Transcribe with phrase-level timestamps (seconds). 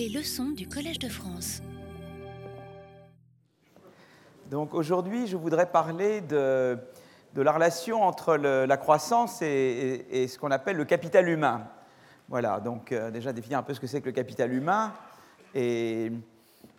[0.00, 1.60] Les leçons du Collège de France.
[4.50, 6.78] Donc aujourd'hui, je voudrais parler de,
[7.36, 11.68] la relation entre la croissance et, ce qu'on appelle le capital humain.
[12.30, 14.94] Voilà, donc euh, déjà définir un peu ce que c'est que le capital humain.
[15.54, 16.10] Et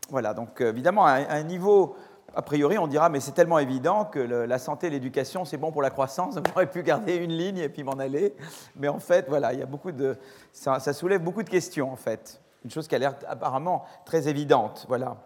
[0.09, 1.95] voilà, donc évidemment, à un, niveau,
[2.33, 5.71] a priori, on dira, mais c'est tellement évident que la santé et l'éducation, c'est bon
[5.71, 8.33] pour la croissance, donc j'aurais pu garder une ligne et puis m'en aller.
[8.75, 10.17] Mais en fait, voilà, il y a beaucoup de,
[10.51, 12.41] ça, ça soulève beaucoup de questions, en fait.
[12.63, 15.17] Une chose qui a l'air apparemment très évidente, voilà.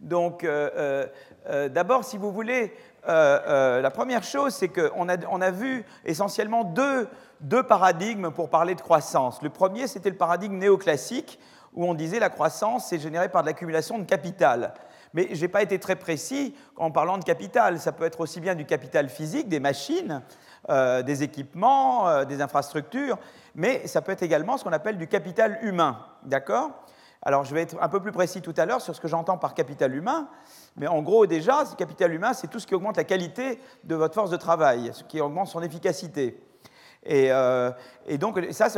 [0.00, 1.06] Donc, euh, euh,
[1.48, 2.72] euh, d'abord, si vous voulez,
[3.06, 7.08] la première chose, c'est qu'on a, on a vu essentiellement deux,
[7.40, 9.40] deux paradigmes pour parler de croissance.
[9.42, 11.38] Le premier, c'était le paradigme néoclassique,
[11.74, 14.74] où on disait la croissance, c'est généré par l'accumulation de capital.
[15.14, 17.78] Mais je n'ai pas été très précis en parlant de capital.
[17.78, 20.22] Ça peut être aussi bien du capital physique, des machines,
[20.70, 23.18] euh, des équipements, euh, des infrastructures,
[23.54, 25.98] mais ça peut être également ce qu'on appelle du capital humain.
[26.24, 26.70] D'accord?
[27.22, 29.38] Alors, je vais être un peu plus précis tout à l'heure sur ce que j'entends
[29.38, 30.28] par capital humain,
[30.76, 33.94] mais en gros, déjà, ce capital humain, c'est tout ce qui augmente la qualité de
[33.96, 36.40] votre force de travail, ce qui augmente son efficacité.
[37.04, 37.70] Et, euh,
[38.06, 38.68] et donc, ça,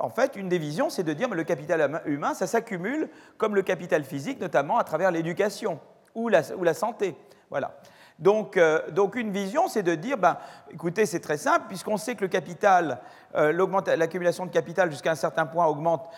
[0.00, 3.08] en, fait, une des visions, c'est de dire que le capital hum- humain, ça s'accumule
[3.38, 5.80] comme le capital physique, notamment à travers l'éducation
[6.14, 7.16] ou la, santé.
[7.50, 7.74] Voilà.
[8.18, 10.36] Donc, euh, donc une vision, c'est de dire, ben,
[10.70, 13.00] écoutez, c'est très simple, puisqu'on sait que le capital,
[13.34, 13.52] euh,
[13.96, 16.08] l'accumulation de capital jusqu'à un certain point augmente,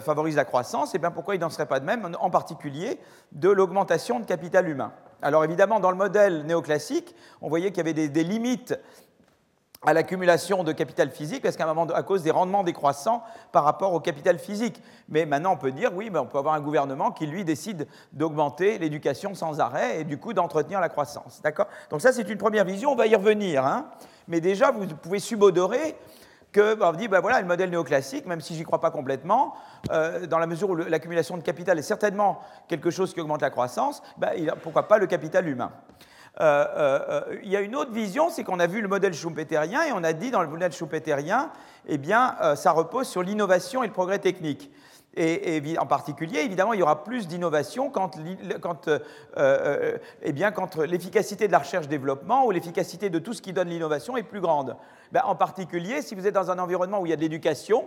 [0.00, 2.98] favorise la croissance, et bien pourquoi il n'en serait pas de même, en particulier
[3.32, 4.92] de l'augmentation de capital humain.
[5.22, 8.74] Alors évidemment, dans le modèle néoclassique, on voyait qu'il y avait des limites
[9.86, 14.00] à l'accumulation de capital physique, parce qu'à à cause des rendements décroissants par rapport au
[14.00, 14.82] capital physique.
[15.08, 17.86] Mais maintenant, on peut dire, oui, mais on peut avoir un gouvernement qui, lui, décide
[18.12, 21.40] d'augmenter l'éducation sans arrêt et du coup d'entretenir la croissance.
[21.42, 21.66] D'accord?
[21.90, 23.64] Donc ça, c'est une première vision, on va y revenir.
[23.64, 23.86] hein.
[24.28, 25.96] Mais déjà, vous pouvez subodorer
[26.52, 29.54] que, bah, on dit, ben voilà, le modèle néoclassique, même si j'y crois pas complètement,
[29.90, 33.50] euh, dans la mesure où l'accumulation de capital est certainement quelque chose qui augmente la
[33.50, 35.72] croissance, ben, il a- pourquoi pas le capital humain
[36.40, 40.02] il y a une autre vision, c'est qu'on a vu le modèle schumpeterien et on
[40.02, 41.50] a dit dans le modèle schumpeterien,
[41.86, 44.70] eh bien, euh, ça repose sur l'innovation et le progrès technique.
[45.16, 48.98] Et, en particulier, évidemment, il y aura plus d'innovation quand, euh,
[49.36, 54.16] euh, eh quand l'efficacité de la recherche-développement ou l'efficacité de tout ce qui donne l'innovation
[54.16, 54.76] est plus grande.
[55.12, 57.84] Ben, en particulier, si vous êtes dans un environnement où il y a de l'éducation,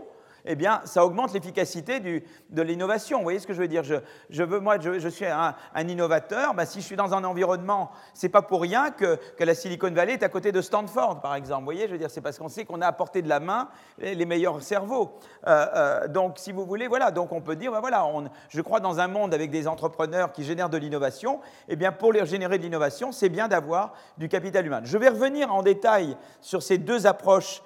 [0.47, 3.17] eh bien, ça augmente l'efficacité de l'innovation.
[3.17, 3.83] Vous voyez ce que je veux dire?
[3.83, 3.95] Je,
[4.29, 6.53] je veux, Moi, je, je suis un, innovateur.
[6.53, 9.91] Ben, si je suis dans un environnement, c'est pas pour rien que, que la Silicon
[9.91, 11.61] Valley est à côté de Stanford, par exemple.
[11.61, 13.69] Vous voyez, je veux dire, c'est parce qu'on sait qu'on a apporté de la main
[13.99, 15.19] les, meilleurs cerveaux.
[15.47, 17.11] Euh, euh, donc, si vous voulez, voilà.
[17.11, 20.31] Donc, on peut dire, ben, voilà, on- je crois dans un monde avec des entrepreneurs
[20.31, 21.39] qui génèrent de l'innovation.
[21.67, 24.81] Eh bien, pour les générer de l'innovation, c'est bien d'avoir du capital humain.
[24.83, 27.61] Je vais revenir en détail sur ces deux approches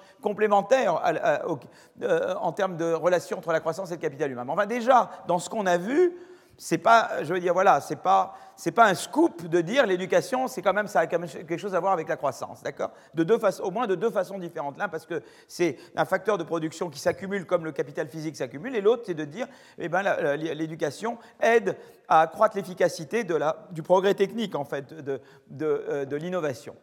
[1.46, 1.58] au-
[2.02, 4.44] euh, en termes de relation entre la croissance et le capital humain.
[4.44, 6.14] Mais enfin, déjà, dans ce qu'on a vu,
[6.58, 10.46] c'est pas, je veux dire, voilà, c'est pas, c'est pas un scoop de dire l'éducation,
[10.46, 12.90] c'est quand même, ça a quand même quelque chose à voir avec la croissance, d'accord?
[13.14, 14.78] De deux façons, au moins de deux façons différentes.
[14.78, 18.76] L'un parce que c'est un facteur de production qui s'accumule comme le capital physique s'accumule,
[18.76, 20.02] et l'autre c'est de dire, eh ben,
[20.36, 26.04] l'éducation aide à accroître l'efficacité de la, du progrès technique en fait, de, de, euh,
[26.04, 26.76] de l'innovation.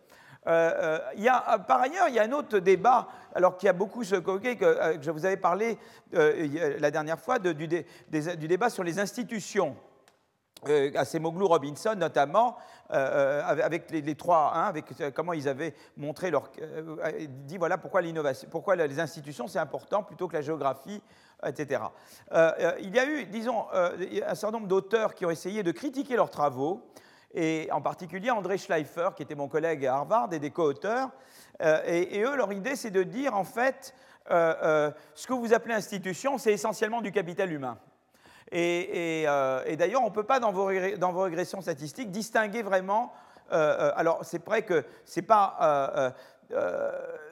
[0.50, 3.68] Euh, euh, y a, euh, par ailleurs, il y a un autre débat, alors qui
[3.68, 5.78] a beaucoup choqué, que, que je vous avais parlé
[6.12, 9.76] la dernière fois, du, débat sur les institutions.
[10.68, 12.58] Euh, Acemoglu, Robinson notamment,
[12.90, 16.50] avec les, les trois, hein, avec comment ils avaient montré leur,
[17.46, 21.02] dit voilà pourquoi l'innovation, pourquoi les institutions c'est important plutôt que la géographie,
[21.46, 21.84] etc.
[22.80, 26.32] Il y a eu, disons, un certain nombre d'auteurs qui ont essayé de critiquer leurs
[26.32, 26.82] travaux,
[27.34, 31.10] et en particulier André Schleifer, qui était mon collègue à Harvard et des co-auteurs.
[31.62, 33.94] Euh, et, eux, leur idée, c'est de dire en fait,
[34.32, 37.78] euh, euh, ce que vous appelez institution, c'est essentiellement du capital humain.
[38.52, 39.26] Et,
[39.78, 43.14] d'ailleurs, on ne peut pas, dans vos, régressions statistiques, distinguer vraiment.
[43.52, 46.16] alors, c'est vrai que c'est pas.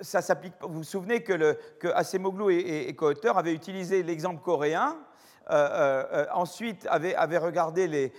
[0.02, 0.54] ça s'applique.
[0.62, 1.58] Vous vous souvenez que, le,
[2.52, 4.96] et, et, et co-auteurs avaient utilisé l'exemple coréen.
[5.50, 8.12] Euh, euh, euh, ensuite, avaient regardé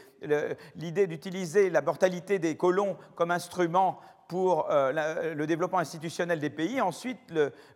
[0.74, 6.80] l'idée d'utiliser la mortalité des colons comme instrument pour le développement institutionnel des pays.
[6.82, 7.18] Ensuite,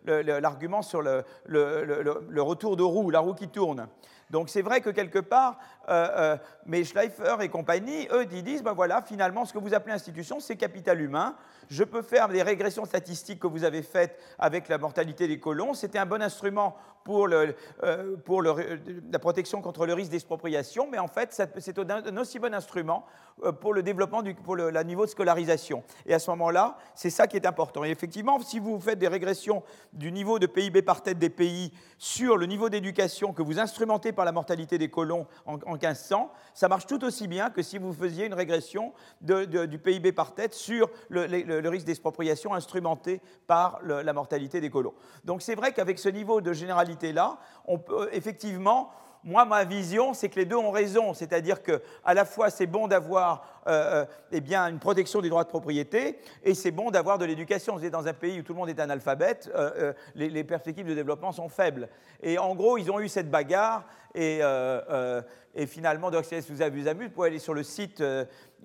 [0.05, 1.23] l'argument sur le,
[2.41, 3.87] retour de roue, la roue qui tourne.
[4.29, 5.57] Donc c'est vrai que quelque part,
[6.67, 10.39] mais Schleifer et compagnie, eux, ils disent, ben voilà, finalement, ce que vous appelez institution,
[10.39, 11.35] c'est capital humain.
[11.69, 15.73] Je peux faire des régressions statistiques que vous avez faites avec la mortalité des colons.
[15.73, 20.99] C'était un bon instrument pour, le, euh, le- la protection contre le risque d'expropriation, mais
[20.99, 23.05] en fait, c'est un, aussi bon instrument
[23.43, 25.83] euh, pour le développement, du, pour le la niveau de scolarisation.
[26.05, 27.83] Et à ce moment-là, c'est ça qui est important.
[27.83, 31.71] Et effectivement, si vous faites des régressions du niveau de PIB par tête des pays
[31.97, 36.67] sur le niveau d'éducation que vous instrumentez par la mortalité des colons en, 1500, ça
[36.67, 40.89] marche tout aussi bien que si vous faisiez une régression du PIB par tête sur
[41.09, 44.93] le, risque d'expropriation instrumenté par la mortalité des colons.
[45.23, 46.53] Donc c'est vrai qu'avec ce niveau de
[46.93, 48.91] généralité-là, on peut effectivement
[49.25, 51.13] moi, ma vision, c'est que les deux ont raison.
[51.13, 55.29] C'est-à-dire que, à la fois, c'est bon d'avoir euh, euh, eh bien, une protection des
[55.29, 57.77] droits de propriété et c'est bon d'avoir de l'éducation.
[57.77, 60.93] Vous êtes dans un pays où tout le monde est analphabète, euh, les, perspectives de
[60.93, 61.87] développement sont faibles.
[62.21, 64.41] Et en gros, ils ont eu cette bagarre et,
[65.67, 68.03] finalement, donc, si vous avez vous pouvez aller sur le site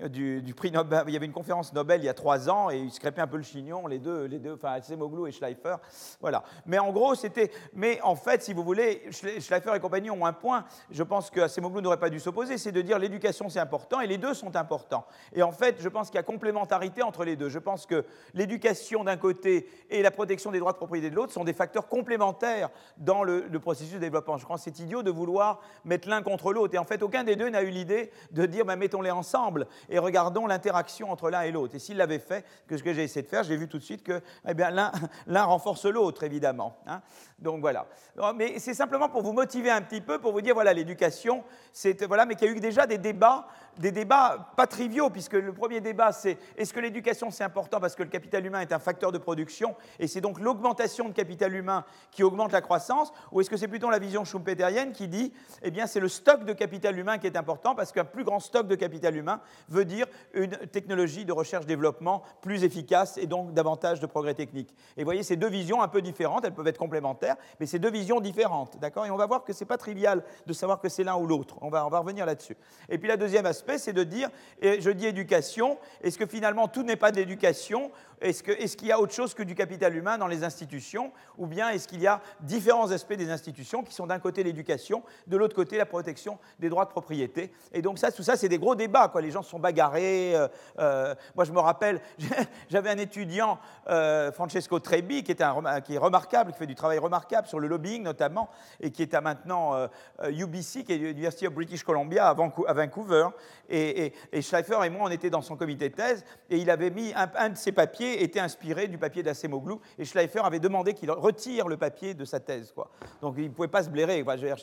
[0.06, 1.04] du, prix Nobel.
[1.08, 3.20] Il y avait une conférence Nobel il y a trois ans et ils se crêpaient
[3.20, 5.76] un peu le chignon, les deux, les deux enfin Semoglu et Schleifer.
[6.20, 6.44] Voilà.
[6.66, 7.50] Mais en gros, c'était.
[7.74, 10.64] Mais en fait, si vous voulez, Schleifer et compagnie ont un point.
[10.90, 14.06] Je pense que Semoglu n'aurait pas dû s'opposer, c'est de dire l'éducation c'est important et
[14.06, 15.06] les deux sont importants.
[15.32, 17.48] Et en fait, je pense qu'il y a complémentarité entre les deux.
[17.48, 18.04] Je pense que
[18.34, 21.88] l'éducation d'un côté et la protection des droits de propriété de l'autre sont des facteurs
[21.88, 24.36] complémentaires dans le, processus de développement.
[24.36, 26.74] Je pense que c'est idiot de vouloir mettre l'un contre l'autre.
[26.74, 29.99] Et en fait, aucun des deux n'a eu l'idée de dire ben, mettons-les ensemble et
[29.99, 31.75] regardons l'interaction entre l'un et l'autre.
[31.75, 33.85] Et s'il l'avait fait, que ce que j'ai essayé de faire, j'ai vu tout de
[33.85, 34.55] suite que eh
[35.26, 36.76] l'un renforce l'autre, évidemment.
[36.87, 37.00] Hein.
[37.38, 37.87] Donc voilà.
[38.35, 42.05] Mais c'est simplement pour vous motiver un petit peu, pour vous dire, voilà, l'éducation, c'est,
[42.05, 43.46] voilà, mais qu'il y a eu déjà des débats,
[43.78, 47.94] des débats pas triviaux, puisque le premier débat, c'est est-ce que l'éducation, c'est important parce
[47.94, 51.54] que le capital humain est un facteur de production, et c'est donc l'augmentation de capital
[51.54, 55.32] humain qui augmente la croissance, ou est-ce que c'est plutôt la vision schumpeterienne qui dit,
[55.62, 58.40] eh bien, c'est le stock de capital humain qui est important, parce qu'un plus grand
[58.40, 64.00] stock de capital humain veut dire une technologie de recherche-développement plus efficace et donc davantage
[64.00, 64.75] de progrès techniques.
[64.96, 67.78] Et vous voyez, ces deux visions un peu différentes, elles peuvent être complémentaires, mais c'est
[67.78, 69.06] deux visions différentes, d'accord?
[69.06, 71.26] Et on va voir que ce n'est pas trivial de savoir que c'est l'un ou
[71.26, 71.56] l'autre.
[71.60, 72.56] On va, on va revenir là-dessus.
[72.88, 74.30] Et puis, le deuxième aspect, c'est de dire,
[74.62, 79.00] je dis éducation, est-ce que finalement tout n'est pas de l'éducation est-ce qu'il y a
[79.00, 81.12] autre chose que du capital humain dans les institutions?
[81.36, 85.02] Ou bien est-ce qu'il y a différents aspects des institutions qui sont d'un côté l'éducation,
[85.26, 87.52] de l'autre côté la protection des droits de propriété?
[87.72, 89.12] Et donc ça, tout ça, c'est des gros débats.
[89.20, 90.34] Les gens se sont bagarrés.
[90.34, 90.48] Euh,
[90.78, 92.00] euh, moi, je me rappelle,
[92.68, 96.74] j'avais un étudiant, euh, Francesco Trebi, qui est, un, qui est remarquable, qui fait du
[96.74, 98.48] travail remarquable sur le lobbying notamment,
[98.80, 99.88] et qui est à maintenant
[100.22, 102.34] UBC, qui est l'University of British Columbia à
[102.74, 103.28] Vancouver.
[103.69, 106.90] Et, et, Schleifer et moi, on était dans son comité de thèse, et il avait
[106.90, 111.10] mis un de ses papiers était inspiré du papier d'Acemoglu, et Schleifer avait demandé qu'il
[111.10, 112.72] retire le papier de sa thèse.
[112.72, 112.90] Quoi.
[113.20, 114.22] Donc il ne pouvait pas se blairer.
[114.22, 114.37] Quoi.
[114.37, 114.55] Je ne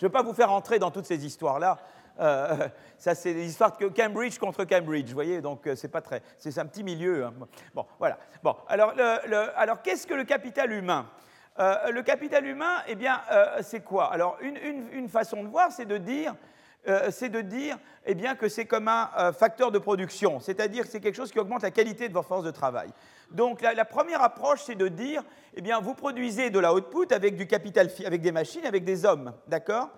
[0.00, 1.78] vais pas vous faire entrer dans toutes ces histoires-là.
[2.20, 2.68] Euh,
[2.98, 6.22] ça, c'est des histoires de Cambridge contre Cambridge, vous voyez, donc euh, c'est pas très.
[6.38, 7.24] C'est un petit milieu.
[7.24, 7.34] Hein.
[7.74, 8.18] Bon, voilà.
[8.42, 8.92] Bon, alors,
[9.56, 11.08] alors qu'est-ce que le capital humain?
[11.58, 13.20] Euh, Le capital humain, eh bien,
[13.60, 14.10] c'est quoi?
[14.10, 14.56] Alors, une,
[14.92, 16.34] une, façon de voir, c'est de dire
[16.88, 20.82] euh, c'est de dire eh bien, que c'est comme un euh, facteur de production, c'est-à-dire
[20.82, 22.90] que c'est quelque chose qui augmente la qualité de vos forces de travail.
[23.30, 25.22] Donc la, première approche, c'est de dire,
[25.54, 29.04] eh bien, vous produisez de la output avec du capital, avec des machines, avec des
[29.06, 29.90] hommes, d'accord?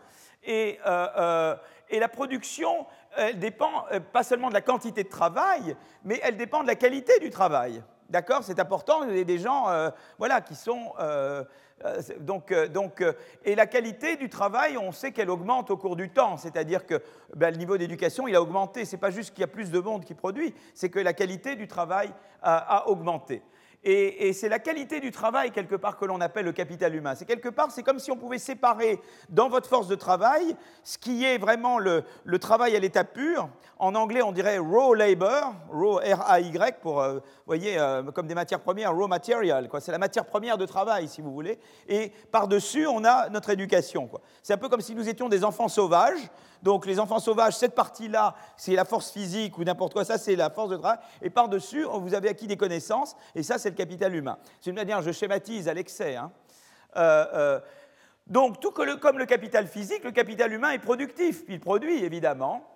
[0.45, 1.57] Et, euh,
[1.89, 2.87] et, la production,
[3.17, 7.19] elle dépend pas seulement de la quantité de travail, mais elle dépend de la qualité
[7.19, 7.83] du travail.
[8.14, 9.66] D'accord C'est important, il y a des gens
[10.19, 10.93] voilà, qui sont
[11.84, 13.12] euh, donc, euh, donc, euh,
[13.44, 17.02] et la qualité du travail, on sait qu'elle augmente au cours du temps, c'est-à-dire que
[17.34, 18.84] ben, le niveau d'éducation, il a augmenté.
[18.84, 21.12] Ce n'est pas juste qu'il y a plus de monde qui produit, c'est que la
[21.12, 22.12] qualité du travail
[22.43, 23.43] a augmenté.
[23.87, 27.15] Et, c'est la qualité du travail, quelque part, que l'on appelle le capital humain.
[27.15, 28.99] C'est quelque part, c'est comme si on pouvait séparer
[29.29, 32.05] dans votre force de travail ce qui est vraiment le,
[32.41, 33.49] travail à l'état pur.
[33.79, 38.61] En anglais, on dirait raw labor, raw R-A-Y, pour, euh, voyez, euh, comme des matières
[38.61, 39.69] premières, raw material.
[39.81, 41.59] C'est la matière première de travail, si vous voulez.
[41.87, 44.09] Et par-dessus, on a notre éducation.
[44.43, 46.31] C'est un peu comme si nous étions des enfants sauvages
[46.64, 50.35] donc les enfants sauvages, cette partie-là, c'est la force physique ou n'importe quoi, ça c'est
[50.35, 50.99] la force de travail.
[51.21, 54.38] Et par-dessus, vous avez acquis des connaissances, et ça c'est le capital humain.
[54.62, 56.16] C'est une manière, je schématise à l'excès.
[56.16, 56.33] Hein.
[56.97, 57.61] Euh, euh,
[58.26, 61.42] donc tout comme le capital physique, le capital humain est productif.
[61.49, 62.66] Il produit évidemment.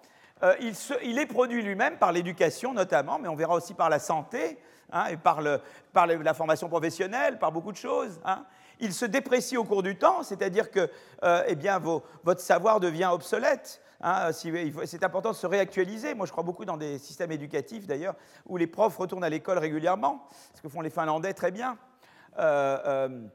[0.42, 0.54] Euh,
[1.02, 4.58] il, est produit lui-même par l'éducation notamment, mais on verra aussi par la santé,
[4.92, 8.20] hein, et par, la formation professionnelle, par beaucoup de choses.
[8.22, 8.44] Hein
[8.80, 10.90] il se déprécie au cours du temps, c'est-à-dire que
[11.24, 13.80] euh, eh bien, votre savoir devient obsolète.
[14.00, 16.14] Hein, c'est important de se réactualiser.
[16.14, 18.14] Moi, je crois beaucoup dans des systèmes éducatifs, d'ailleurs,
[18.46, 21.76] où les profs retournent à l'école régulièrement, ce que font les Finlandais très bien.
[22.38, 23.26] Euh, euh,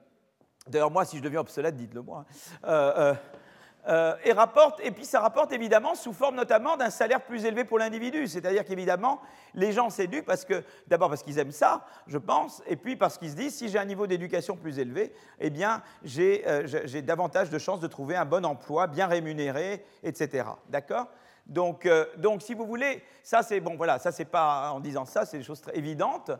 [0.68, 2.26] d'ailleurs, moi, si je deviens obsolète, dites-le moi.
[3.88, 7.66] Euh, et, rapporte, et puis ça rapporte évidemment sous forme notamment d'un salaire plus élevé
[7.66, 8.28] pour l'individu.
[8.28, 9.20] C'est-à-dire qu'évidemment,
[9.56, 13.18] les gens s'éduquent parce que, d'abord parce qu'ils aiment ça, je pense, et puis parce
[13.18, 17.50] qu'ils se disent, si j'ai un niveau d'éducation plus élevé, eh bien, j'ai euh, davantage
[17.50, 20.46] de chances de trouver un bon emploi, bien rémunéré, etc.
[20.70, 21.08] D'accord?
[21.46, 25.04] Donc, euh, donc, si vous voulez, ça c'est bon, voilà, ça c'est pas en disant
[25.04, 26.32] ça, c'est des choses très évidentes.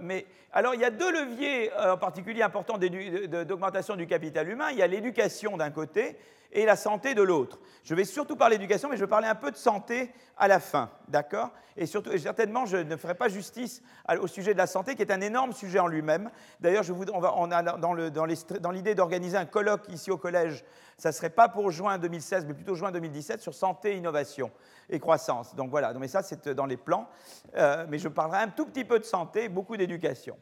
[0.00, 4.70] Mais alors, il y a deux leviers en particulier importants d'augmentation du capital humain.
[4.72, 6.16] Il y a l'éducation d'un côté
[6.52, 7.58] et la santé de l'autre.
[7.84, 10.58] Je vais surtout parler d'éducation, mais je vais parler un peu de santé à la
[10.58, 11.50] fin, d'accord?
[11.76, 13.82] Et surtout, certainement, je ne ferai pas justice
[14.20, 16.30] au sujet de la santé, qui est un énorme sujet en lui-même.
[16.60, 20.64] D'ailleurs, on, on, a dans l'idée d'organiser un colloque ici au collège,
[20.98, 24.50] ça ne serait pas pour juin 2016, mais plutôt juin 2017, sur santé, innovation
[24.90, 25.54] et croissance.
[25.54, 27.08] Donc voilà, mais ça, c'est dans les plans.
[27.56, 30.38] Euh, mais je parlerai un tout petit peu de santé, beaucoup d'éducation.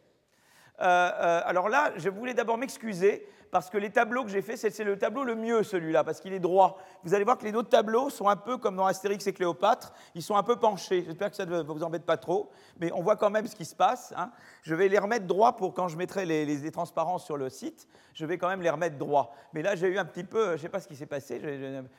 [0.81, 4.59] Euh, euh, alors là, je voulais d'abord m'excuser parce que les tableaux que j'ai faits,
[4.59, 6.79] c'est le tableau le mieux, celui-là, parce qu'il est droit.
[7.03, 9.93] Vous allez voir que les autres tableaux sont un peu comme dans Astérix et Cléopâtre,
[10.15, 11.03] ils sont un peu penchés.
[11.05, 13.65] J'espère que ça ne vous embête pas trop, mais on voit quand même ce qui
[13.65, 14.15] se passe.
[14.17, 14.31] Hein.
[14.63, 18.25] Je vais les remettre droits pour quand je mettrai les, transparences sur le site, je
[18.25, 19.33] vais quand même les remettre droits.
[19.55, 21.41] Mais là, j'ai eu un petit peu, je ne sais pas ce qui s'est passé,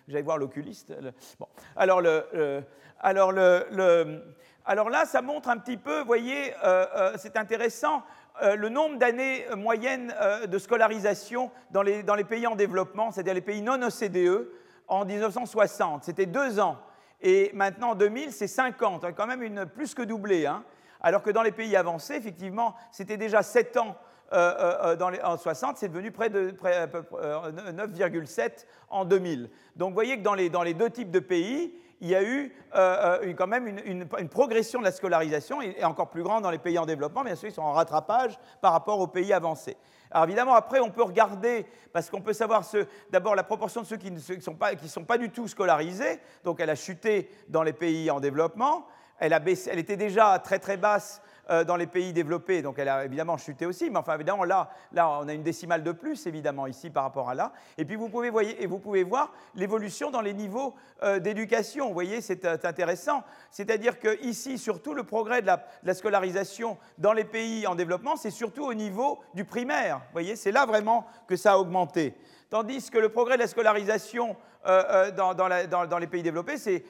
[0.07, 0.93] j'allais voir l'oculiste.
[1.37, 1.47] Bon.
[1.75, 2.63] Alors, le,
[3.01, 4.23] alors, le,
[4.69, 8.03] alors là, ça montre un petit peu, vous voyez, euh, euh, c'est intéressant,
[8.43, 10.13] euh, le nombre d'années moyennes
[10.47, 14.47] de scolarisation dans les, pays en développement, c'est-à-dire les pays non OCDE,
[14.87, 16.03] en 1960.
[16.03, 16.77] C'était deux ans.
[17.19, 19.07] Et maintenant, en 2000, c'est 50.
[19.17, 20.45] Quand même une, plus que doublé.
[20.45, 20.63] Hein.
[21.01, 23.97] Alors que dans les pays avancés, effectivement, c'était déjà 7 ans
[24.31, 29.49] dans les, en 60, c'est devenu près de 9,7 en 2000.
[29.75, 32.23] Donc vous voyez que dans les, dans les deux types de pays, il y a
[32.23, 36.51] eu euh, euh, quand même une, progression de la scolarisation, et, encore plus grande dans
[36.51, 39.77] les pays en développement, bien sûr, ils sont en rattrapage par rapport aux pays avancés.
[40.11, 42.63] Alors évidemment, après, on peut regarder, parce qu'on peut savoir
[43.11, 46.19] d'abord la proportion de ceux qui ne sont, pas, qui sont pas du tout scolarisés,
[46.43, 48.87] donc elle a chuté dans les pays en développement,
[49.19, 53.05] elle, elle était déjà très très basse euh, dans les pays développés, donc elle a
[53.05, 56.67] évidemment chuté aussi, mais enfin évidemment là, là on a une décimale de plus évidemment
[56.67, 57.53] ici par rapport à là.
[57.77, 61.87] Et puis vous pouvez, voyez, et vous pouvez voir l'évolution dans les niveaux euh, d'éducation.
[61.87, 63.23] Vous voyez, c'est euh, intéressant.
[63.51, 67.75] C'est-à-dire que ici, surtout le progrès de la, de la scolarisation dans les pays en
[67.75, 69.97] développement, c'est surtout au niveau du primaire.
[69.97, 72.15] Vous voyez, c'est là vraiment que ça a augmenté.
[72.49, 74.35] Tandis que le progrès de la scolarisation
[74.65, 76.83] euh, euh, dans, les pays développés, c'est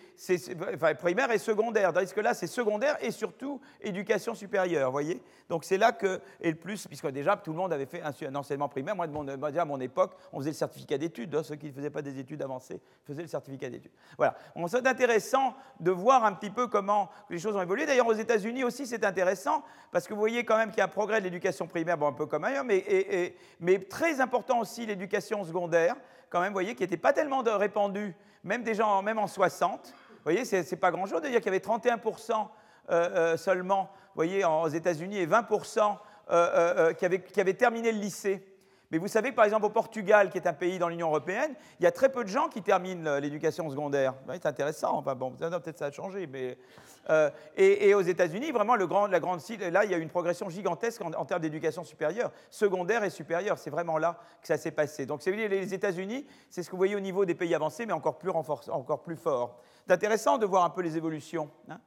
[0.99, 1.93] primaire et secondaire.
[1.93, 6.49] Tandis que là, c'est secondaire et surtout éducation supérieure, voyez Donc c'est là que est
[6.49, 8.95] le plus, puisque déjà tout le monde avait fait un, enseignement primaire.
[8.95, 11.35] Moi, à mon époque, on faisait le certificat d'études.
[11.35, 11.43] Hein.
[11.43, 13.91] ceux qui ne faisaient pas des études avancées faisaient le certificat d'études.
[14.17, 14.35] Voilà.
[14.67, 17.85] C'est intéressant de voir un petit peu comment les choses ont évolué.
[17.85, 20.85] D'ailleurs, aux États-Unis aussi, c'est intéressant parce que vous voyez quand même qu'il y a
[20.85, 25.43] un progrès de l'éducation primaire, bon, un peu comme ailleurs, mais très important aussi l'éducation
[25.43, 25.95] secondaire
[26.29, 29.87] quand même, vous voyez, qui n'était pas tellement répandu, même des gens, même en 60.
[29.87, 32.45] Vous voyez, c'est pas grand-chose de dire qu'il y avait 31% euh,
[32.91, 35.97] euh, seulement, vous voyez, aux États-Unis et 20%
[36.31, 38.48] euh, qui avaient terminé le lycée.
[38.91, 41.53] Mais vous savez que par exemple au Portugal, qui est un pays dans l'Union européenne,
[41.79, 44.15] il y a très peu de gens qui terminent l'éducation secondaire.
[44.31, 46.57] c'est intéressant, bon, peut-être ça a changé, mais...
[47.09, 51.25] Euh, et, aux États-Unis, vraiment, la grande là, il y a une progression gigantesque en,
[51.25, 53.57] termes d'éducation supérieure, secondaire et supérieure.
[53.57, 55.05] C'est vraiment là que ça s'est passé.
[55.05, 58.19] Donc, les États-Unis, c'est ce que vous voyez au niveau des pays avancés, mais encore
[58.19, 59.59] plus, renforcé, encore plus fort.
[59.87, 61.49] C'est intéressant de voir un peu les évolutions.
[61.67, 61.79] Hein.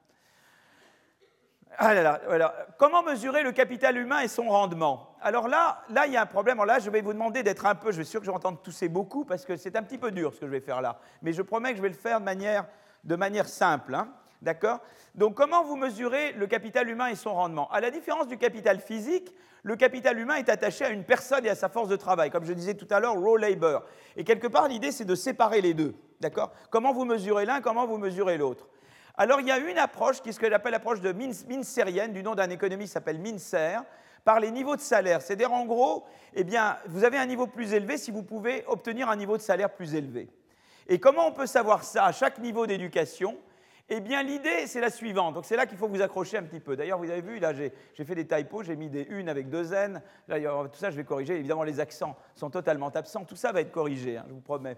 [1.79, 5.17] Ah là là, Comment mesurer le capital humain et son rendement?
[5.21, 6.62] Alors là, là, il y a un problème.
[6.64, 8.61] Là, je vais vous demander d'être un peu, je suis sûr que je vais entendre
[8.61, 10.99] tousser beaucoup parce que c'est un petit peu dur ce que je vais faire là.
[11.23, 12.67] Mais je promets que je vais le faire de manière,
[13.05, 13.95] de manière simple.
[13.95, 14.09] Hein.
[14.43, 14.81] D'accord?
[15.14, 17.71] Donc, comment vous mesurez le capital humain et son rendement?
[17.71, 21.49] À la différence du capital physique, le capital humain est attaché à une personne et
[21.49, 22.31] à sa force de travail.
[22.31, 23.85] Comme je disais tout à l'heure, raw labor.
[24.17, 25.95] Et quelque part, l'idée, c'est de séparer les deux.
[26.21, 26.50] D'accord?
[26.71, 28.67] Comment vous mesurez l'un, comment vous mesurez l'autre?
[29.23, 32.25] Alors il y a une approche qui est ce que j'appelle l'approche de minserienne, du
[32.25, 33.85] nom d'un économiste qui s'appelle Mincer,
[34.25, 35.23] par les niveaux de salaire.
[35.23, 39.09] C'est-à-dire en gros, eh bien, vous avez un niveau plus élevé si vous pouvez obtenir
[39.09, 40.29] un niveau de salaire plus élevé.
[40.88, 43.38] Et comment on peut savoir ça à chaque niveau d'éducation?
[43.88, 45.35] Eh bien, l'idée, c'est la suivante.
[45.35, 46.75] Donc, c'est là qu'il faut vous accrocher un petit peu.
[46.75, 47.73] D'ailleurs, vous avez vu, là, j'ai
[48.05, 50.02] fait des typos, j'ai mis des une avec deux N.
[50.26, 51.37] Là, tout ça, je vais corriger.
[51.37, 53.25] Évidemment, les accents sont totalement absents.
[53.25, 54.76] Tout ça va être corrigé, hein, je vous promets.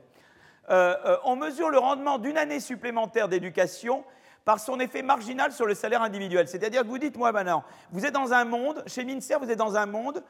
[0.71, 4.05] Euh, euh, on mesure le rendement d'une année supplémentaire d'éducation
[4.45, 6.49] par son effet marginal sur le salaire individuel.
[6.49, 9.59] C'est-à-dire que vous dites, moi maintenant, vous êtes dans un monde, chez Mincer, vous êtes
[9.59, 10.23] dans un monde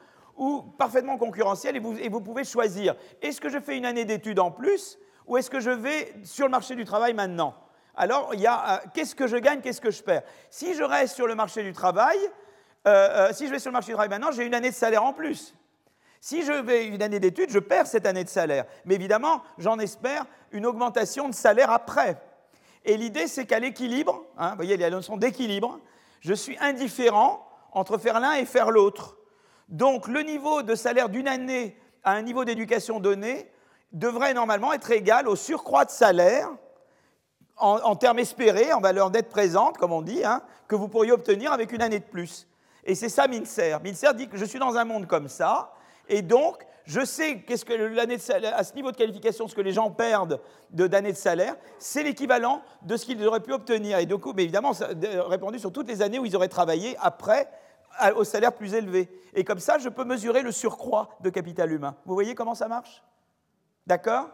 [0.77, 4.97] parfaitement concurrentiel et vous, pouvez choisir, est-ce que je fais une année d'études en plus
[5.27, 7.55] ou est-ce que je vais sur le marché du travail maintenant?
[7.95, 10.23] Alors, euh, qu'est-ce que je gagne, qu'est-ce que je perds?
[10.49, 12.17] Si je reste sur le marché du travail,
[12.87, 14.75] euh, euh, si je vais sur le marché du travail maintenant, j'ai une année de
[14.75, 15.55] salaire en plus.
[16.19, 18.65] Si je vais une année d'études, je perds cette année de salaire.
[18.83, 22.17] Mais évidemment, j'en espère une augmentation de salaire après.
[22.85, 25.79] Et l'idée, c'est qu'à l'équilibre, hein, vous voyez, il y a la notion d'équilibre,
[26.21, 29.17] je suis indifférent entre faire l'un et faire l'autre.
[29.69, 33.51] Donc le niveau de salaire d'une année à un niveau d'éducation donné
[33.91, 36.49] devrait normalement être égal au surcroît de salaire
[37.57, 41.53] en, termes espérés, en valeur d'être présente, comme on dit, hein, que vous pourriez obtenir
[41.53, 42.47] avec une année de plus.
[42.83, 43.79] Et c'est ça Mincer.
[43.83, 45.73] Mincer dit que je suis dans un monde comme ça,
[46.09, 47.65] Et donc, je sais qu'est-ce
[48.53, 50.39] à ce niveau de qualification, ce que les gens perdent
[50.69, 53.97] d'années de, salaire, c'est l'équivalent de ce qu'ils auraient pu obtenir.
[53.97, 54.89] Et du coup, mais évidemment, ça,
[55.27, 57.49] répandu sur toutes les années où ils auraient travaillé après
[58.15, 59.09] au salaire plus élevé.
[59.33, 61.95] Et comme ça, je peux mesurer le surcroît de capital humain.
[62.05, 63.03] Vous voyez comment ça marche?
[63.87, 64.29] D'accord?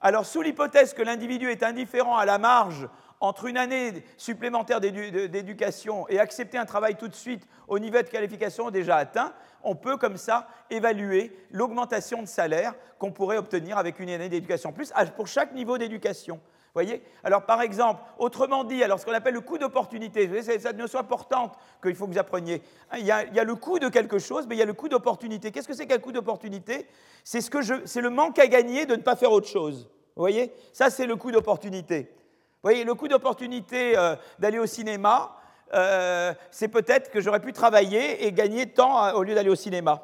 [0.00, 2.88] Alors, sous l'hypothèse que l'individu est indifférent à la marge
[3.20, 8.08] entre une année supplémentaire d'éducation et accepter un travail tout de suite au niveau de
[8.08, 9.32] qualification déjà atteint,
[9.62, 14.72] on peut comme ça évaluer l'augmentation de salaire qu'on pourrait obtenir avec une année d'éducation
[14.72, 16.40] plus pour chaque niveau d'éducation.
[16.74, 17.02] Voyez?
[17.24, 21.00] Alors par exemple, autrement dit, alors ce qu'on appelle le coût d'opportunité, c'est une notion
[21.00, 22.62] importante qu'il faut que vous appreniez.
[22.98, 24.66] Il y, a, il y, a, le coût de quelque chose, mais il y a
[24.66, 25.50] le coût d'opportunité.
[25.50, 26.86] Qu'est-ce que c'est qu'un coût d'opportunité?
[27.24, 27.50] C'est ce
[27.84, 29.90] c'est le manque à gagner de ne pas faire autre chose.
[30.14, 30.52] Vous voyez?
[30.72, 32.12] Ça, c'est le coût d'opportunité.
[32.60, 35.36] Vous voyez, le coût d'opportunité euh, d'aller au cinéma,
[35.74, 39.54] euh, c'est peut-être que j'aurais pu travailler et gagner temps euh, au lieu d'aller au
[39.54, 40.02] cinéma.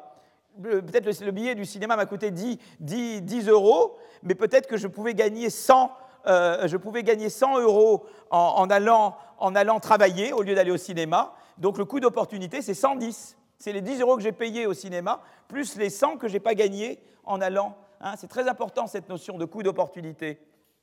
[0.63, 4.77] Peut-être le, le, billet du cinéma m'a coûté 10, 10, 10 euros, mais peut-être que
[4.77, 5.91] je pouvais gagner 100,
[6.25, 11.33] je pouvais gagner 100 euros en, allant, en allant travailler au lieu d'aller au cinéma.
[11.57, 13.37] Donc le coût d'opportunité, c'est 110.
[13.57, 15.19] C'est les 10 euros que j'ai payés au cinéma,
[15.49, 17.75] plus les 100 que je n'ai pas gagnés en allant.
[17.99, 18.13] Hein.
[18.17, 20.39] c'est très important cette notion de coût d'opportunité.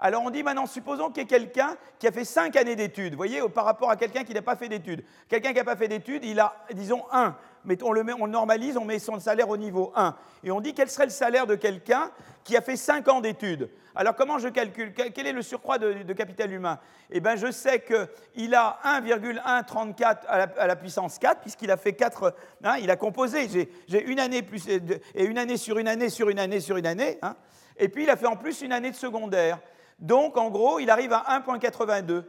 [0.00, 3.14] Alors on dit maintenant, supposons qu'il y ait quelqu'un qui a fait 5 années d'études,
[3.14, 5.04] vous voyez, par rapport à quelqu'un qui n'a pas fait d'études.
[5.28, 8.84] Quelqu'un qui n'a pas fait d'études, il a, disons, 1 mais on le, normalise, on
[8.84, 10.14] met son salaire au niveau 1.
[10.44, 12.10] Et on dit quel serait le salaire de quelqu'un
[12.44, 13.70] qui a fait 5 ans d'études.
[13.94, 16.78] Alors comment je calcule Quel est le surcroît de, capital humain
[17.10, 22.34] Eh bien je sais qu'il a 1,134 à, la, puissance 4, puisqu'il a fait 4,
[22.64, 23.48] hein, il a composé,
[23.88, 26.86] j'ai une année plus, et une année sur une année sur une année sur une
[26.86, 27.34] année, hein.
[27.76, 29.58] et puis il a fait en plus une année de secondaire.
[29.98, 32.24] Donc en gros, il arrive à 1,82.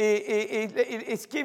[0.00, 1.38] Et, ce, qui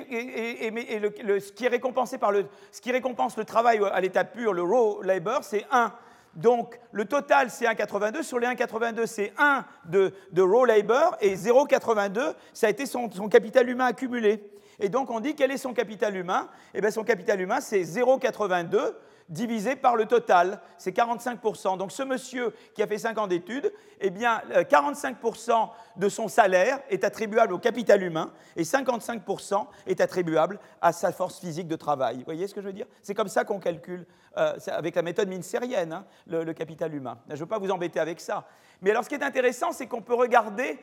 [1.65, 2.31] est, récompensé par
[2.71, 5.91] ce qui récompense le travail à l'état pur, le raw labor, c'est 1.
[6.35, 8.21] Donc le total, c'est 1,82.
[8.21, 13.27] Sur les 1,82, c'est 1 de, raw labor et 0,82, ça a été son, son,
[13.27, 14.43] capital humain accumulé.
[14.79, 16.47] Et donc on dit quel est son capital humain?
[16.75, 18.93] Eh bien son capital humain, c'est 0,82
[19.33, 21.77] divisé par le total, c'est 45%.
[21.77, 25.55] Donc ce monsieur qui a fait 5 ans d'études, eh bien 45% euh,
[25.97, 31.39] de son salaire est attribuable au capital humain et 55% est attribuable à sa force
[31.39, 32.17] physique de travail.
[32.17, 32.85] Vous voyez ce que je veux dire?
[33.01, 34.05] C'est comme ça qu'on calcule,
[34.37, 37.17] euh, avec la méthode minsérienne, hein, le, capital humain.
[37.29, 38.47] Je ne veux pas vous embêter avec ça.
[38.81, 40.79] Mais alors ce qui est intéressant, c'est qu'on peut regarder,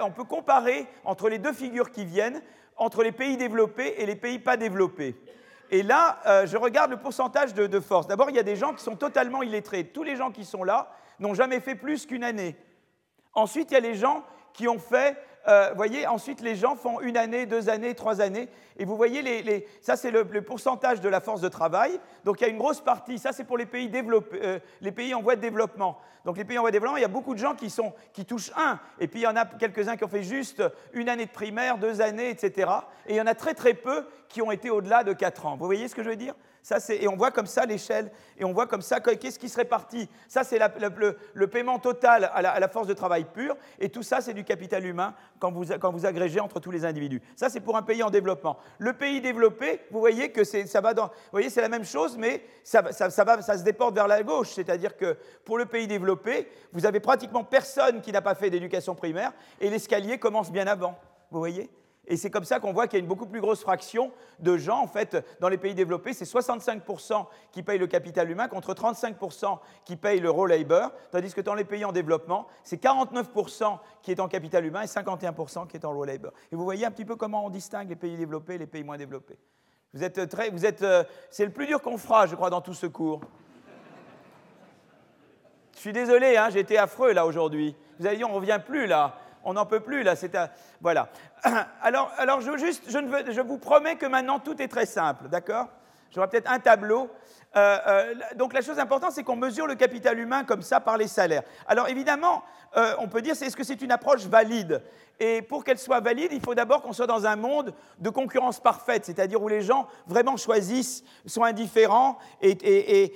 [0.00, 2.40] on peut comparer entre les deux figures qui viennent,
[2.76, 5.16] entre les pays développés et les pays pas développés.
[5.70, 8.06] Et là, euh, je regarde le pourcentage de, force.
[8.06, 9.84] D'abord, il y a des gens qui sont totalement illettrés.
[9.84, 12.56] Tous les gens qui sont là n'ont jamais fait plus qu'une année.
[13.34, 17.00] Ensuite, il y a les gens qui ont fait euh, voyez, ensuite les gens font
[17.00, 21.08] une année, deux années, trois années, et vous voyez, les, ça c'est le, pourcentage de
[21.08, 21.98] la force de travail.
[22.24, 25.14] Donc il y a une grosse partie, ça c'est pour les pays, euh, les pays
[25.14, 25.98] en voie de développement.
[26.24, 27.92] Donc les pays en voie de développement, il y a beaucoup de gens qui, sont,
[28.12, 31.08] qui touchent un, et puis il y en a quelques-uns qui ont fait juste une
[31.08, 32.70] année de primaire, deux années, etc.
[33.06, 35.56] Et il y en a très très peu qui ont été au-delà de quatre ans.
[35.56, 36.34] Vous voyez ce que je veux dire?
[36.90, 40.08] Et on voit comme ça l'échelle, et on voit comme ça qu'est-ce qui se répartit.
[40.28, 44.34] Ça, c'est le, paiement total à la, force de travail pure, et tout ça, c'est
[44.34, 47.22] du capital humain quand vous, quand agrégez entre tous les individus.
[47.36, 48.58] Ça, c'est pour un pays en développement.
[48.78, 51.06] Le pays développé, vous voyez que ça va dans.
[51.06, 54.50] Vous voyez, c'est la même chose, mais ça, ça se déporte vers la gauche.
[54.50, 58.94] C'est-à-dire que pour le pays développé, vous avez pratiquement personne qui n'a pas fait d'éducation
[58.94, 60.98] primaire, et l'escalier commence bien avant.
[61.30, 61.70] Vous voyez?
[62.08, 64.56] Et c'est comme ça qu'on voit qu'il y a une beaucoup plus grosse fraction de
[64.56, 68.72] gens, en fait, dans les pays développés, c'est 65% qui payent le capital humain contre
[68.72, 73.78] 35% qui payent le raw labor, tandis que dans les pays en développement, c'est 49%
[74.02, 76.32] qui est en capital humain et 51% qui est en raw labor.
[76.50, 78.82] Et vous voyez un petit peu comment on distingue les pays développés et les pays
[78.82, 79.38] moins développés.
[79.92, 82.62] Vous êtes très, vous êtes, euh, c'est le plus dur qu'on fera, je crois, dans
[82.62, 83.20] tout ce cours.
[85.74, 87.76] Je suis désolé, hein, j'ai été affreux là aujourd'hui.
[88.00, 89.18] Vous avez dit, on ne revient plus là
[89.48, 90.14] on n'en peut plus là.
[90.14, 90.36] C'est
[90.80, 91.08] voilà.
[91.82, 95.28] Alors, alors je, juste, je, ne je vous promets que maintenant tout est très simple,
[95.28, 95.68] d'accord?
[96.14, 97.08] J'aurai peut-être un tableau.
[97.56, 100.96] Euh, euh, donc la chose importante, c'est qu'on mesure le capital humain comme ça par
[100.96, 101.42] les salaires.
[101.66, 102.42] Alors évidemment,
[102.76, 104.82] euh, on peut dire, est-ce que c'est une approche valide?
[105.20, 108.60] Et pour qu'elle soit valide, il faut d'abord qu'on soit dans un monde de concurrence
[108.60, 113.12] parfaite, c'est-à-dire où les gens vraiment choisissent, sont indifférents et,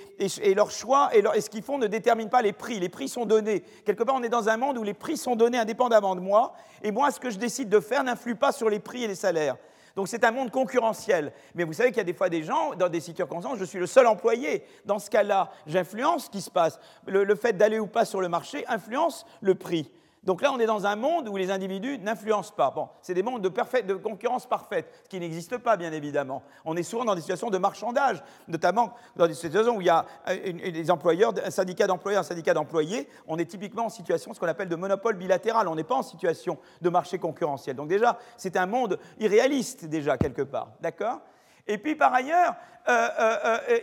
[0.57, 2.81] leur choix et, ce qu'ils font ne détermine pas les prix.
[2.81, 3.63] Les prix sont donnés.
[3.85, 6.55] Quelque part, on est dans un monde où les prix sont donnés indépendamment de moi,
[6.83, 9.15] et moi, ce que je décide de faire n'influe pas sur les prix et les
[9.15, 9.57] salaires.
[9.97, 11.33] Donc c'est un monde concurrentiel.
[11.55, 13.79] Mais vous savez qu'il y a des fois des gens, dans des circonstances, je suis
[13.79, 14.65] le seul employé.
[14.85, 16.79] Dans ce cas-là, j'influence ce qui se passe.
[17.07, 19.91] le fait d'aller ou pas sur le marché influence le prix.
[20.23, 22.71] Donc là, on est dans un monde où les individus n'influencent pas.
[22.71, 26.45] Bon, c'est des mondes de, concurrence parfaite, ce qui n'existe pas, bien évidemment.
[26.65, 29.91] On est souvent dans des situations de marchandage, notamment dans des situations où il y
[29.91, 33.09] a des employeurs, un syndicat d'employeurs, un syndicat d'employés.
[33.27, 35.67] On est typiquement en situation, ce qu'on appelle de monopole bilatéral.
[35.67, 37.75] On n'est pas en situation de marché concurrentiel.
[37.75, 40.69] Donc déjà, c'est un monde irréaliste, déjà, quelque part.
[40.81, 41.19] D'accord?
[41.67, 42.55] Et puis, par ailleurs,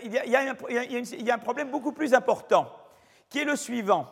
[0.04, 2.72] il y a un problème beaucoup plus important,
[3.30, 4.08] qui est le suivant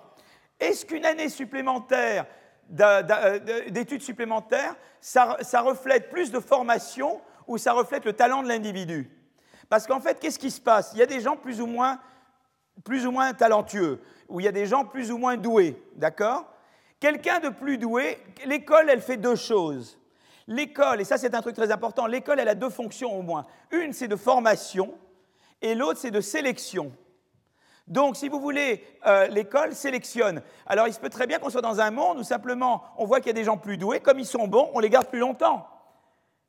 [0.59, 2.25] est-ce qu'une année supplémentaire
[2.79, 9.09] euh, d'études supplémentaires, ça, reflète plus de formation ou ça reflète le talent de l'individu?
[9.69, 10.91] Parce qu'en fait, qu'est-ce qui se passe?
[10.93, 11.99] Il y a des gens plus ou moins,
[12.83, 16.45] plus ou moins talentueux, ou il y a des gens plus ou moins doués, d'accord?
[16.99, 19.99] Quelqu'un de plus doué, l'école, elle fait deux choses.
[20.47, 23.45] L'école, et ça c'est un truc très important, l'école, elle a deux fonctions au moins.
[23.71, 24.97] Une, c'est de formation,
[25.61, 26.91] et l'autre, c'est de sélection.
[27.87, 30.41] Donc, si vous voulez, euh, l'école sélectionne.
[30.65, 33.19] Alors, il se peut très bien qu'on soit dans un monde où simplement on voit
[33.19, 35.19] qu'il y a des gens plus doués, comme ils sont bons, on les garde plus
[35.19, 35.67] longtemps.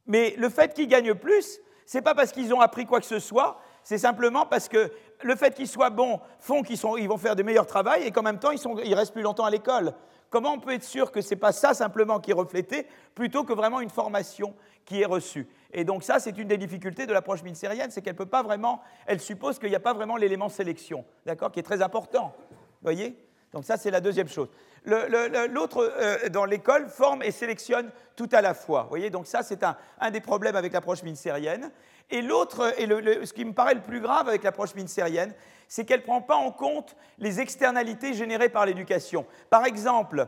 [0.06, 3.06] Mais le fait qu'ils gagnent plus, ce n'est pas parce qu'ils ont appris quoi que
[3.06, 4.90] ce soit, c'est simplement parce que
[5.22, 8.38] le fait qu'ils soient bons font qu'ils vont faire de meilleurs travail et qu'en même
[8.38, 9.94] temps, ils, ils restent plus longtemps à l'école.
[10.30, 13.44] Comment on peut être sûr que ce n'est pas ça simplement qui est reflété, plutôt
[13.44, 15.48] que vraiment une formation qui est reçue?
[15.72, 18.80] Et donc ça, c'est une des difficultés de l'approche ministérielle, c'est qu'elle peut pas vraiment,
[19.06, 22.34] elle suppose qu'il n'y a pas vraiment l'élément sélection, d'accord, qui est très important.
[22.82, 23.16] Voyez?
[23.52, 24.48] Donc ça, c'est la deuxième chose.
[24.84, 28.86] L'autre, euh, dans l'école, forme et sélectionne tout à la fois.
[28.88, 29.10] Voyez?
[29.10, 31.70] Donc ça, c'est un, des problèmes avec l'approche ministérienne.
[32.10, 32.86] Et l'autre, et
[33.26, 35.34] ce qui me paraît le plus grave avec l'approche ministérienne,
[35.66, 39.26] c'est qu'elle ne prend pas en compte les externalités générées par l'éducation.
[39.50, 40.26] Par exemple,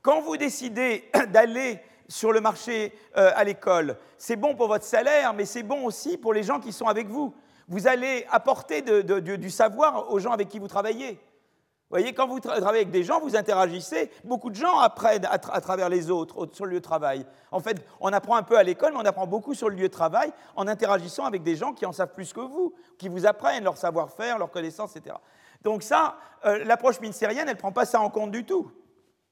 [0.00, 5.34] quand vous décidez d'aller sur le marché euh, à l'école, c'est bon pour votre salaire,
[5.34, 7.34] mais c'est bon aussi pour les gens qui sont avec vous.
[7.68, 11.20] Vous allez apporter du savoir aux gens avec qui vous travaillez.
[11.90, 15.38] Vous voyez, quand vous travaillez avec des gens, vous interagissez, beaucoup de gens apprennent à,
[15.38, 17.24] travers les autres sur le lieu de travail.
[17.50, 19.88] En fait, on apprend un peu à l'école, mais on apprend beaucoup sur le lieu
[19.88, 23.24] de travail en interagissant avec des gens qui en savent plus que vous, qui vous
[23.24, 25.16] apprennent leur savoir-faire, leur connaissance, etc.
[25.62, 28.70] Donc ça, euh, l'approche ministérielle, elle ne prend pas ça en compte du tout.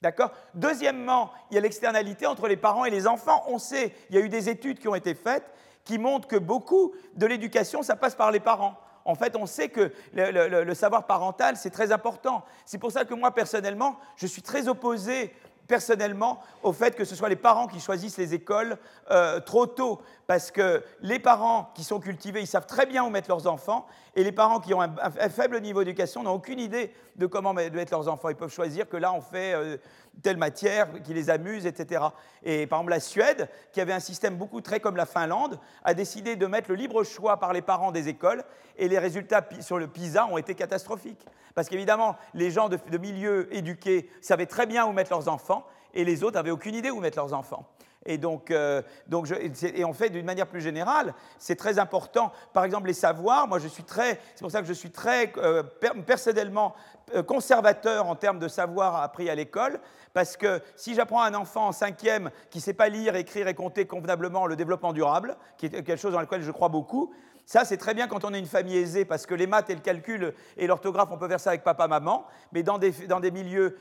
[0.03, 0.33] D'accord?
[0.55, 3.45] Deuxièmement, il y a l'externalité entre les parents et les enfants.
[3.49, 5.45] On sait, il y a eu des études qui ont été faites
[5.85, 9.69] qui montrent que beaucoup de l'éducation, ça passe par les parents en fait, on sait
[9.69, 12.45] que le, savoir parental, c'est très important.
[12.65, 15.33] C'est pour ça que moi, personnellement, je suis très opposé
[15.67, 18.79] personnellement au fait que ce soit les parents qui choisissent les écoles
[19.11, 23.11] euh, trop tôt, parce que les parents qui sont cultivés, ils savent très bien où
[23.11, 26.93] mettre leurs enfants, et les parents qui ont un, faible niveau d'éducation n'ont aucune idée
[27.17, 28.31] de comment mettre leurs enfants.
[28.31, 29.77] Ils peuvent choisir que là, on fait euh,
[30.23, 32.05] telle matière qui les amuse, etc.
[32.43, 35.95] Et par exemple, la Suède, qui avait un système beaucoup très comme la Finlande, a
[35.95, 38.45] décidé de mettre le libre choix par les parents des écoles,
[38.77, 41.27] et les résultats sur le PISA ont été catastrophiques.
[41.55, 45.67] Parce qu'évidemment, les gens de, de milieux éduqués savaient très bien où mettre leurs enfants,
[45.95, 47.67] et les autres n'avaient aucune idée où mettre leurs enfants.
[48.07, 52.33] Et donc, euh, donc je, et en fait, d'une manière plus générale, c'est très important.
[52.53, 55.33] Par exemple, les savoirs, moi je suis très, c'est pour ça que je suis très
[55.39, 55.63] euh,
[56.07, 56.75] personnellement
[57.15, 59.81] euh, conservateur en termes de savoir appris à l'école,
[60.15, 63.49] parce que si j'apprends à un enfant en cinquième qui ne sait pas lire, écrire
[63.49, 67.13] et compter convenablement le développement durable, qui est quelque chose dans lequel je crois beaucoup,
[67.47, 69.75] ça, c'est très bien quand on est une famille aisée, parce que les maths et
[69.75, 73.31] le calcul et l'orthographe, on peut faire ça avec papa, maman, mais dans des, des,
[73.31, 73.79] milieux,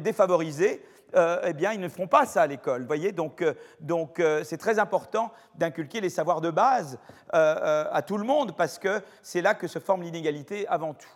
[0.00, 0.82] défavorisés,
[1.16, 2.84] euh, eh bien, ils ne feront pas ça à l'école.
[2.84, 6.98] voyez Donc, euh, donc euh, c'est très important d'inculquer les savoirs de base
[7.30, 11.08] à tout le monde parce que c'est là que se forme l'inégalité avant tout.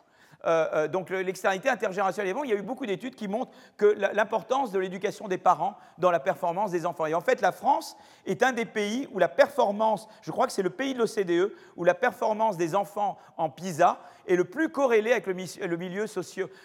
[0.45, 2.35] Euh, euh, donc l'externalité intergénérationnelle.
[2.45, 6.11] il y a eu beaucoup d'études qui montrent que l'importance de l'éducation des parents dans
[6.11, 7.07] la performance des enfants.
[7.07, 10.53] Et en fait, la France est un des pays où la performance, je crois que
[10.53, 14.69] c'est le pays de l'OCDE, où la performance des enfants en PISA est le plus
[14.69, 15.67] corrélé avec le, milieu,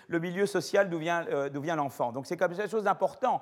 [0.07, 2.11] le milieu social d'où vient, euh, l'enfant.
[2.11, 3.41] Donc c'est quelque chose d'important,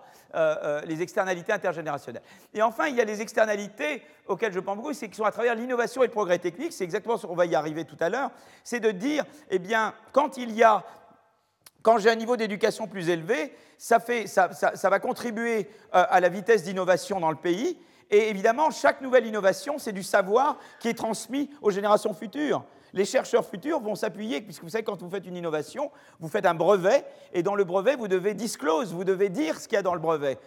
[0.86, 2.23] les externalités intergénérationnelles.
[2.54, 5.32] Et enfin, il y a les externalités auxquelles je pense beaucoup, c'est qui sont à
[5.32, 8.10] travers l'innovation et le progrès technique, c'est exactement ce qu'on va y arriver tout à
[8.10, 8.32] l'heure,
[8.63, 10.38] c'est de dire, eh bien, quand
[11.97, 13.99] j'ai un niveau d'éducation plus élevé, ça,
[14.84, 17.78] va contribuer euh, à la vitesse d'innovation dans le pays.
[18.12, 22.63] Et évidemment, chaque nouvelle innovation, c'est du savoir qui est transmis aux générations futures
[22.95, 26.45] les chercheurs futurs vont s'appuyer, puisque vous savez, quand vous faites une innovation, vous faites
[26.45, 29.79] un brevet, et dans le brevet, vous devez disclose, vous devez dire ce qu'il y
[29.79, 30.39] a dans le brevet.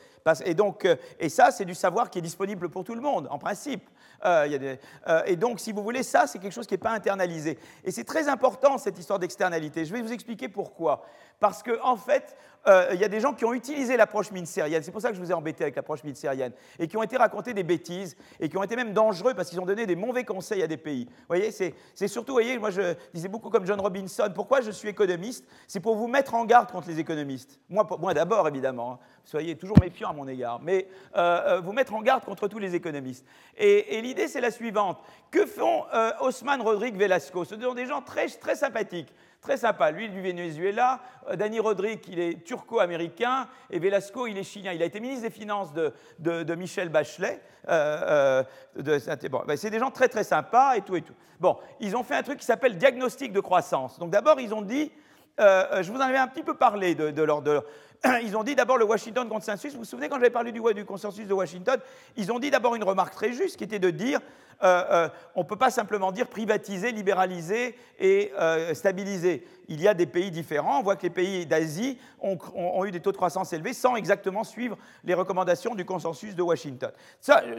[0.44, 3.28] Et, donc, euh, et ça, c'est du savoir qui est disponible pour tout le monde,
[3.30, 3.88] en principe.
[4.24, 7.58] Euh, euh, et donc, si vous voulez, ça, c'est quelque chose qui n'est pas internalisé.
[7.84, 9.84] Et c'est très important, cette histoire d'externalité.
[9.84, 11.04] Je vais vous expliquer pourquoi.
[11.40, 12.36] Parce qu'en en fait,
[12.68, 15.16] euh, il y a des gens qui ont utilisé l'approche minsérienne, c'est pour ça que
[15.16, 18.48] je vous ai embêté avec l'approche minsérienne, et qui ont été racontés des bêtises, et
[18.48, 21.06] qui ont été même dangereux parce qu'ils ont donné des mauvais conseils à des pays.
[21.06, 21.74] Vous voyez, c'est
[22.08, 25.46] surtout, vous voyez, moi je disais beaucoup comme John Robinson, pourquoi je suis économiste?
[25.66, 27.58] C'est pour vous mettre en garde contre les économistes.
[27.68, 28.98] Moi, d'abord, évidemment, hein.
[29.24, 32.58] soyez toujours méfiants à mon égard, mais euh, euh, vous mettre en garde contre tous
[32.58, 33.24] les économistes.
[33.56, 34.98] Et, l'idée, c'est la suivante.
[35.30, 35.84] Que font
[36.20, 37.44] Osman Rodrigue Velasco?
[37.44, 39.12] Ce sont des gens très, très sympathiques.
[39.40, 39.90] Très sympa.
[39.90, 41.00] Lui, du Venezuela.
[41.28, 43.48] Euh, Danny Rodrigue, il est turco-américain.
[43.70, 44.72] Et Velasco, il est chilien.
[44.72, 47.40] Il a été ministre des Finances de, Michel Bachelet.
[47.68, 48.42] Euh,
[48.76, 51.14] euh, bon, ben, c'est des gens très, très sympas et tout et tout.
[51.38, 53.98] Bon, ils ont fait un truc qui s'appelle diagnostic de croissance.
[53.98, 54.90] Donc d'abord, ils ont dit,
[55.38, 57.42] je vous en avais un petit peu parlé de, de leur...
[57.42, 57.62] De,
[58.22, 59.72] ils ont dit d'abord le Washington Consensus.
[59.72, 61.78] Vous vous souvenez quand j'avais parlé du, du consensus de Washington
[62.16, 64.20] Ils ont dit d'abord une remarque très juste qui était de dire
[64.62, 69.46] euh, euh, on ne peut pas simplement dire privatiser, libéraliser et euh, stabiliser.
[69.68, 70.80] Il y a des pays différents.
[70.80, 74.42] On voit que les pays d'Asie ont, eu des taux de croissance élevés sans exactement
[74.42, 76.90] suivre les recommandations du consensus de Washington.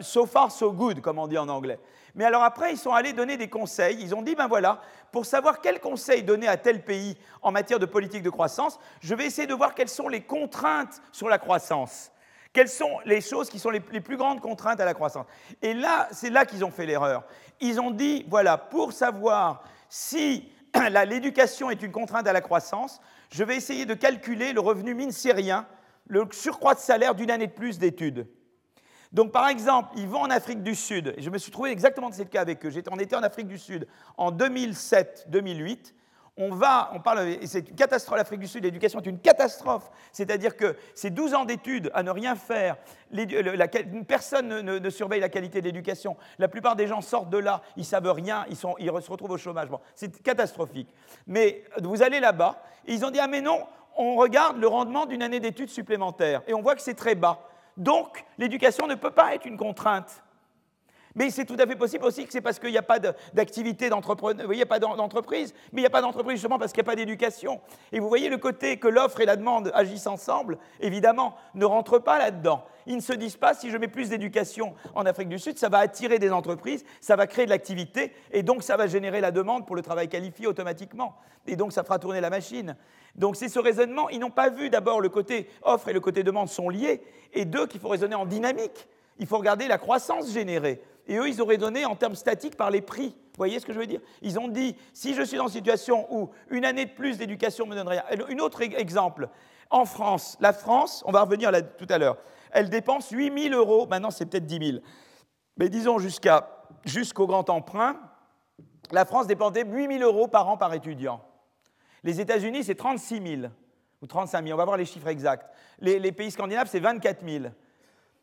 [0.02, 1.80] So far, so good, comme on dit en anglais.
[2.16, 3.98] Mais alors après, ils sont allés donner des conseils.
[4.02, 4.82] Ils ont dit, ben voilà,
[5.12, 9.16] pour savoir quels conseils donner à tel pays en matière de politique de croissance, je
[9.16, 12.12] vais essayer de voir quelles sont les contraintes sur la croissance.
[12.52, 15.26] Quelles sont les choses qui sont les, plus grandes contraintes à la croissance?
[15.62, 17.24] Et là, c'est là qu'ils ont fait l'erreur.
[17.62, 20.52] Ils ont dit, voilà, pour savoir si
[21.08, 23.00] l'éducation est une contrainte à la croissance,
[23.32, 25.68] je vais essayer de calculer le revenu minsérien,
[26.08, 28.28] le surcroît de salaire d'une année de plus d'études.
[29.12, 32.10] Donc, par exemple, ils vont en Afrique du Sud, et je me suis trouvé exactement
[32.10, 32.72] de ce cas avec eux.
[32.92, 35.94] On était en Afrique du Sud en 2007-2008,
[36.40, 39.92] on va, on parle, c'est une catastrophe, l'Afrique du Sud, l'éducation est une catastrophe.
[40.14, 42.78] C'est-à-dire que ces 12 ans d'études à ne rien faire,
[44.08, 46.16] personne ne, surveille la qualité de l'éducation.
[46.38, 49.68] La plupart des gens sortent de là, ils savent rien, ils, se retrouvent au chômage.
[49.96, 50.88] c'est catastrophique.
[51.28, 55.06] Mais vous allez là-bas, et ils ont dit, ah mais non, on regarde le rendement
[55.06, 57.50] d'une année d'études supplémentaire, et on voit que c'est très bas.
[57.76, 60.24] Donc, l'éducation ne peut pas être une contrainte.
[61.16, 63.00] Mais c'est tout à fait possible aussi que c'est parce qu'il n'y a pas
[63.34, 66.72] d'activité d'entreprise, il n'y a pas d'entreprise, mais il n'y a pas d'entreprise justement parce
[66.72, 67.60] qu'il n'y a pas d'éducation.
[67.92, 72.00] Et vous voyez le côté que l'offre et la demande agissent ensemble, évidemment, ne rentrent
[72.00, 72.64] pas là-dedans.
[72.86, 75.70] Ils ne se disent pas, si je mets plus d'éducation en Afrique du Sud, ça
[75.70, 79.32] va attirer des entreprises, ça va créer de l'activité, et donc ça va générer la
[79.32, 81.16] demande pour le travail qualifié automatiquement.
[81.48, 82.76] Et donc ça fera tourner la machine.
[83.16, 86.24] Donc c'est ce raisonnement, ils n'ont pas vu d'abord le côté offre et le côté
[86.24, 87.02] demande sont liés,
[87.34, 88.88] et deux, qu'il faut raisonner en dynamique.
[89.20, 90.82] Il faut regarder la croissance générée.
[91.10, 93.10] Et eux, ils auraient donné en termes statiques par les prix.
[93.10, 94.00] Vous voyez ce que je veux dire?
[94.22, 97.66] Ils ont dit, si je suis dans une situation où une année de plus d'éducation
[97.66, 98.04] me donnerait...
[98.12, 99.28] Un autre exemple,
[99.72, 102.18] en France, la France, on va revenir là tout à l'heure,
[102.52, 104.84] elle dépense 8 000 euros, maintenant c'est peut-être 10 000,
[105.58, 105.98] mais disons
[106.86, 108.00] jusqu'au grand emprunt,
[108.92, 111.22] la France dépendait 8 000 euros par an par étudiant.
[112.04, 113.52] Les États-Unis, c'est 36 000
[114.02, 115.50] ou 35 000, on va voir les chiffres exacts.
[115.80, 117.46] Les pays scandinaves, c'est 24 000.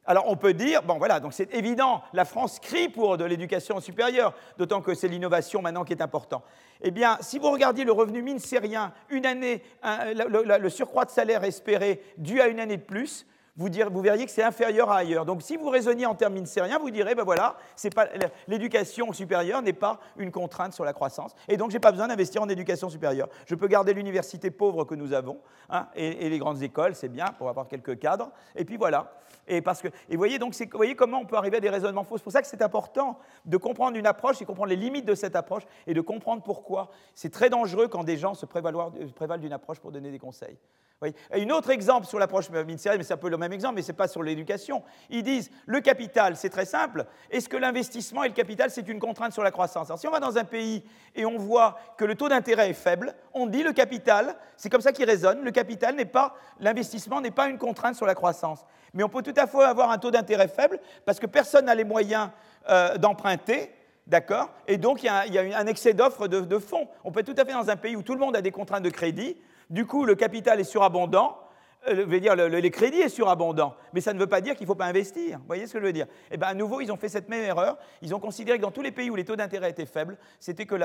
[0.06, 3.80] Alors on peut dire, bon voilà, donc c'est évident, la France crie pour de l'éducation
[3.80, 6.42] supérieure, d'autant que c'est l'innovation maintenant qui est important.
[6.82, 12.02] Eh bien, si vous regardiez le revenu ministérien, une année, le, surcroît de salaire espéré
[12.18, 15.24] dû à une année de plus, vous, verriez que c'est inférieur à ailleurs.
[15.24, 17.56] Donc si vous raisonniez en termes ministériens, vous direz, ben voilà,
[18.48, 21.34] l'éducation supérieure n'est pas une contrainte sur la croissance.
[21.48, 23.28] Et donc je n'ai pas besoin d'investir en éducation supérieure.
[23.46, 25.38] Je peux garder l'université pauvre que nous avons,
[25.70, 28.30] hein, et, les grandes écoles, c'est bien pour avoir quelques cadres.
[28.56, 29.12] Et puis voilà.
[29.48, 32.04] Et, parce que, et voyez, donc, vous voyez comment on peut arriver à des raisonnements
[32.04, 32.18] faux.
[32.18, 35.14] C'est pour ça que c'est important de comprendre une approche et comprendre les limites de
[35.14, 36.90] cette approche et de comprendre pourquoi.
[37.14, 38.92] C'est très dangereux quand des gens se prévalent
[39.38, 40.58] d'une approche pour donner des conseils.
[41.02, 41.12] Oui.
[41.34, 43.82] Et un autre exemple sur l'approche ministérielle, mais c'est un peu le même exemple, mais
[43.82, 44.82] ce n'est pas sur l'éducation.
[45.10, 47.04] Ils disent le capital, c'est très simple.
[47.30, 49.90] Est-ce que l'investissement et le capital, c'est une contrainte sur la croissance?
[49.90, 50.82] Alors, si on va dans un pays
[51.14, 54.80] et on voit que le taux d'intérêt est faible, on dit le capital, c'est comme
[54.80, 58.64] ça qu'il résonne, le capital n'est pas, l'investissement n'est pas une contrainte sur la croissance.
[58.94, 61.74] Mais on peut tout à fait avoir un taux d'intérêt faible parce que personne n'a
[61.74, 62.30] les moyens
[62.70, 63.70] euh, d'emprunter.
[64.06, 64.50] D'accord?
[64.66, 66.88] Et donc, il y, a, un excès d'offres de, de fonds.
[67.04, 68.52] On peut être tout à fait dans un pays où tout le monde a des
[68.52, 69.36] contraintes de crédit,
[69.70, 71.38] du coup, le capital est surabondant,
[71.88, 74.68] euh, veut dire les crédits est surabondant, mais ça ne veut pas dire qu'il ne
[74.68, 75.38] faut pas investir.
[75.38, 76.06] Vous voyez ce que je veux dire?
[76.30, 77.78] Eh bien, à nouveau, ils ont fait cette même erreur.
[78.02, 80.66] Ils ont considéré que dans tous les pays où les taux d'intérêt étaient faibles, c'était
[80.66, 80.76] que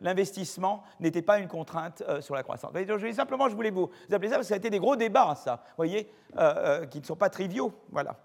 [0.00, 2.72] l'investissement n'était pas une contrainte euh, sur la croissance.
[2.74, 5.34] Je, simplement, je voulais vous, appeler ça parce que ça a été des gros débats,
[5.34, 7.72] ça, vous voyez, euh, qui ne sont pas triviaux.
[7.90, 8.16] Voilà.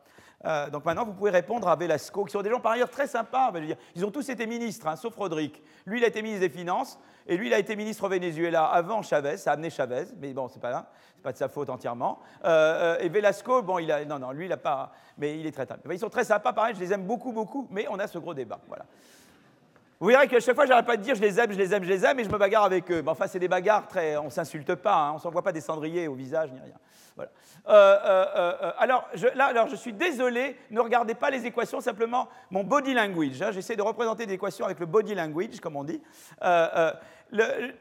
[0.46, 3.08] Euh, donc maintenant, vous pouvez répondre à Velasco, qui sont des gens par ailleurs très
[3.08, 3.52] sympas.
[3.96, 5.62] Ils ont tous été ministres, hein, sauf Rodrigue.
[5.86, 7.00] Lui, il a été ministre des Finances,
[7.32, 10.34] et lui, il a été ministre au Venezuela avant Chavez, ça a amené Chavez, mais
[10.34, 10.92] bon, c'est pas
[11.24, 12.20] pas de sa faute entièrement.
[12.44, 15.46] Euh, euh, et Velasco, bon, il a, non, non, lui, il n'a pas, mais il
[15.46, 18.08] est très Ils sont très sympas, pareil, je les aime beaucoup, beaucoup, mais on a
[18.08, 18.84] ce gros débat, voilà.
[20.02, 21.84] Vous verrez qu'à chaque fois, j'arrête pas de dire je les aime, je les aime,
[21.84, 23.04] je les aime, et je me bagarre avec eux.
[23.04, 24.18] Mais enfin, c'est des bagarres très.
[24.18, 26.74] On s'insulte pas, hein, on s'envoie pas des cendriers au visage ni rien.
[27.16, 27.30] Voilà.
[27.70, 32.64] Euh, alors, je, là, alors, je suis désolé, ne regardez pas les équations, simplement mon
[32.64, 33.44] body language.
[33.44, 33.52] Hein.
[33.52, 36.02] J'essaie de représenter des équations avec le body language, comme on dit.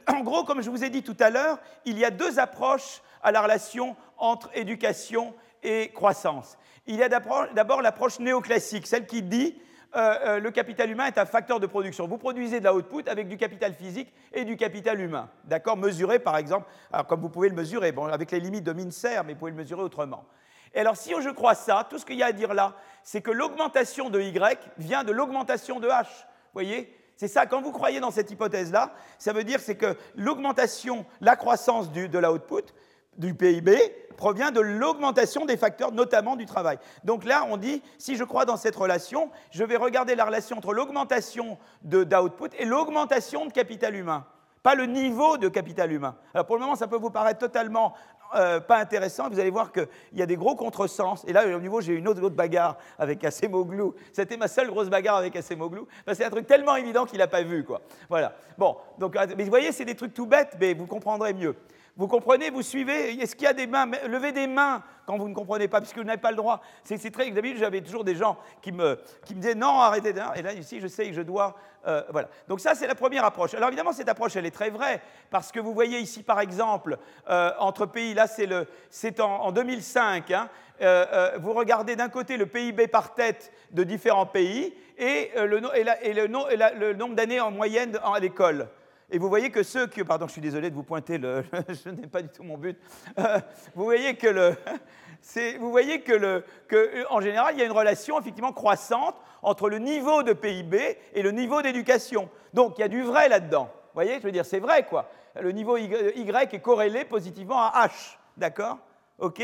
[0.06, 3.02] En gros, comme je vous ai dit tout à l'heure, il y a deux approches
[3.22, 6.56] à la relation entre éducation et croissance.
[6.86, 9.56] Il y a d'abord l'approche néoclassique, celle qui dit
[9.96, 12.06] euh, euh, le capital humain est un facteur de production.
[12.06, 12.72] Vous produisez de la
[13.10, 15.28] avec du capital physique et du capital humain.
[15.44, 15.76] D'accord?
[15.76, 19.24] Mesuré, par exemple, alors, comme vous pouvez le mesurer, bon, avec les limites de Mincer,
[19.24, 20.24] mais vous pouvez le mesurer autrement.
[20.72, 23.20] Et alors, si je crois ça, tout ce qu'il y a à dire là, c'est
[23.20, 26.04] que l'augmentation de Y vient de l'augmentation de H.
[26.04, 26.96] Vous voyez?
[27.20, 31.92] C'est ça, quand vous croyez dans cette hypothèse-là, ça veut dire que l'augmentation, la croissance
[31.92, 32.72] de la output,
[33.18, 33.76] du PIB
[34.16, 36.78] provient de l'augmentation des facteurs, notamment du travail.
[37.04, 40.56] Donc là, on dit, si je crois dans cette relation, je vais regarder la relation
[40.56, 44.24] entre l'augmentation d'output et l'augmentation de capital humain,
[44.62, 46.16] pas le niveau de capital humain.
[46.33, 47.92] Alors pour le moment, ça peut vous paraître totalement
[48.34, 49.28] euh, pas intéressant.
[49.28, 51.24] Vous allez voir qu'il y a des gros contresens.
[51.26, 53.90] Et là, au niveau, j'ai une autre, autre bagarre avec Acemoglu.
[54.12, 55.82] C'était ma seule grosse bagarre avec Acemoglu.
[56.12, 57.64] c'est un truc tellement évident qu'il n'a pas vu.
[57.64, 57.80] Quoi.
[58.08, 58.34] Voilà.
[58.58, 61.56] Bon, donc, mais vous voyez, c'est des trucs tout bêtes, mais vous comprendrez mieux.
[61.96, 65.29] Vous comprenez, vous suivez Est-ce qu'il y a des mains Levez des mains quand vous
[65.29, 66.61] ne comprenez pas, puisque vous n'avez pas le droit.
[66.85, 67.31] C'est très.
[67.33, 68.96] D'habitude, j'avais toujours des gens qui me,
[69.31, 70.14] disaient non, arrêtez.
[70.37, 71.57] Et là, ici, je sais que je dois.
[71.87, 72.29] Euh, voilà.
[72.46, 73.55] Donc, ça, c'est la première approche.
[73.55, 76.96] Alors, évidemment, cette approche, elle est très vraie, parce que vous voyez ici, par exemple,
[77.29, 80.31] euh, entre pays, là, c'est en, en 2005.
[80.31, 80.48] Hein,
[80.83, 87.14] euh, vous regardez d'un côté le PIB par tête de différents pays et, le nombre
[87.14, 88.68] d'années en moyenne à l'école.
[89.12, 90.04] Et vous voyez que ceux qui...
[90.04, 92.78] Pardon, je suis désolé de vous pointer, le, je n'ai pas du tout mon but.
[93.18, 93.40] Euh,
[93.74, 94.56] vous voyez que, le,
[95.58, 99.68] vous voyez que, le, que, en général, il y a une relation effectivement croissante entre
[99.68, 102.30] le niveau de PIB et le niveau d'éducation.
[102.54, 103.64] Donc, il y a du vrai là-dedans.
[103.64, 105.10] Vous voyez, je veux dire, c'est vrai, quoi.
[105.40, 108.16] Le niveau Y est corrélé positivement à H.
[108.36, 108.78] D'accord?
[109.18, 109.42] OK?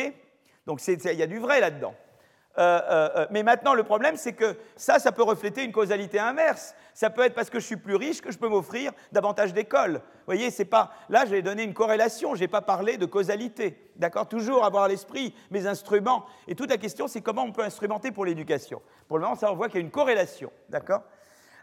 [0.64, 1.94] Donc, il y a du vrai là-dedans.
[2.58, 6.18] Euh, euh, euh, mais maintenant, le problème, c'est que ça, ça peut refléter une causalité
[6.18, 6.74] inverse.
[6.94, 9.94] Ça peut être parce que je suis plus riche que je peux m'offrir davantage d'écoles.
[9.94, 10.92] Vous voyez, c'est pas.
[11.10, 13.78] Là, j'ai donné une corrélation, je n'ai pas parlé de causalité.
[13.96, 14.28] D'accord?
[14.28, 16.24] Toujours avoir à l'esprit mes instruments.
[16.48, 18.80] Et toute la question, c'est comment on peut instrumenter pour l'éducation.
[19.08, 20.50] Pour le moment, ça, on voit qu'il y a une corrélation.
[20.70, 21.02] D'accord?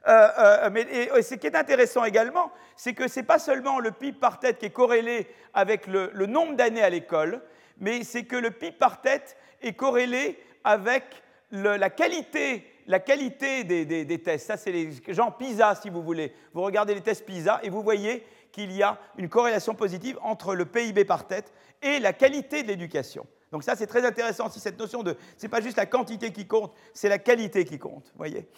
[0.06, 0.86] Mais
[1.22, 4.60] ce qui est intéressant également, c'est que ce n'est pas seulement le PIB par tête
[4.60, 7.42] qui est corrélé avec le, le nombre d'années à l'école,
[7.80, 11.04] mais c'est que le PIB par tête est corrélé avec
[11.52, 14.48] la qualité, la qualité des, tests.
[14.48, 16.34] Ça, c'est les gens PISA, si vous voulez.
[16.54, 20.56] Vous regardez les tests PISA et vous voyez qu'il y a une corrélation positive entre
[20.56, 23.26] le PIB par tête et la qualité de l'éducation.
[23.52, 25.16] Donc ça, c'est très intéressant si cette notion de...
[25.38, 28.12] Ce pas juste la quantité qui compte, c'est la qualité qui compte.
[28.16, 28.50] voyez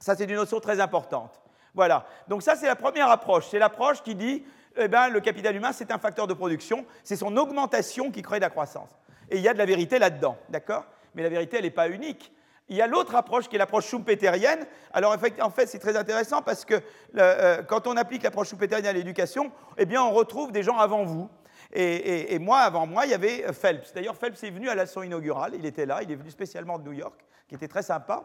[0.00, 1.40] Ça, c'est une notion très importante.
[1.74, 2.06] Voilà.
[2.28, 3.46] Donc ça, c'est la première approche.
[3.50, 4.44] C'est l'approche qui dit,
[4.76, 8.38] eh ben, le capital humain, c'est un facteur de production, c'est son augmentation qui crée
[8.38, 8.90] de la croissance.
[9.30, 10.86] Et il y a de la vérité là-dedans, d'accord?
[11.14, 12.32] Mais la vérité, elle n'est pas unique.
[12.68, 14.66] Il y a l'autre approche qui est l'approche schumpeterienne.
[14.92, 16.80] Alors en fait, c'est très intéressant parce que
[17.16, 21.04] euh, quand on applique l'approche schumpeterienne à l'éducation, eh bien, on retrouve des gens avant
[21.04, 21.28] vous.
[21.72, 23.92] Et, moi, avant moi, il y avait Phelps.
[23.92, 26.78] D'ailleurs, Phelps est venu à la leçon inaugurale, il était là, il est venu spécialement
[26.78, 28.22] de New York, qui était très sympa.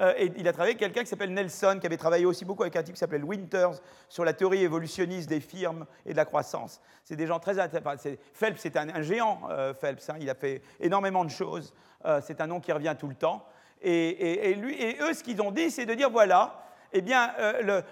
[0.00, 2.62] Euh, et il a travaillé avec quelqu'un qui s'appelle Nelson, qui avait travaillé aussi beaucoup
[2.62, 3.74] avec un type qui s'appelait Winters
[4.08, 6.80] sur la théorie évolutionniste des firmes et de la croissance.
[7.04, 8.10] C'est des gens très intéressants.
[8.32, 10.08] Phelps, c'est un, géant, euh, Phelps.
[10.08, 10.16] Hein.
[10.20, 11.74] il a fait énormément de choses.
[12.04, 13.46] Euh, c'est un nom qui revient tout le temps.
[13.82, 14.56] Et,
[15.00, 17.32] eux, ce qu'ils ont dit, c'est de dire voilà, eh bien,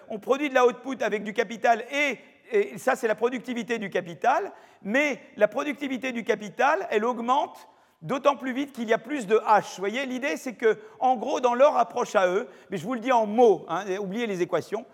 [0.08, 2.18] on produit de la output avec du capital et
[2.50, 4.52] et ça c'est la productivité du capital,
[4.82, 7.68] mais la productivité du capital, elle augmente
[8.02, 9.74] d'autant plus vite qu'il y a plus de H.
[9.76, 12.94] Vous voyez, l'idée c'est que, en gros, dans leur approche à eux, mais je vous
[12.94, 14.84] le dis en mots, hein, oubliez les équations,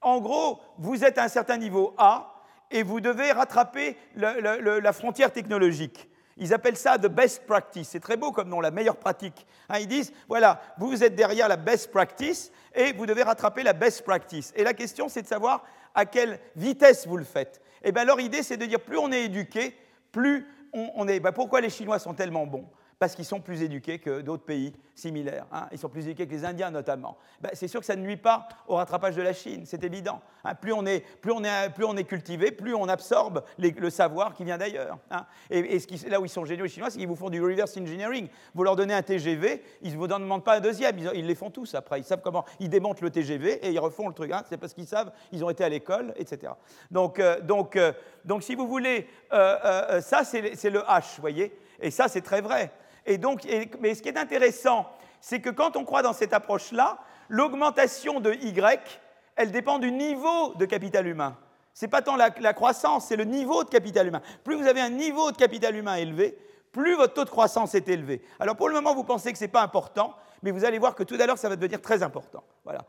[0.00, 2.34] en gros, vous êtes à un certain niveau A
[2.70, 6.08] et vous devez rattraper la frontière technologique.
[6.36, 7.88] Ils appellent ça the best practice.
[7.88, 9.46] C'est très beau comme nom, la meilleure pratique.
[9.68, 13.72] Hein, ils disent, voilà, vous êtes derrière la best practice et vous devez rattraper la
[13.72, 14.52] best practice.
[14.56, 15.64] Et la question, c'est de savoir
[15.94, 17.60] à quelle vitesse vous le faites.
[17.82, 19.76] Et eh bien leur idée, c'est de dire, plus on est éduqué,
[20.10, 21.20] plus on, est...
[21.20, 22.66] Ben, pourquoi les Chinois sont tellement bons?
[22.98, 25.46] Parce qu'ils sont plus éduqués que d'autres pays similaires.
[25.52, 25.66] Hein.
[25.72, 27.16] Ils sont plus éduqués que les Indiens notamment.
[27.40, 30.20] Ben, c'est sûr que ça ne nuit pas au rattrapage de la Chine, c'est évident.
[30.44, 30.54] Hein.
[30.54, 34.98] Plus, on est, cultivé, plus on absorbe le savoir qui vient d'ailleurs.
[35.10, 35.26] Hein.
[35.50, 35.78] Et,
[36.08, 38.28] là où ils sont géniaux les Chinois, c'est qu'ils vous font du reverse engineering.
[38.54, 41.34] Vous leur donnez un TGV, ils ne vous en demandent pas un deuxième, ils, les
[41.34, 42.00] font tous après.
[42.00, 44.32] Ils savent comment, ils démontent le TGV et ils refont le truc.
[44.48, 46.52] C'est parce qu'ils savent, ils ont été à l'école, etc.
[46.90, 47.40] Donc, euh,
[47.76, 47.92] euh,
[48.24, 52.40] donc si vous voulez, euh, ça c'est le H, vous voyez et ça, c'est très
[52.40, 52.70] vrai.
[53.06, 53.42] Et donc,
[53.80, 54.86] mais ce qui est intéressant,
[55.20, 56.98] c'est que quand on croit dans cette approche-là,
[57.28, 59.00] l'augmentation de Y,
[59.36, 61.36] elle dépend du niveau de capital humain.
[61.72, 64.22] Ce n'est pas tant la, la croissance, c'est le niveau de capital humain.
[64.44, 66.38] Plus vous avez un niveau de capital humain élevé,
[66.70, 68.22] plus votre taux de croissance est élevé.
[68.38, 70.94] Alors pour le moment, vous pensez que ce n'est pas important, mais vous allez voir
[70.94, 72.44] que tout à l'heure, ça va devenir très important.
[72.64, 72.84] Voilà.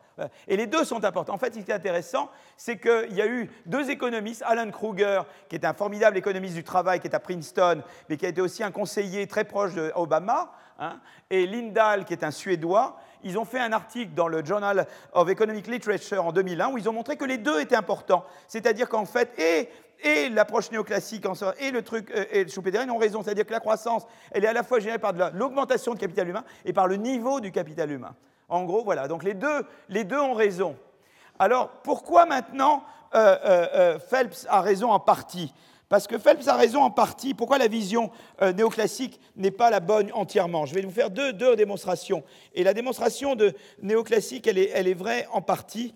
[0.45, 1.33] Et les deux sont importants.
[1.33, 5.21] En fait, ce qui est intéressant, c'est qu'il y a eu deux économistes, Alan Kruger,
[5.47, 8.41] qui est un formidable économiste du travail, qui est à Princeton, mais qui a été
[8.41, 10.99] aussi un conseiller très proche d'Obama, hein,
[11.29, 12.97] et Lindahl, qui est un Suédois.
[13.23, 16.89] Ils ont fait un article dans le Journal of Economic Literature en 2001 où ils
[16.89, 18.25] ont montré que les deux étaient importants.
[18.49, 19.69] C'est-à-dire qu'en fait, et
[20.03, 21.25] et l'approche néoclassique
[21.59, 24.53] et le truc euh, et Schumpeterienne ont raison, c'est-à-dire que la croissance, elle est à
[24.53, 28.15] la fois générée par l'augmentation de capital humain et par le niveau du capital humain.
[28.49, 29.07] En gros, voilà.
[29.07, 30.75] Donc les deux, les deux ont raison.
[31.39, 32.83] Alors pourquoi maintenant
[33.13, 35.53] euh, euh, Phelps a raison en partie?
[35.87, 37.35] Parce que Phelps a raison en partie.
[37.35, 38.09] Pourquoi la vision
[38.41, 40.65] néoclassique n'est pas la bonne entièrement?
[40.65, 42.23] Je vais vous faire deux, deux, démonstrations.
[42.55, 45.93] Et la démonstration de néoclassique, elle est, elle est vraie en partie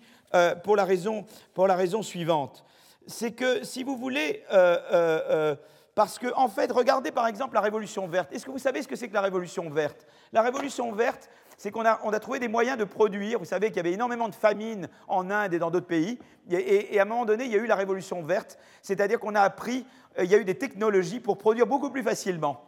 [0.62, 1.24] pour la, raison,
[1.54, 2.64] pour la raison suivante
[3.10, 5.56] c'est que, si vous voulez, euh, euh, euh,
[5.94, 8.32] parce que, en fait, regardez par exemple la Révolution verte.
[8.32, 10.06] Est-ce que vous savez ce que c'est que la Révolution verte?
[10.32, 13.38] La Révolution verte, c'est qu'on a, on a, trouvé des moyens de produire.
[13.38, 16.18] Vous savez qu'il y avait énormément de famine en Inde et dans d'autres pays.
[16.50, 19.42] Et, à un moment donné, il y a eu la Révolution verte, c'est-à-dire qu'on a
[19.42, 19.84] appris,
[20.18, 22.64] il y a eu des technologies pour produire beaucoup plus facilement.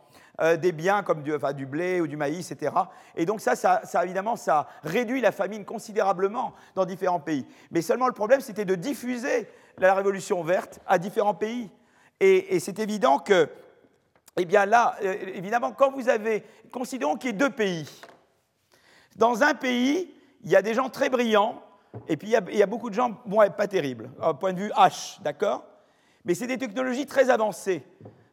[0.61, 2.75] des biens comme du, enfin, du, blé ou du maïs, etc.
[3.17, 7.47] Et donc ça, ça, ça, évidemment, ça réduit la famine considérablement dans différents pays.
[7.71, 9.49] Mais seulement le problème, c'était de diffuser
[9.79, 11.71] la révolution verte à différents pays.
[12.21, 13.49] Et, c'est évident que,
[14.37, 17.89] eh bien là, euh, évidemment, quand vous avez, considérons qu'il y ait deux pays.
[19.17, 20.15] Dans un pays,
[20.45, 21.61] il y a des gens très brillants,
[22.09, 24.71] et puis il y a, beaucoup de gens, bon, pas terribles, au point de vue
[24.71, 25.65] H, d'accord?
[26.25, 27.83] Mais c'est des technologies très avancées.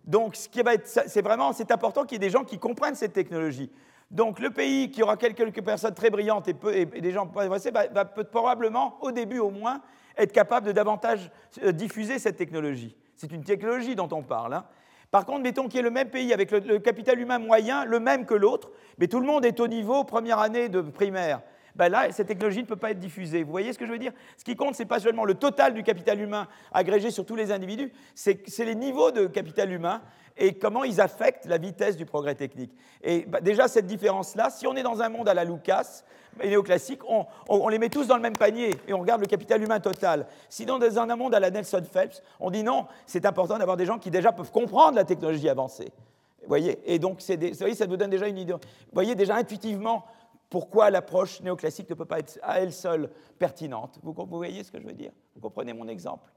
[0.06, 2.60] Donc, ce qui va être, c'est vraiment, c'est important qu'il y ait des gens qui
[2.60, 3.72] comprennent cette technologie.
[4.12, 7.58] Donc, le pays qui aura quelques personnes très brillantes et, des gens pas va,
[7.92, 9.82] va probablement, au début au moins,
[10.20, 11.32] être capable de davantage
[11.64, 12.96] euh, diffuser cette technologie.
[13.16, 14.54] C'est une technologie dont on parle.
[14.54, 14.66] Hein.
[15.12, 18.00] Par contre, mettons qu'il y ait le même pays avec le, capital humain moyen, le
[18.00, 21.42] même que l'autre, mais tout le monde est au niveau première année de primaire.
[21.80, 23.42] Ben là, cette technologie ne peut pas être diffusée.
[23.42, 24.12] Vous voyez ce que je veux dire?
[24.36, 27.38] Ce qui compte, ce n'est pas seulement le total du capital humain agrégé sur tous
[27.38, 30.02] les individus, c'est les niveaux de capital humain
[30.36, 32.74] et comment ils affectent la vitesse du progrès technique.
[33.02, 36.04] Et bah, déjà, cette différence-là, si on est dans un monde à la Lucas,
[36.44, 39.64] néoclassique, on, on, les met tous dans le même panier et on regarde le capital
[39.64, 40.26] humain total.
[40.50, 43.86] Sinon, dans un monde à la Nelson Phelps, on dit non, c'est important d'avoir des
[43.86, 45.94] gens qui déjà peuvent comprendre la technologie avancée.
[46.42, 46.80] Vous voyez?
[46.86, 48.54] Et donc, des, voyez, ça nous donne déjà une idée.
[48.54, 48.60] Vous
[48.92, 50.06] voyez déjà intuitivement
[50.50, 54.00] pourquoi l'approche néoclassique ne peut pas être à elle seule pertinente.
[54.02, 55.12] Vous, voyez ce que je veux dire?
[55.36, 56.30] Vous comprenez mon exemple?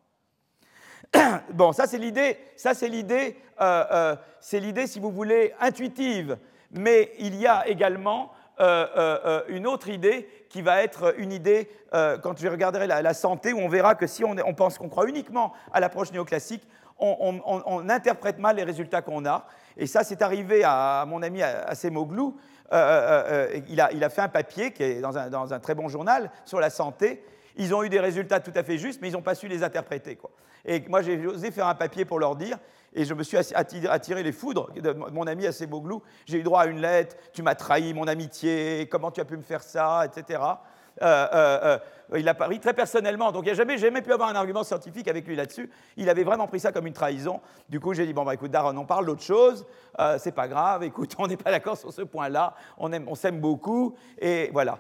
[1.52, 6.38] Bon, ça c'est l'idée, ça c'est l'idée, euh, euh, c'est l'idée, si vous voulez, intuitive.
[6.70, 12.38] Mais il y a également euh, une autre idée qui va être une idée, quand
[12.38, 15.80] je regarderai la, santé, où on verra que si on, pense qu'on croit uniquement à
[15.80, 16.66] l'approche néoclassique,
[16.98, 19.46] on, interprète mal les résultats qu'on a.
[19.76, 22.36] Et ça, c'est arrivé à, mon ami Assemoglou.
[22.72, 26.30] Euh, euh, euh, il, a, fait un papier qui est dans un, très bon journal
[26.44, 27.22] sur la santé.
[27.56, 29.62] Ils ont eu des résultats tout à fait justes, mais ils n'ont pas su les
[29.62, 30.18] interpréter.
[30.64, 32.56] Et moi, j'ai osé faire un papier pour leur dire,
[32.94, 36.02] et je me suis attiré les foudres de mon ami Assemoglou.
[36.24, 39.36] J'ai eu droit à une lettre, tu m'as trahi mon amitié, comment tu as pu
[39.36, 40.40] me faire ça, etc.
[41.00, 41.78] Euh, euh,
[42.12, 44.64] euh, il a pris très personnellement, donc il n'a jamais, jamais pu avoir un argument
[44.64, 45.70] scientifique avec lui là-dessus.
[45.96, 47.40] Il avait vraiment pris ça comme une trahison.
[47.70, 49.64] Du coup, j'ai dit bon bah écoute, Darren, on parle d'autre chose.
[50.18, 50.82] c'est pas grave.
[50.82, 52.54] Écoute, on n'est pas d'accord sur ce point-là.
[52.76, 54.78] On aime, on s'aime beaucoup et voilà.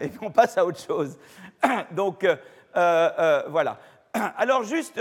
[0.00, 1.18] et puis on passe à autre chose.
[1.90, 2.24] donc
[2.72, 3.78] voilà.
[4.36, 5.00] Alors juste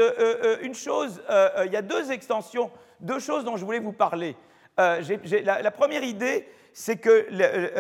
[0.63, 1.21] une chose,
[1.63, 4.35] il y a deux extensions, deux choses dont je voulais vous parler.
[4.77, 7.27] la, première idée, c'est que,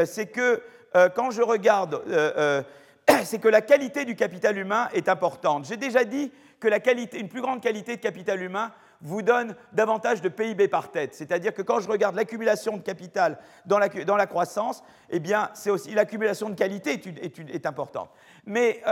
[0.05, 0.61] c'est que
[0.95, 2.63] euh, quand je regarde, euh,
[3.09, 5.65] euh, c'est que la qualité du capital humain est importante.
[5.65, 8.71] J'ai déjà dit que la qualité, une plus grande qualité de capital humain
[9.03, 11.15] vous donne davantage de PIB par tête.
[11.15, 15.49] C'est-à-dire que quand je regarde l'accumulation de capital dans la, dans la croissance, eh bien,
[15.55, 18.11] c'est aussi l'accumulation de qualité est, est, importante.
[18.45, 18.83] Mais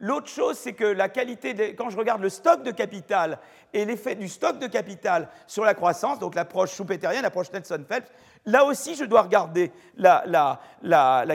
[0.00, 3.38] l'autre chose, c'est que la qualité, quand je regarde le stock de capital
[3.72, 8.10] et l'effet du stock de capital sur la croissance, donc l'approche schumpeterienne, l'approche Nelson-Phelps,
[8.46, 10.58] Là aussi, je dois regarder la,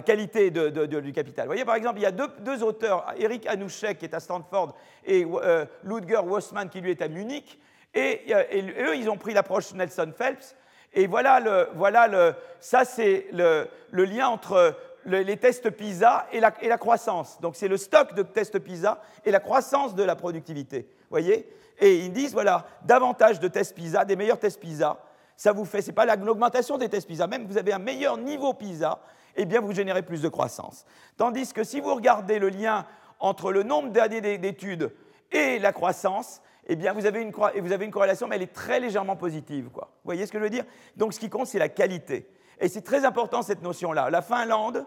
[0.05, 1.45] qualité du capital.
[1.45, 4.75] Vous voyez, par exemple, il y a deux, auteurs, Eric Anouchek, qui est à Stanford,
[5.05, 7.59] et euh, Ludger Wassmann, qui lui est à Munich,
[7.93, 8.33] et,
[8.79, 10.55] eux, ils ont pris l'approche Nelson Phelps.
[10.93, 14.75] Et voilà, le, voilà ça, c'est le, lien entre
[15.05, 17.39] les tests PISA et la, et la croissance.
[17.39, 20.87] Donc, c'est le stock de tests PISA et la croissance de la productivité.
[21.09, 21.47] Voyez?
[21.79, 24.97] Et ils disent, voilà, davantage de tests PISA, des meilleurs tests PISA,
[25.37, 28.17] ça vous fait, ce n'est pas l'augmentation des tests PISA, même vous avez un meilleur
[28.17, 28.99] niveau PISA,
[29.35, 30.85] eh bien vous générez plus de croissance.
[31.17, 32.85] Tandis que si vous regardez le lien
[33.19, 34.93] entre le nombre d'années d'études
[35.31, 37.33] et la croissance, eh bien vous avez, une,
[37.81, 39.69] une corrélation, mais elle est très légèrement positive.
[39.73, 40.65] Vous voyez ce que je veux dire?
[40.95, 42.29] Donc ce qui compte, c'est la qualité.
[42.59, 44.09] Et c'est très important cette notion-là.
[44.09, 44.85] La Finlande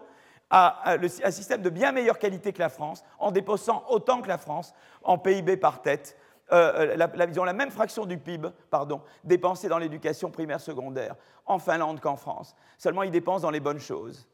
[0.49, 4.39] a un système de bien meilleure qualité que la France, en dépensant autant que la
[4.39, 4.73] France
[5.03, 6.17] en PIB par tête
[6.51, 11.15] euh, euh, ils ont la même fraction du PIB pardon, dépensée dans l'éducation primaire secondaire
[11.45, 12.55] en Finlande qu'en France.
[12.77, 14.27] Seulement, ils dépensent dans les bonnes choses.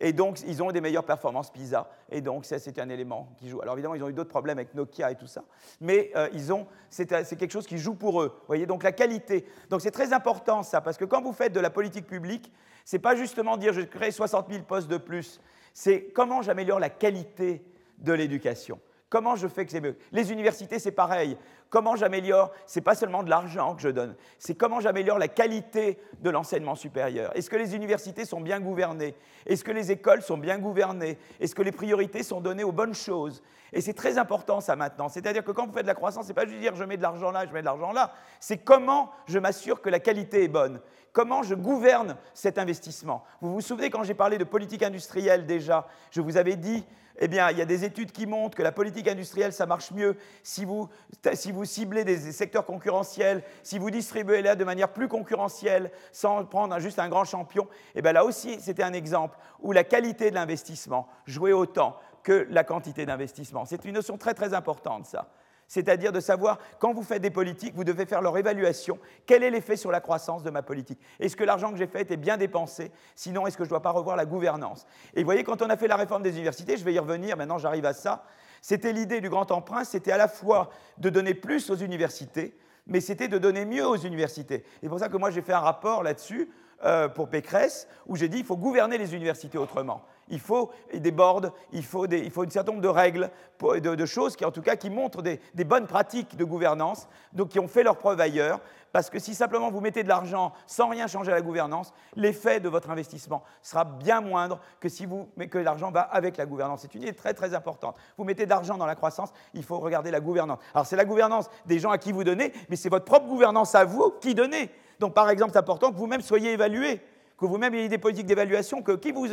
[0.00, 1.88] Et donc, ils ont des meilleures performances PISA.
[2.10, 3.62] Et donc, ça, c'est un élément qui joue.
[3.62, 5.44] Alors, évidemment, ils ont eu d'autres problèmes avec Nokia et tout ça.
[5.80, 8.36] Mais euh, ils ont, c'est, quelque chose qui joue pour eux.
[8.48, 9.46] Voyez, donc la qualité.
[9.70, 12.52] Donc, c'est très important, ça, parce que quand vous faites de la politique publique,
[12.84, 15.40] c'est pas justement dire je crée 60 000 postes de plus.
[15.72, 17.64] C'est comment j'améliore la qualité
[17.98, 18.80] de l'éducation.
[19.08, 21.36] Comment je fais que c'est mieux Les universités, c'est pareil.
[21.72, 25.98] Comment j'améliore C'est pas seulement de l'argent que je donne, c'est comment j'améliore la qualité
[26.20, 27.34] de l'enseignement supérieur.
[27.34, 29.14] Est-ce que les universités sont bien gouvernées?
[29.46, 31.16] Est-ce que les écoles sont bien gouvernées?
[31.40, 33.42] Est-ce que les priorités sont données aux bonnes choses?
[33.72, 35.08] Et c'est très important ça maintenant.
[35.08, 37.02] C'est-à-dire que quand vous faites de la croissance, c'est pas juste dire je mets de
[37.02, 38.12] l'argent là, je mets de l'argent là.
[38.40, 40.80] C'est comment je m'assure que la qualité est bonne.
[41.12, 45.86] Comment je gouverne cet investissement Vous vous souvenez quand j'ai parlé de politique industrielle déjà,
[46.10, 46.84] je vous avais dit
[47.18, 49.90] eh bien, il y a des études qui montrent que la politique industrielle, ça marche
[49.90, 50.88] mieux si vous,
[51.34, 56.44] si vous ciblez des secteurs concurrentiels, si vous distribuez là de manière plus concurrentielle, sans
[56.44, 57.68] prendre juste un grand champion.
[57.94, 62.46] Eh bien, là aussi, c'était un exemple où la qualité de l'investissement jouait autant que
[62.50, 63.64] la quantité d'investissement.
[63.64, 65.28] C'est une notion très très importante, ça
[65.72, 68.98] c'est-à-dire de savoir, quand vous faites des politiques, vous devez faire leur évaluation.
[69.24, 71.00] Quel est l'effet sur la croissance de ma politique?
[71.18, 72.92] Est-ce que l'argent que j'ai fait est bien dépensé?
[73.14, 74.86] Sinon, est-ce que je ne dois pas revoir la gouvernance?
[75.14, 77.38] Et vous voyez, quand on a fait la réforme des universités, je vais y revenir,
[77.38, 78.24] maintenant j'arrive à ça,
[78.60, 80.68] c'était l'idée du grand emprunt, c'était à la fois
[80.98, 82.54] de donner plus aux universités,
[82.86, 84.64] mais c'était de donner mieux aux universités.
[84.82, 86.50] C'est pour ça que moi j'ai fait un rapport là-dessus
[86.84, 91.12] euh, pour Pécresse, où j'ai dit qu'il faut gouverner les universités autrement il faut des
[91.12, 93.30] boards, il faut, des, il faut un certain nombre de règles,
[93.60, 97.60] de, choses qui, en tout cas, qui montrent des, bonnes pratiques de gouvernance, donc qui
[97.60, 98.58] ont fait leur preuve ailleurs.
[98.92, 102.60] Parce que si simplement vous mettez de l'argent sans rien changer à la gouvernance, l'effet
[102.60, 105.06] de votre investissement sera bien moindre que si
[105.54, 106.80] l'argent va avec la gouvernance.
[106.82, 107.96] C'est une idée très très importante.
[108.16, 110.58] Vous mettez de l'argent dans la croissance, il faut regarder la gouvernance.
[110.74, 113.74] Alors c'est la gouvernance des gens à qui vous donnez, mais c'est votre propre gouvernance
[113.74, 114.70] à vous qui donnez.
[114.98, 117.00] Donc par exemple, c'est important que vous-même soyez évalué
[117.42, 119.26] que vous-même ayez des politiques d'évaluation, que qui vous,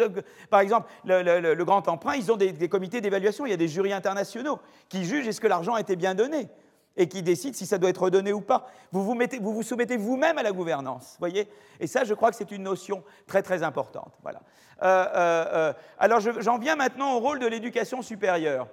[0.50, 3.94] par exemple, le, grand emprunt, ils ont des, comités d'évaluation, il y a des jurys
[3.94, 6.50] internationaux qui jugent est-ce que l'argent a été bien donné
[6.98, 8.68] et qui décident si ça doit être redonné ou pas.
[8.92, 11.48] Vous vous, mettez, vous, vous soumettez vous-même à la gouvernance, voyez?
[11.80, 14.12] Et ça, je crois que c'est une notion très très importante.
[14.24, 14.42] Voilà.
[14.82, 18.68] Euh, euh, euh, alors j'en viens maintenant au rôle de l'éducation supérieure.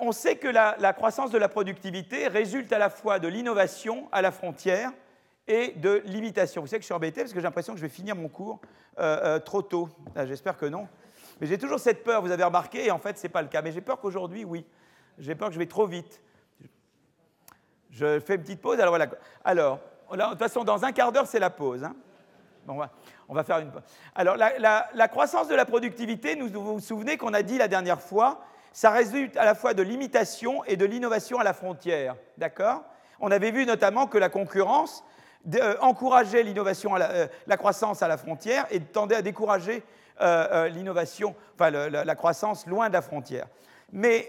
[0.00, 4.20] on sait que la croissance de la productivité résulte à la fois de l'innovation à
[4.20, 4.90] la frontière,
[5.48, 6.60] et de limitation.
[6.60, 8.28] Vous savez que je suis embêté parce que j'ai l'impression que je vais finir mon
[8.28, 8.60] cours
[8.98, 9.88] euh, euh, trop tôt.
[10.14, 10.86] Ah, j'espère que non.
[11.40, 13.48] Mais j'ai toujours cette peur, vous avez remarqué, et en fait, ce n'est pas le
[13.48, 13.62] cas.
[13.62, 14.66] Mais j'ai peur qu'aujourd'hui, oui.
[15.18, 16.20] J'ai peur que je vais trop vite.
[17.90, 18.78] Je fais une petite pause.
[18.78, 19.08] Alors, voilà.
[19.44, 19.78] Alors,
[20.10, 21.84] de toute façon, dans un quart d'heure, c'est la pause.
[21.84, 21.96] Hein.
[22.66, 22.78] Bon,
[23.28, 23.82] on va faire une pause.
[24.14, 28.02] Alors, la, croissance de la productivité, nous vous vous souvenez qu'on a dit la dernière
[28.02, 28.40] fois,
[28.72, 32.14] ça résulte à la fois de l'imitation et de l'innovation à la frontière.
[32.36, 32.84] D'accord?
[33.20, 35.02] On avait vu notamment que la concurrence
[35.80, 39.82] encourageait l'innovation, euh, la, croissance à la frontière et tendait à décourager
[40.20, 43.46] euh, l'innovation, enfin la, croissance loin de la frontière.
[43.92, 44.28] Mais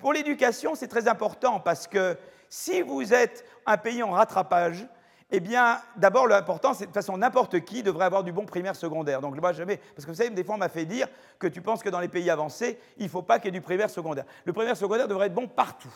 [0.00, 2.16] pour l'éducation, c'est très important parce que
[2.48, 4.88] si vous êtes un pays en rattrapage,
[5.30, 8.74] eh bien, d'abord, l'important, c'est de toute façon, n'importe qui devrait avoir du bon primaire
[8.74, 9.20] secondaire.
[9.20, 11.06] Donc, moi, jamais, parce que vous savez, des fois, on m'a fait dire
[11.38, 13.58] que tu penses que dans les pays avancés, il ne faut pas qu'il y ait
[13.58, 14.24] du primaire secondaire.
[14.46, 15.92] Le primaire secondaire devrait être bon partout.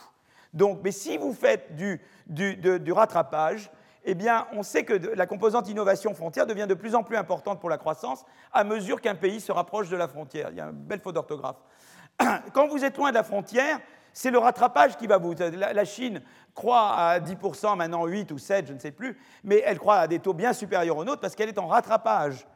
[0.53, 3.71] Donc, mais si vous faites du, du, rattrapage,
[4.05, 7.61] eh bien, on sait que la composante innovation frontière devient de plus en plus importante
[7.61, 10.49] pour la croissance à mesure qu'un pays se rapproche de la frontière.
[10.51, 11.59] Il y a une belle faute d'orthographe.
[12.53, 13.79] Quand vous êtes loin de la frontière,
[14.13, 15.35] c'est le rattrapage qui va vous.
[15.35, 16.21] La Chine
[16.55, 20.07] croît à 10%, maintenant 8 ou 7, je ne sais plus, mais elle croît à
[20.09, 22.47] des taux bien supérieurs aux nôtres parce qu'elle est en rattrapage.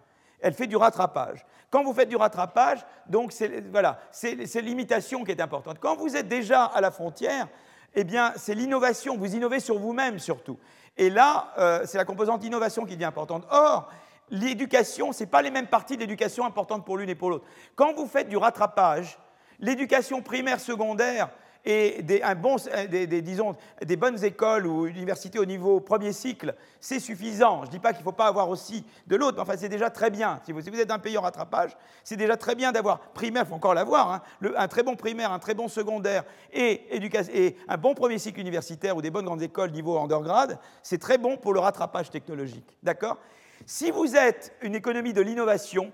[0.40, 1.46] Elle fait du rattrapage.
[1.70, 5.78] Quand vous faites du rattrapage, donc c'est l'imitation qui est importante.
[5.80, 7.48] Quand vous êtes déjà à la frontière,
[7.94, 9.16] eh bien, c'est l'innovation.
[9.16, 10.58] Vous innovez sur vous-même surtout.
[10.96, 13.46] Et là, euh, c'est la composante innovation qui devient importante.
[13.50, 13.88] Or,
[14.30, 17.44] l'éducation, ce n'est pas les mêmes parties d'éducation importantes pour l'une et pour l'autre.
[17.74, 19.18] Quand vous faites du rattrapage,
[19.60, 21.28] l'éducation primaire, secondaire,
[21.66, 22.56] et des, un bon,
[22.88, 27.62] des, disons, des bonnes écoles ou universités au niveau premier cycle, c'est suffisant.
[27.62, 29.68] Je ne dis pas qu'il ne faut pas avoir aussi de l'autre, mais enfin, c'est
[29.68, 30.40] déjà très bien.
[30.46, 33.42] Si vous, si vous, êtes un pays en rattrapage, c'est déjà très bien d'avoir primaire,
[33.44, 34.22] il faut encore l'avoir, hein,
[34.56, 38.96] un très bon primaire, un très bon secondaire et, et un bon premier cycle universitaire
[38.96, 42.78] ou des bonnes grandes écoles niveau undergrad, c'est très bon pour le rattrapage technologique.
[42.84, 43.18] D'accord?
[43.64, 45.90] Si vous êtes une économie de l'innovation,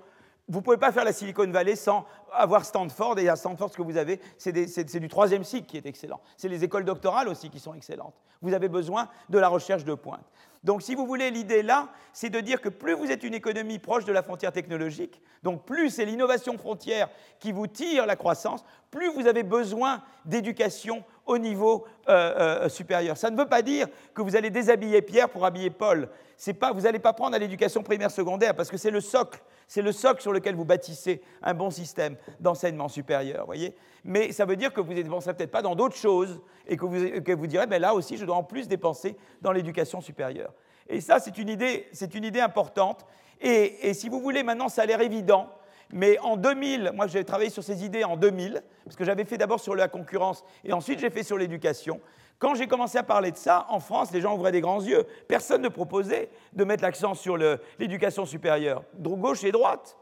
[0.48, 2.04] vous ne pouvez pas faire la Silicon Valley sans
[2.34, 5.86] avoir Stanford, et à Stanford, ce que vous avez, c'est du troisième cycle qui est
[5.86, 6.20] excellent.
[6.36, 8.14] C'est les écoles doctorales aussi qui sont excellentes.
[8.40, 10.24] Vous avez besoin de la recherche de pointe.
[10.64, 13.80] Donc, si vous voulez, l'idée là, c'est de dire que plus vous êtes une économie
[13.80, 17.08] proche de la frontière technologique, donc plus c'est l'innovation frontière
[17.40, 23.16] qui vous tire la croissance, plus vous avez besoin d'éducation au niveau euh, euh, supérieur.
[23.16, 26.08] Ça ne veut pas dire que vous allez déshabiller Pierre pour habiller Paul.
[26.74, 29.40] Vous n'allez pas prendre à l'éducation primaire secondaire parce que c'est le socle
[29.72, 34.44] c'est le socle sur lequel vous bâtissez un bon système d'enseignement supérieur, voyez Mais ça
[34.44, 37.32] veut dire que vous ne dépenserez peut-être pas dans d'autres choses et que vous, que
[37.32, 40.52] vous direz, ben là aussi, je dois en plus dépenser dans l'éducation supérieure.
[40.88, 43.06] Et ça, c'est une idée, c'est une idée importante.
[43.40, 45.48] Et, et si vous voulez, maintenant, ça a l'air évident,
[45.92, 49.36] mais en 2000, moi j'ai travaillé sur ces idées en 2000, parce que j'avais fait
[49.36, 52.00] d'abord sur la concurrence et ensuite j'ai fait sur l'éducation.
[52.38, 55.06] Quand j'ai commencé à parler de ça, en France, les gens ouvraient des grands yeux.
[55.28, 57.36] Personne ne proposait de mettre l'accent sur
[57.78, 59.96] l'éducation supérieure, gauche et droite.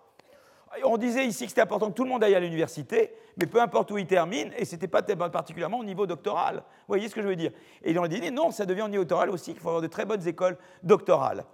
[0.84, 3.60] On disait ici que c'était important que tout le monde aille à l'université, mais peu
[3.60, 6.56] importe où il termine, et ce n'était pas particulièrement au niveau doctoral.
[6.56, 7.50] Vous voyez ce que je veux dire?
[7.82, 9.88] Et on a dit non, ça devient au niveau doctoral aussi, qu'il faut avoir de
[9.88, 11.44] très bonnes écoles doctorales.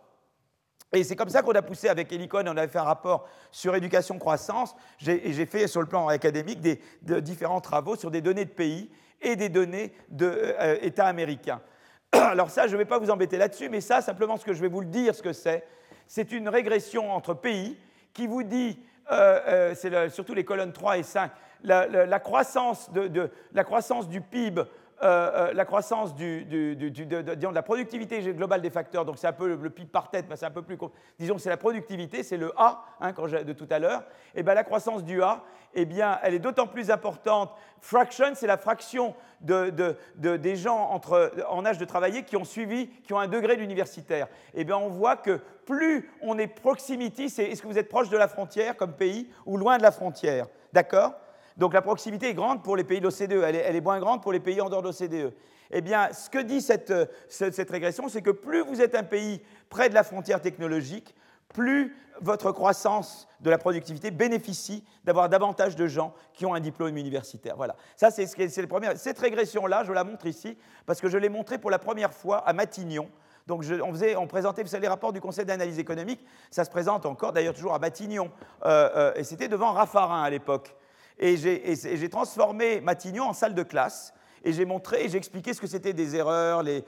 [0.92, 3.74] Et c'est comme ça qu'on a poussé avec Helicon, on avait fait un rapport sur
[3.74, 4.74] éducation-croissance,
[5.06, 8.50] et j'ai fait sur le plan académique des, de différents travaux sur des données de
[8.50, 8.90] pays
[9.20, 11.60] et des données d'États euh, américains.
[12.12, 14.60] Alors ça, je ne vais pas vous embêter là-dessus, mais ça, simplement ce que je
[14.60, 15.66] vais vous le dire, ce que c'est,
[16.06, 17.76] c'est une régression entre pays
[18.12, 18.78] qui vous dit,
[19.10, 21.30] euh, euh, c'est surtout les colonnes 3 et 5,
[21.62, 24.62] la, croissance, de, la croissance du PIB
[25.02, 29.54] euh, euh, la croissance du, de, la productivité globale des facteurs, donc c'est un peu
[29.54, 30.78] le, PIB par tête, mais c'est un peu plus.
[31.18, 34.04] Disons c'est la productivité, c'est le A hein, de tout à l'heure.
[34.34, 35.42] Et bien la croissance du A,
[35.74, 37.52] eh bien, elle est d'autant plus importante.
[37.80, 43.12] Fraction, c'est la fraction des gens entre, en âge de travailler qui ont suivi, qui
[43.12, 44.28] ont un degré d'universitaire.
[44.54, 48.08] Eh bien, on voit que plus on est proximity, c'est est-ce que vous êtes proche
[48.08, 50.46] de la frontière comme pays ou loin de la frontière?
[50.72, 51.12] D'accord?
[51.56, 54.32] Donc la proximité est grande pour les pays de l'OCDE, elle, est, moins grande pour
[54.32, 55.32] les pays en dehors de l'OCDE.
[55.70, 56.92] Eh bien, ce que dit cette,
[57.28, 61.14] cette, régression, c'est que plus vous êtes un pays près de la frontière technologique,
[61.52, 66.96] plus votre croissance de la productivité bénéficie d'avoir davantage de gens qui ont un diplôme
[66.96, 67.56] universitaire.
[67.56, 67.76] Voilà.
[67.96, 68.96] Ça, c'est le premier.
[68.96, 72.38] Cette régression-là, je la montre ici parce que je l'ai montrée pour la première fois
[72.38, 73.08] à Matignon.
[73.46, 76.70] Donc, on, faisait, on, présentait, vous savez, les rapports du Conseil d'analyse économique, ça se
[76.70, 78.30] présente encore, d'ailleurs, toujours à Matignon.
[78.64, 80.74] Euh, euh, et c'était devant Raffarin à l'époque.
[81.18, 84.12] Et j'ai transformé Matignon en salle de classe.
[84.44, 86.84] Et j'ai montré et j'ai expliqué ce que c'était des erreurs, les,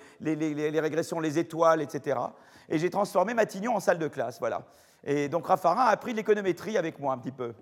[0.81, 2.19] régressions, les étoiles, etc.
[2.69, 4.39] Et j'ai transformé Matignon en salle de classe.
[4.39, 4.63] Voilà.
[5.03, 7.55] Et donc Raffarin a appris l'économétrie avec moi un petit peu.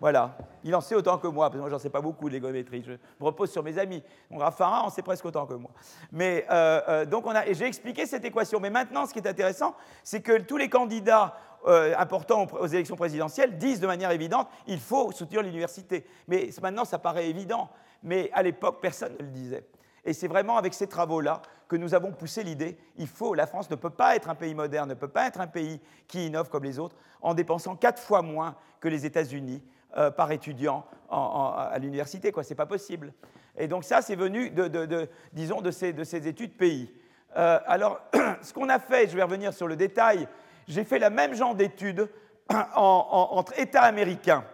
[0.00, 0.36] Voilà.
[0.62, 2.82] Il en sait autant que moi, parce que moi, j'en sais pas beaucoup de l'économétrie.
[2.84, 4.02] Je me repose sur mes amis.
[4.30, 5.70] Donc Raffarin en sait presque autant que moi.
[6.12, 8.60] Mais euh, euh, donc on a, j'ai expliqué cette équation.
[8.60, 11.36] Mais maintenant, ce qui est intéressant, c'est que tous les candidats
[11.66, 16.06] euh, importants aux élections présidentielles disent de manière évidente il faut soutenir l'université.
[16.28, 17.68] Mais maintenant, ça paraît évident.
[18.02, 19.66] Mais à l'époque, personne ne le disait.
[20.04, 23.70] Et c'est vraiment avec ces travaux-là que nous avons poussé l'idée, il faut, la France
[23.70, 26.50] ne peut pas être un pays moderne, ne peut pas être un pays qui innove
[26.50, 29.62] comme les autres, en dépensant quatre fois moins que les États-Unis
[29.96, 32.32] euh, par étudiant à l'université.
[32.34, 33.12] Ce n'est pas possible.
[33.56, 36.92] Et donc ça, c'est venu, de, disons, de ces, de ces études pays.
[37.36, 38.00] Euh, alors,
[38.42, 40.28] ce qu'on a fait, je vais revenir sur le détail,
[40.68, 42.08] j'ai fait le même genre d'études
[42.74, 44.44] entre États américains.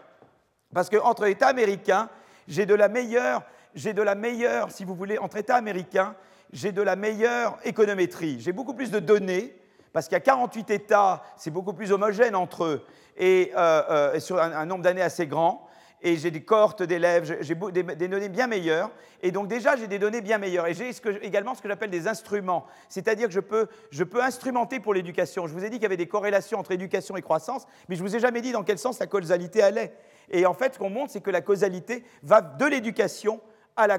[0.74, 2.08] Parce qu'entre États américains,
[2.46, 3.42] j'ai de la meilleure,
[3.74, 6.14] j'ai de la meilleure, si vous voulez, entre États américains,
[6.52, 8.40] j'ai de la meilleure économétrie.
[8.40, 9.54] J'ai beaucoup plus de données,
[9.92, 12.86] parce qu'il y a 48 États, c'est beaucoup plus homogène entre eux,
[13.16, 15.66] et, euh, euh, sur un, nombre d'années assez grand.
[16.02, 18.90] Et j'ai des cohortes d'élèves, j'ai des, données bien meilleures.
[19.22, 20.66] Et donc déjà, j'ai des données bien meilleures.
[20.66, 22.64] Et j'ai également ce que j'appelle des instruments.
[22.88, 25.46] C'est-à-dire que je peux instrumenter pour l'éducation.
[25.46, 28.02] Je vous ai dit qu'il y avait des corrélations entre éducation et croissance, mais je
[28.02, 29.94] ne vous ai jamais dit dans quel sens la causalité allait.
[30.30, 33.42] Et en fait, ce qu'on montre, c'est que la causalité va de l'éducation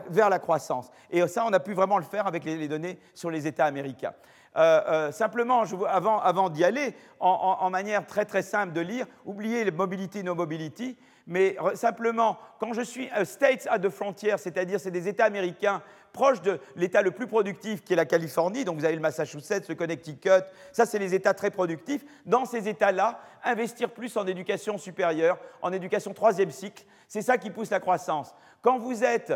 [0.10, 0.90] vers la croissance.
[1.10, 4.14] Et ça, on a pu vraiment le faire avec les, données sur les États américains.
[4.58, 9.06] Euh, euh, simplement, avant, avant d'y aller, en, en, manière très très simple de lire,
[9.26, 10.98] oubliez les mobility, no mobility,
[11.28, 15.82] mais simplement, quand je suis euh, States at the frontier, c'est-à-dire c'est des États américains
[16.14, 19.70] proches de l'État le plus productif qui est la Californie, donc vous avez le Massachusetts,
[19.70, 24.78] le Connecticut, ça c'est les États très productifs, dans ces États-là, investir plus en éducation
[24.78, 28.34] supérieure, en éducation troisième cycle, c'est ça qui pousse la croissance.
[28.62, 29.34] Quand vous êtes,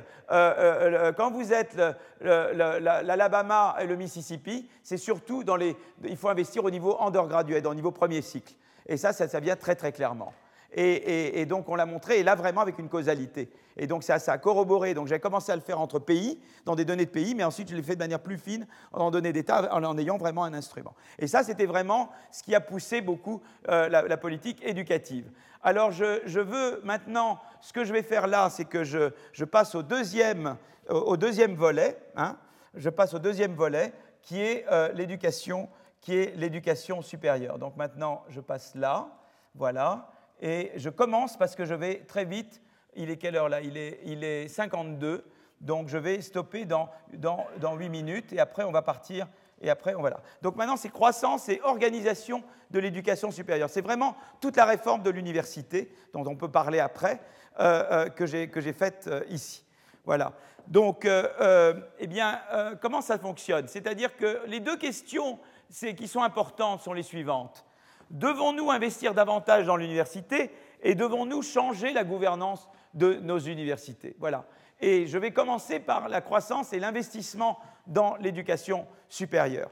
[2.22, 5.76] l'Alabama et le Mississippi, c'est surtout dans les...
[6.04, 8.54] Il faut investir au niveau undergraduate, au niveau premier cycle.
[8.86, 10.32] Et ça, ça vient très très clairement.
[10.78, 13.50] Et, donc on l'a montré, et là vraiment avec une causalité.
[13.78, 14.94] Et donc ça, ça a corroboré.
[14.94, 17.70] Donc j'ai commencé à le faire entre pays, dans des données de pays, mais ensuite
[17.70, 20.94] je l'ai fait de manière plus fine, en données d'État, en, ayant vraiment un instrument.
[21.18, 25.32] Et ça, c'était vraiment ce qui a poussé beaucoup euh, la, politique éducative.
[25.64, 29.82] Alors je, veux maintenant, ce que je vais faire là, c'est que je, passe au
[29.82, 30.58] deuxième,
[30.90, 31.98] au, deuxième volet.
[32.18, 32.36] Hein.
[32.76, 35.70] je passe au deuxième volet, qui est euh, l'éducation,
[36.02, 37.60] qui est l'éducation supérieure.
[37.60, 39.08] Donc maintenant, je passe là,
[39.56, 40.10] voilà.
[40.42, 42.62] Et je commence parce que je vais très vite.
[42.96, 43.62] Il est quelle heure là?
[43.62, 45.26] Il est, il est 52.
[45.62, 49.28] Donc je vais stopper dans, dans, dans 8 minutes et après on va partir.
[49.62, 50.22] Et après, on va.
[50.42, 53.70] Donc maintenant, c'est croissance et organisation de l'éducation supérieure.
[53.70, 57.22] C'est vraiment toute la réforme de l'université, dont on peut parler après,
[57.60, 59.66] euh, euh, que j'ai faite euh, ici.
[60.04, 60.34] Voilà.
[60.68, 62.40] Donc, eh bien,
[62.82, 63.68] comment ça fonctionne?
[63.68, 67.66] C'est-à-dire que les deux questions qui sont importantes sont les suivantes.
[68.10, 70.52] Devons-nous investir davantage dans l'université
[70.84, 74.16] et devons-nous changer la gouvernance de nos universités?
[74.20, 74.46] Voilà.
[74.80, 79.72] Et je vais commencer par la croissance et l'investissement dans l'éducation supérieure.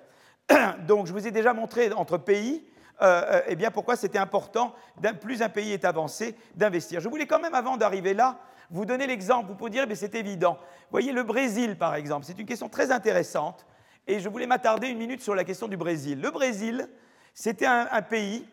[0.87, 2.65] Donc, je vous ai déjà montré entre pays,
[3.01, 4.73] euh, euh, eh bien, pourquoi c'était important,
[5.21, 6.99] plus un pays est avancé, d'investir.
[6.99, 9.47] Je voulais quand même, avant d'arriver là, vous donner l'exemple.
[9.47, 10.57] Vous pouvez dire, mais c'est évident.
[10.59, 13.65] Vous voyez, le Brésil, par exemple, c'est une question très intéressante.
[14.07, 16.21] Et je voulais m'attarder une minute sur la question du Brésil.
[16.21, 16.89] Le Brésil,
[17.33, 18.45] c'était un, pays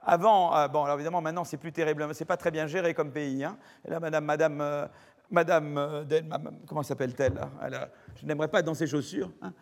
[0.00, 3.10] avant, euh, bon, alors évidemment, maintenant, c'est plus terrible, c'est pas très bien géré comme
[3.10, 3.44] pays.
[3.44, 3.58] Hein.
[3.84, 4.86] là, madame, madame, euh,
[5.30, 6.04] madame, euh,
[6.66, 7.38] comment s'appelle-t-elle
[8.16, 9.30] Je n'aimerais pas être dans ses chaussures.
[9.42, 9.52] Hein.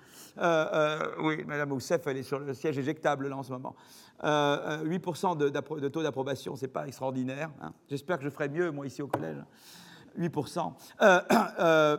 [1.20, 3.74] oui, madame Oussef, elle est sur le siège éjectable, là, en ce moment.
[4.22, 7.50] 8% de, taux d'approbation, c'est pas extraordinaire.
[7.62, 7.72] Hein.
[7.88, 9.38] J'espère que je ferai mieux, moi, ici au collège.
[10.18, 10.72] 8%.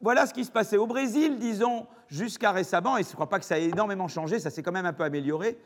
[0.00, 3.38] voilà ce qui se passait au Brésil, disons, jusqu'à récemment, et je ne crois pas
[3.38, 5.58] que ça ait énormément changé, ça s'est quand même un peu amélioré.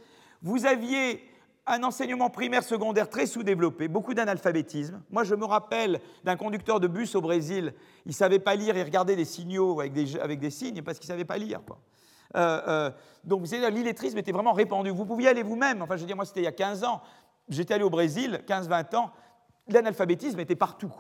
[0.43, 1.23] Vous aviez
[1.67, 5.03] un enseignement primaire secondaire très sous-développé, beaucoup d'analphabétisme.
[5.11, 7.75] Moi, je me rappelle d'un conducteur de bus au Brésil,
[8.07, 11.15] il ne savait pas lire, il regardait des signaux avec des, signes parce qu'il ne
[11.15, 11.61] savait pas lire.
[12.37, 12.91] Euh, euh,
[13.25, 14.91] donc, l'illettrisme était vraiment répandu.
[14.91, 17.03] Vous pouviez aller vous-même, enfin, je veux dire, moi, c'était il y a 15 ans.
[17.49, 19.11] J'étais allé au Brésil, 15-20 ans,
[19.69, 20.93] l'analphabétisme était partout.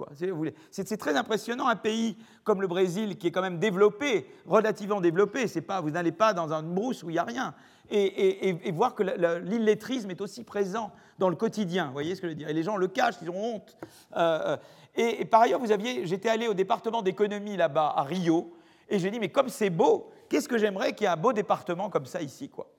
[0.70, 5.46] C'est très impressionnant, un pays comme le Brésil, qui est quand même développé, relativement développé,
[5.82, 7.54] vous n'allez pas dans un brousse où il n'y a rien,
[7.90, 12.32] et, voir que l'illettrisme est aussi présent dans le quotidien, vous voyez ce que je
[12.32, 12.48] veux dire?
[12.48, 13.76] Et les gens le cachent, ils ont honte.
[14.16, 14.56] Euh, euh,
[14.96, 15.60] et, par ailleurs,
[16.04, 18.54] j'étais allé au département d'économie là-bas, à Rio,
[18.88, 21.32] et j'ai dit, mais comme c'est beau, qu'est-ce que j'aimerais qu'il y ait un beau
[21.32, 22.70] département comme ça ici, quoi?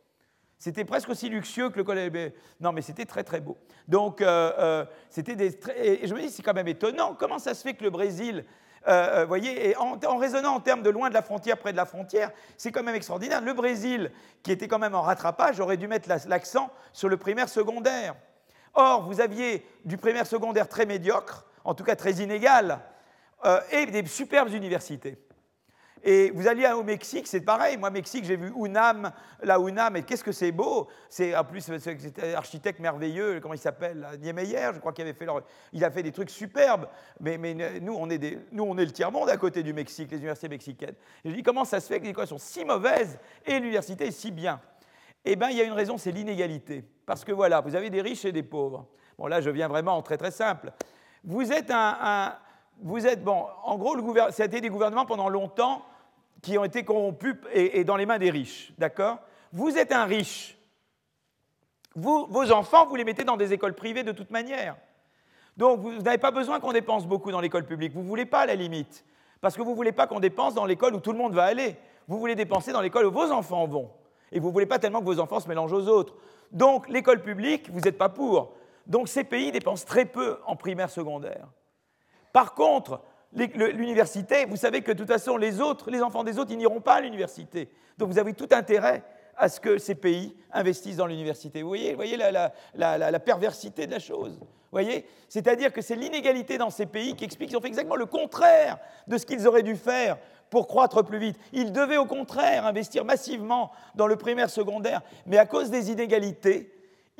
[0.57, 2.33] C'était presque aussi luxueux que le collège.
[2.59, 3.57] Non, mais c'était très très beau.
[3.87, 5.57] Donc, euh, c'était des.
[5.75, 7.15] Et je me dis, c'est quand même étonnant.
[7.15, 8.45] Comment ça se fait que le Brésil,
[8.87, 11.77] euh, vous voyez, et en, raisonnant en termes de loin de la frontière, près de
[11.77, 13.41] la frontière, c'est quand même extraordinaire.
[13.41, 14.11] Le Brésil,
[14.43, 18.15] qui était quand même en rattrapage, aurait dû mettre l'accent sur le primaire secondaire.
[18.73, 22.79] Or, vous aviez du primaire secondaire très médiocre, en tout cas très inégal,
[23.71, 25.17] et des superbes universités.
[26.03, 27.77] Et vous alliez au Mexique, c'est pareil.
[27.77, 29.11] Moi, Mexique, j'ai vu UNAM,
[29.43, 30.87] la UNAM, et qu'est-ce que c'est beau.
[31.09, 35.27] C'est en plus c'était architecte merveilleux, comment il s'appelle Niemeyer, je crois qu'il avait fait
[35.73, 36.87] il a fait des trucs superbes.
[37.19, 37.37] Mais,
[37.81, 40.17] nous, on est des, nous, on est le tiers monde à côté du Mexique, les
[40.17, 40.95] universités mexicaines.
[41.23, 44.07] Et je dis comment ça se fait que les écoles sont si mauvaises et l'université
[44.07, 44.59] est si bien?
[45.23, 46.83] Eh bien, il y a une raison, c'est l'inégalité.
[47.05, 48.87] Parce que voilà, vous avez des riches et des pauvres.
[49.19, 50.71] Bon, là, je viens vraiment très très simple.
[51.23, 52.35] Vous êtes un,
[52.81, 53.45] vous êtes bon.
[53.63, 55.85] En gros, le ça a été des gouvernements pendant longtemps
[56.41, 59.19] qui ont été corrompus et, dans les mains des riches, d'accord?
[59.53, 60.57] Vous êtes un riche.
[61.95, 64.75] Vous, vos enfants, vous les mettez dans des écoles privées de toute manière.
[65.57, 67.93] Donc, vous n'avez pas besoin qu'on dépense beaucoup dans l'école publique.
[67.93, 69.05] Vous ne voulez pas, à la limite.
[69.41, 71.43] Parce que vous ne voulez pas qu'on dépense dans l'école où tout le monde va
[71.43, 71.75] aller.
[72.07, 73.91] Vous voulez dépenser dans l'école où vos enfants vont.
[74.31, 76.15] Et vous ne voulez pas tellement que vos enfants se mélangent aux autres.
[76.51, 78.53] Donc, l'école publique, vous n'êtes pas pour.
[78.87, 81.47] Donc, ces pays dépensent très peu en primaire secondaire.
[82.31, 83.01] Par contre,
[83.33, 86.81] l'université, vous savez que de toute façon, les autres, les enfants des autres, ils n'iront
[86.81, 87.69] pas à l'université.
[87.97, 89.03] Donc vous avez tout intérêt
[89.37, 91.61] à ce que ces pays investissent dans l'université.
[91.61, 94.39] Vous voyez, voyez la, perversité de la chose.
[94.71, 98.05] voyez C'est-à-dire que c'est l'inégalité dans ces pays qui explique qu'ils ont fait exactement le
[98.05, 98.77] contraire
[99.07, 100.17] de ce qu'ils auraient dû faire
[100.49, 101.37] pour croître plus vite.
[101.53, 106.71] Ils devaient au contraire investir massivement dans le primaire secondaire, mais à cause des inégalités,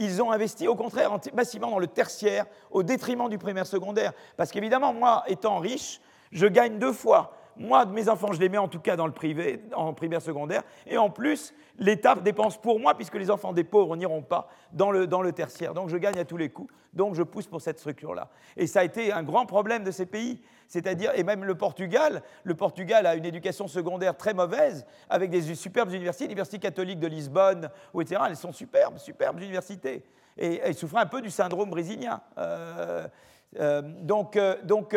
[0.02, 4.14] ils ont investi au contraire massivement dans le tertiaire au détriment du primaire secondaire.
[4.36, 7.38] Parce qu'évidemment, moi, étant riche, je gagne deux fois.
[7.58, 10.64] Moi, mes enfants, je les mets en tout cas dans le privé, en primaire secondaire.
[10.88, 14.92] Et en plus, l'État dépense pour moi, puisque les enfants des pauvres n'iront pas dans
[14.92, 15.74] le, dans le tertiaire.
[15.74, 16.74] Donc je gagne à tous les coups.
[16.94, 18.30] Donc je pousse pour cette structure-là.
[18.58, 20.42] Et ça a été un grand problème de ces pays.
[20.68, 25.54] C'est-à-dire, et même le Portugal, le Portugal a une éducation secondaire très mauvaise, avec des
[25.56, 28.22] superbes universités, l'Université catholique de Lisbonne, etc.
[28.30, 30.04] Elles sont superbes, superbes universités.
[30.38, 32.22] Et elles souffraient un peu du syndrome brésilien.
[32.38, 33.08] Euh,
[33.60, 34.96] euh, donc, euh, donc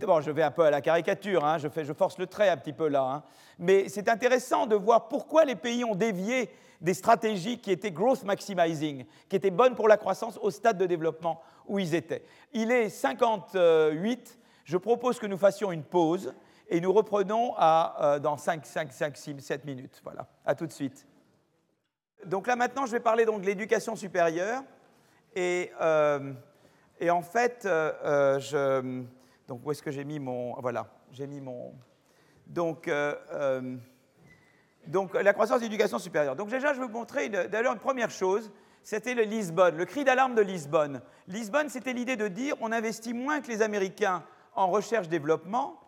[0.00, 2.48] bon, je vais un peu à la caricature, hein, je, fais, je, force le trait
[2.48, 3.22] un petit peu là, hein.
[3.58, 8.24] mais c'est intéressant de voir pourquoi les pays ont dévié des stratégies qui étaient growth
[8.24, 12.24] maximizing, qui étaient bonnes pour la croissance au stade de développement où ils étaient.
[12.52, 16.32] Il est 58, je propose que nous fassions une pause
[16.68, 20.00] et nous reprenons à, euh, dans 5, 5, 5, 6, 7 minutes.
[20.02, 21.06] Voilà, à tout de suite.
[22.24, 24.62] Donc là maintenant, je vais parler donc de l'éducation supérieure.
[25.34, 26.32] Et, euh,
[27.00, 29.02] et, en fait, euh, je,
[29.48, 30.54] donc où est-ce que j'ai mis mon...
[30.60, 31.74] Voilà, j'ai mis mon...
[32.46, 32.90] Donc,
[34.86, 36.34] donc la croissance de l'éducation supérieure.
[36.34, 38.50] Donc déjà, je vais vous montrer d'ailleurs une première chose
[38.82, 41.02] c'était le Lisbonne, le cri d'alarme de Lisbonne.
[41.28, 44.24] Lisbonne, c'était l'idée de dire on investit moins que les Américains
[44.54, 45.78] en recherche-développement,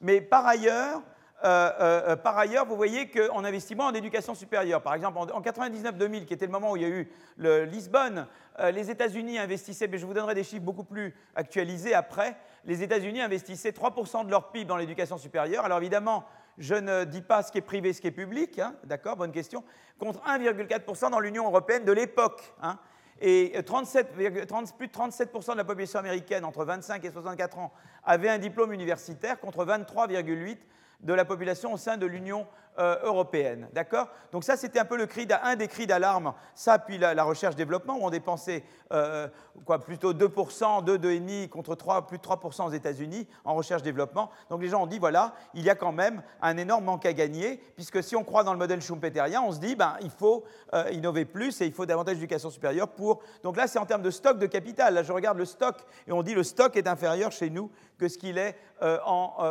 [0.00, 1.02] mais par ailleurs,
[1.42, 4.82] euh, euh, euh, par ailleurs, vous voyez qu'on investit moins en éducation supérieure.
[4.82, 8.26] Par exemple, en, 99-2000, qui était le moment où il y a eu le Lisbonne,
[8.72, 12.36] les États-Unis investissaient, mais je vous donnerai des chiffres beaucoup plus actualisés après,
[12.66, 15.64] les États-Unis investissaient 3% de leur PIB dans l'éducation supérieure.
[15.64, 16.24] Alors évidemment,
[16.58, 19.32] je ne dis pas ce qui est privé, ce qui est public, hein, d'accord, bonne
[19.32, 19.64] question,
[19.98, 22.52] contre 1,4% dans l'Union européenne de l'époque.
[22.60, 22.78] Hein.
[23.22, 27.72] Et 37, plus de 37% de la population américaine entre 25 et 64 ans
[28.04, 30.56] avait un diplôme universitaire contre 23,8%
[31.02, 32.46] de la population au sein de l'Union
[32.78, 33.68] euh, européenne.
[33.72, 34.08] D'accord?
[34.32, 36.32] Donc ça, c'était un peu le cri un des cris d'alarme.
[36.54, 39.28] Ça, puis la, recherche-développement, où on dépensait euh,
[39.64, 44.30] quoi, plutôt 2%, 2, 2,5% contre 3, plus de 3% aux États-Unis en recherche-développement.
[44.48, 47.12] Donc les gens ont dit, voilà, il y a quand même un énorme manque à
[47.12, 50.44] gagner, puisque si on croit dans le modèle schumpeterien, on se dit, ben, il faut
[50.72, 53.20] euh, innover plus et il faut davantage d'éducation supérieure pour...
[53.42, 54.94] Donc là, c'est en termes de stock de capital.
[54.94, 55.76] Là, je regarde le stock
[56.06, 58.56] et on dit, le stock est inférieur chez nous que ce qu'il est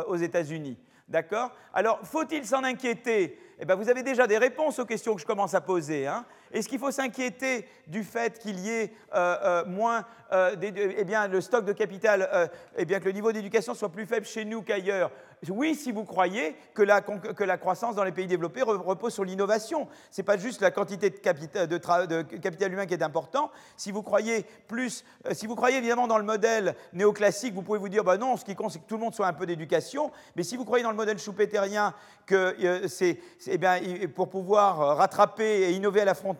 [0.08, 0.76] aux États-Unis.
[1.10, 1.50] D'accord?
[1.74, 3.36] Alors, faut-il s'en inquiéter?
[3.58, 6.06] Eh bien, vous avez déjà des réponses aux questions que je commence à poser.
[6.06, 6.24] Hein.
[6.52, 11.28] Est-ce qu'il faut s'inquiéter du fait qu'il y ait euh, euh, moins, euh, eh bien,
[11.28, 14.62] le stock de capital, eh bien, que le niveau d'éducation soit plus faible chez nous
[14.62, 15.10] qu'ailleurs?
[15.48, 19.24] Oui, si vous croyez que la, que la, croissance dans les pays développés repose sur
[19.24, 19.88] l'innovation.
[20.10, 23.50] Ce n'est pas juste la quantité de capital, humain qui est important.
[23.78, 27.88] Si vous croyez plus, si vous croyez évidemment dans le modèle néoclassique, vous pouvez vous
[27.88, 30.10] dire, bah non, ce qui compte, c'est que tout le monde soit un peu d'éducation.
[30.36, 31.94] Mais si vous croyez dans le modèle schumpeterien
[32.26, 33.78] que c'est, eh bien,
[34.14, 36.39] pour pouvoir rattraper et innover à la frontière,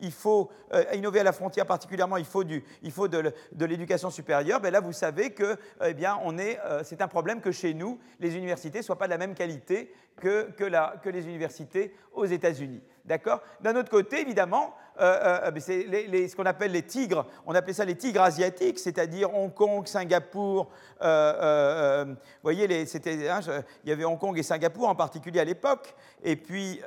[0.00, 4.10] il faut euh, innover à la frontière particulièrement, il faut, du, il faut de, l'éducation
[4.10, 4.60] supérieure.
[4.60, 7.74] Ben là, vous savez que eh bien, on est, euh, c'est un problème que chez
[7.74, 11.26] nous, les universités ne soient pas de la même qualité que, que, la, que les
[11.26, 12.82] universités aux États-Unis.
[13.04, 13.42] D'accord?
[13.60, 17.96] D'un autre côté, évidemment, euh, euh, ce qu'on appelle les tigres, on appelait ça les
[17.96, 20.68] tigres asiatiques, c'est-à-dire Hong Kong, Singapour.
[21.02, 23.40] Euh, vous voyez, les, c'était, hein,
[23.84, 26.80] il y avait Hong Kong et Singapour en particulier à l'époque, et puis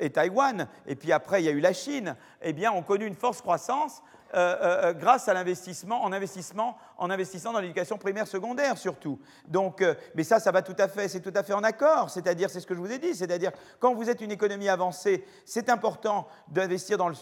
[0.00, 2.16] et Taïwan, et puis après il y a eu la Chine.
[2.42, 4.02] Eh bien, ont connu une forte croissance
[4.32, 9.18] grâce à l'investissement, en investissement, en investissant dans l'éducation primaire secondaire surtout.
[9.48, 9.84] Donc,
[10.14, 12.10] mais ça, ça va tout à fait, c'est tout à fait en accord.
[12.10, 15.24] C'est-à-dire, c'est ce que je vous ai dit, c'est-à-dire quand vous êtes une économie avancée,
[15.44, 17.14] c'est important d'investir dans le,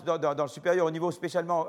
[0.49, 1.67] supérieur au niveau spécialement,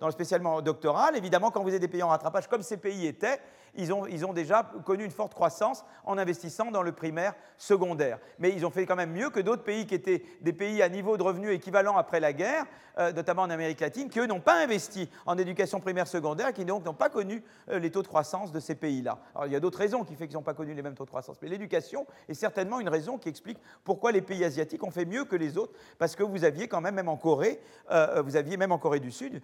[0.00, 1.16] dans le spécialement doctoral.
[1.16, 3.40] Évidemment, quand vous êtes des pays en rattrapage, comme ces pays étaient,
[3.74, 8.18] ils ont, ils ont, déjà connu une forte croissance en investissant dans le primaire secondaire.
[8.38, 10.88] Mais ils ont fait quand même mieux que d'autres pays qui étaient des pays à
[10.88, 12.66] niveau de revenus équivalent après la guerre,
[12.98, 16.64] euh, notamment en Amérique latine, qui eux n'ont pas investi en éducation primaire secondaire, qui
[16.64, 17.39] donc n'ont pas connu
[17.70, 19.18] euh, les taux de croissance de ces pays-là.
[19.34, 21.04] Alors il y a d'autres raisons qui font qu'ils n'ont pas connu les mêmes taux
[21.04, 24.90] de croissance, mais l'éducation est certainement une raison qui explique pourquoi les pays asiatiques ont
[24.90, 27.60] fait mieux que les autres, parce que vous aviez quand même, même en Corée,
[27.90, 29.40] euh, vous aviez même en Corée du Sud,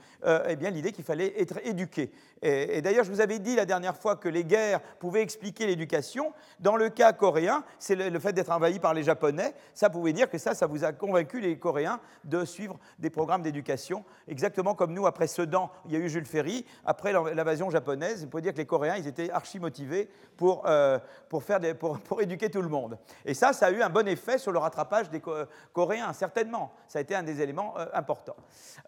[0.48, 2.10] eh bien l'idée qu'il fallait être éduqué.
[2.42, 5.66] Et, et d'ailleurs, je vous avais dit la dernière fois que les guerres pouvaient expliquer
[5.66, 6.32] l'éducation.
[6.60, 9.54] Dans le cas coréen, c'est le, fait d'être envahi par les Japonais.
[9.74, 13.42] Ça pouvait dire que ça, ça vous a convaincu les Coréens de suivre des programmes
[13.42, 16.64] d'éducation, exactement comme nous, après Sedan, il y a eu Jules Ferry.
[16.84, 20.98] Après l'invasion japonaise, il peut dire que les Coréens, ils étaient archi motivés pour, euh,
[21.28, 22.98] pour, faire pour, éduquer tout le monde.
[23.24, 25.22] Et ça, ça a eu un bon effet sur le rattrapage des
[25.72, 26.72] Coréens, certainement.
[26.88, 28.36] Ça a été un des éléments euh, importants.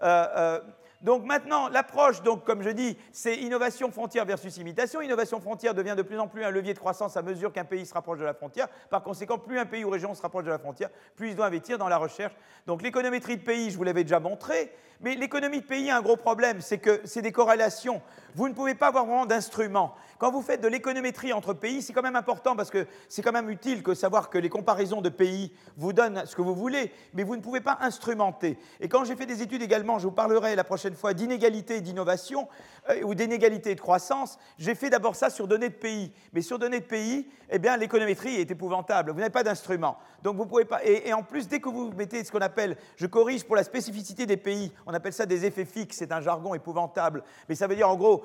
[0.03, 0.61] Euh,
[1.01, 5.01] donc maintenant, l'approche, donc, comme je dis, c'est innovation frontière versus imitation.
[5.01, 7.87] Innovation frontière devient de plus en plus un levier de croissance à mesure qu'un pays
[7.87, 8.67] se rapproche de la frontière.
[8.91, 11.47] Par conséquent, plus un pays ou région se rapproche de la frontière, plus il doit
[11.47, 12.35] investir dans la recherche.
[12.67, 16.03] Donc l'économétrie de pays, je vous l'avais déjà montré, mais l'économie de pays a un
[16.03, 18.03] gros problème, c'est que c'est des corrélations.
[18.35, 19.95] Vous ne pouvez pas avoir vraiment d'instruments.
[20.19, 23.33] Quand vous faites de l'économétrie entre pays, c'est quand même important parce que c'est quand
[23.33, 26.93] même utile que savoir que les comparaisons de pays vous donnent ce que vous voulez,
[27.15, 28.59] mais vous ne pouvez pas instrumenter.
[28.81, 31.81] Et quand j'ai fait des études également, je vous parlerai la prochaine fois d'inégalité et
[31.81, 32.49] d'innovation
[32.91, 36.13] euh, ou d'inégalité et de croissance, j'ai fait d'abord ça sur données de pays.
[36.33, 39.13] Mais sur données de pays, eh bien l'économétrie est épouvantable.
[39.13, 39.99] Vous n'avez pas d'instrument.
[40.23, 40.85] Donc vous pouvez pas.
[40.85, 43.65] Et, et, en plus, dès que vous mettez ce qu'on appelle, je corrige pour la
[43.65, 47.23] spécificité des pays, on appelle ça des effets fixes, c'est un jargon épouvantable.
[47.49, 48.25] Mais ça veut dire en gros,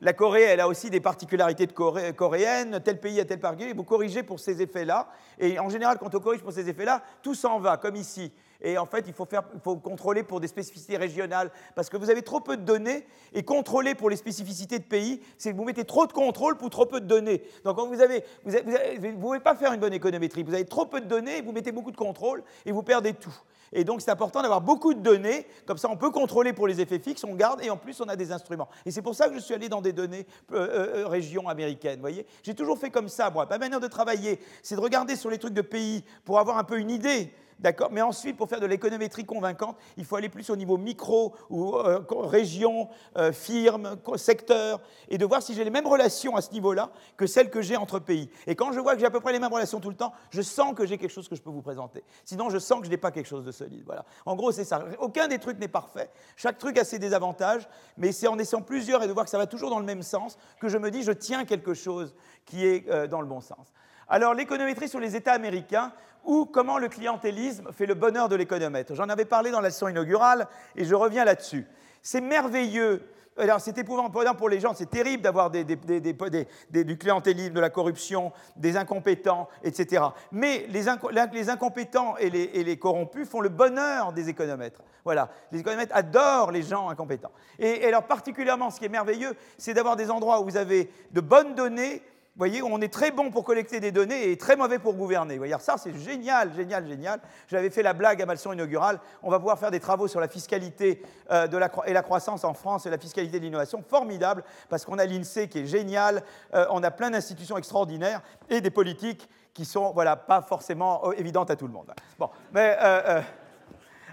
[0.00, 4.22] la Corée, elle a aussi des particularités coréennes, tel pays a tel particulier, vous corrigez
[4.22, 5.08] pour ces effets-là.
[5.38, 8.32] Et en général, quand on corrige pour ces effets-là, tout s'en va, comme ici.
[8.62, 11.96] Et en fait, il faut, faire, il faut, contrôler pour des spécificités régionales, parce que
[11.96, 15.56] vous avez trop peu de données, et contrôler pour les spécificités de pays, c'est que
[15.56, 17.42] vous mettez trop de contrôle pour trop peu de données.
[17.64, 20.42] Donc quand vous avez, vous ne pouvez pas faire une bonne économétrie.
[20.42, 23.36] Vous avez trop peu de données, vous mettez beaucoup de contrôle, et vous perdez tout.
[23.72, 26.80] Et donc c'est important d'avoir beaucoup de données, comme ça on peut contrôler pour les
[26.80, 28.68] effets fixes, on garde, et en plus on a des instruments.
[28.84, 31.48] Et c'est pour ça que je suis allé dans des données euh, euh, euh régions
[31.48, 32.26] américaines, voyez.
[32.42, 33.46] J'ai toujours fait comme ça, moi.
[33.48, 36.64] Ma manière de travailler, c'est de regarder sur les trucs de pays pour avoir un
[36.64, 40.50] peu une idée D'accord Mais ensuite, pour faire de l'économétrie convaincante, il faut aller plus
[40.50, 45.70] au niveau micro ou euh, région, euh, firme, secteur, et de voir si j'ai les
[45.70, 48.28] mêmes relations à ce niveau-là que celles que j'ai entre pays.
[48.46, 50.12] Et quand je vois que j'ai à peu près les mêmes relations tout le temps,
[50.30, 52.04] je sens que j'ai quelque chose que je peux vous présenter.
[52.26, 53.84] Sinon, je sens que je n'ai pas quelque chose de solide.
[53.86, 54.04] Voilà.
[54.26, 54.84] En gros, c'est ça.
[54.98, 56.10] Aucun des trucs n'est parfait.
[56.36, 59.38] Chaque truc a ses désavantages, mais c'est en essayant plusieurs et de voir que ça
[59.38, 62.66] va toujours dans le même sens que je me dis, je tiens quelque chose qui
[62.66, 63.72] est euh, dans le bon sens.
[64.08, 65.92] Alors, l'économétrie sur les États américains,
[66.26, 68.94] ou comment le clientélisme fait le bonheur de l'économètre.
[68.94, 71.66] J'en avais parlé dans la leçon inaugurale et je reviens là-dessus.
[72.02, 73.02] C'est merveilleux.
[73.38, 78.32] Alors, c'est épouvantable pour les gens, c'est terrible d'avoir des, du clientélisme, de la corruption,
[78.56, 80.04] des incompétents, etc.
[80.32, 84.80] Mais les, incompétents et les, corrompus font le bonheur des économètres.
[85.04, 87.32] Voilà, les économètres adorent les gens incompétents.
[87.58, 91.20] et alors, particulièrement, ce qui est merveilleux, c'est d'avoir des endroits où vous avez de
[91.20, 92.02] bonnes données
[92.36, 95.36] vous voyez, on est très bon pour collecter des données et très mauvais pour gouverner.
[95.36, 97.18] Vous voyez, ça, c'est génial, génial, génial.
[97.48, 99.00] J'avais fait la blague à ma leçon inaugurale.
[99.22, 101.48] On va pouvoir faire des travaux sur la fiscalité euh,
[101.86, 103.82] et la croissance en France et la fiscalité de l'innovation.
[103.88, 106.22] Formidable, parce qu'on a l'INSEE qui est génial.
[106.52, 108.20] Euh, on a plein d'institutions extraordinaires
[108.50, 111.90] et des politiques qui sont, voilà, pas forcément euh, évidentes à tout le monde.
[112.18, 112.76] Bon, mais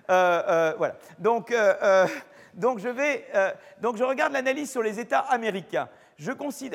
[0.07, 0.95] voilà.
[1.19, 1.53] Donc,
[2.53, 3.25] donc, je vais,
[3.81, 5.89] donc, je regarde l'analyse sur les États américains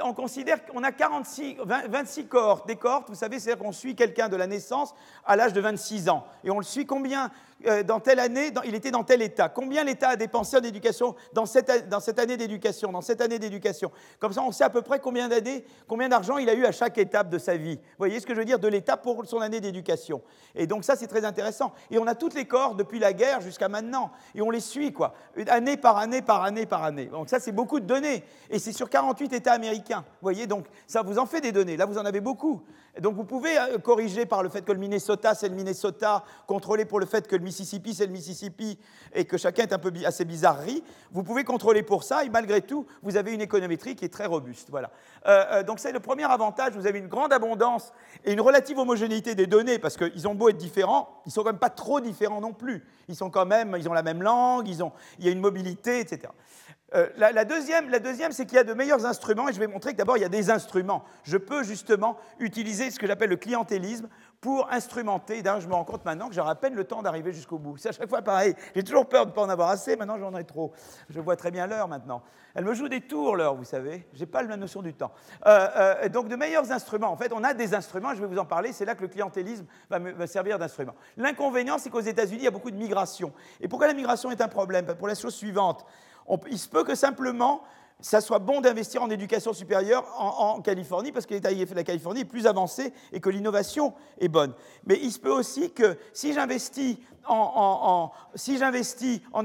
[0.03, 1.57] on considère qu'on a 46,
[1.89, 2.67] 26 cohortes.
[2.67, 6.09] Des cohortes, vous savez, c'est-à-dire qu'on suit quelqu'un de la naissance à l'âge de 26
[6.09, 6.25] ans.
[6.45, 7.31] Et on le suit combien
[7.67, 9.49] euh, dans telle année, il était dans tel état.
[9.49, 11.69] Combien l'État a dépensé en éducation dans cette,
[12.19, 13.91] année d'éducation, dans cette année d'éducation?
[14.21, 16.73] Comme ça, on sait à peu près combien d'années, combien d'argent il a eu à
[16.73, 17.77] chaque étape de sa vie.
[17.77, 18.61] Vous voyez ce que je veux dire?
[18.61, 20.23] De l'État pour son année d'éducation.
[20.55, 21.73] Et donc ça, c'est très intéressant.
[21.91, 24.13] Et on a toutes les corps depuis la guerre jusqu'à maintenant.
[24.35, 25.15] Et on les suit, quoi.
[25.49, 27.07] Année par année, par année, par année.
[27.07, 28.23] Donc ça, c'est beaucoup de données.
[28.51, 30.05] Et c'est sur 48 États américains.
[30.07, 31.77] Vous voyez, donc ça vous en fait des données.
[31.77, 32.63] Là, vous en avez beaucoup.
[33.01, 36.85] donc vous pouvez euh, corriger par le fait que le Minnesota, c'est le Minnesota, contrôler
[36.85, 38.79] pour le fait que le Mississippi, c'est le Mississippi,
[39.15, 40.83] et que chacun est un peu assez bizarrerie.
[41.13, 44.27] Vous pouvez contrôler pour ça, et malgré tout, vous avez une économétrie qui est très
[44.27, 44.69] robuste.
[44.71, 44.91] Voilà.
[45.27, 47.93] Euh, euh, donc c'est le premier avantage, vous avez une grande abondance
[48.25, 51.51] et une relative homogénéité des données, parce qu'ils ont beau être différents, ils sont quand
[51.51, 52.85] même pas trop différents non plus.
[53.09, 55.41] Ils sont quand même, ils ont la même langue, ils ont, il y a une
[55.41, 56.29] mobilité, etc.
[56.95, 59.67] Euh, la, deuxième, la deuxième c'est qu'il y a de meilleurs instruments, et je vais
[59.67, 61.05] montrer que d'abord, il y a des instruments.
[61.23, 64.09] Je peux justement utiliser ce que j'appelle le clientélisme
[64.41, 65.43] pour instrumenter.
[65.45, 67.77] Je me rends compte maintenant que j'ai à peine le temps d'arriver jusqu'au bout.
[67.79, 68.55] C'est à chaque fois pareil.
[68.75, 70.73] J'ai toujours peur de ne pas en avoir assez, maintenant j'en ai trop.
[71.11, 72.23] Je vois très bien l'heure maintenant.
[72.55, 74.07] Elle me joue des tours, l'heure, vous savez.
[74.15, 75.13] Je n'ai pas la notion du temps.
[75.47, 77.11] Euh, euh, donc, de meilleurs instruments.
[77.11, 78.73] En fait, on a des instruments, je vais vous en parler.
[78.73, 80.95] C'est là que le clientélisme va me servir d'instrument.
[81.17, 83.33] L'inconvénient, c'est qu'aux États-Unis, il y a beaucoup de migration.
[83.61, 84.87] Et pourquoi la migration est un problème?
[84.87, 85.85] Pour la chose suivante
[86.51, 87.63] il se peut que simplement
[88.01, 92.21] ça soit bon d'investir en éducation supérieure en, Californie, parce que l'État de la Californie
[92.21, 94.55] est plus avancé et que l'innovation est bonne.
[94.87, 98.13] Mais il se peut aussi que si j'investis en,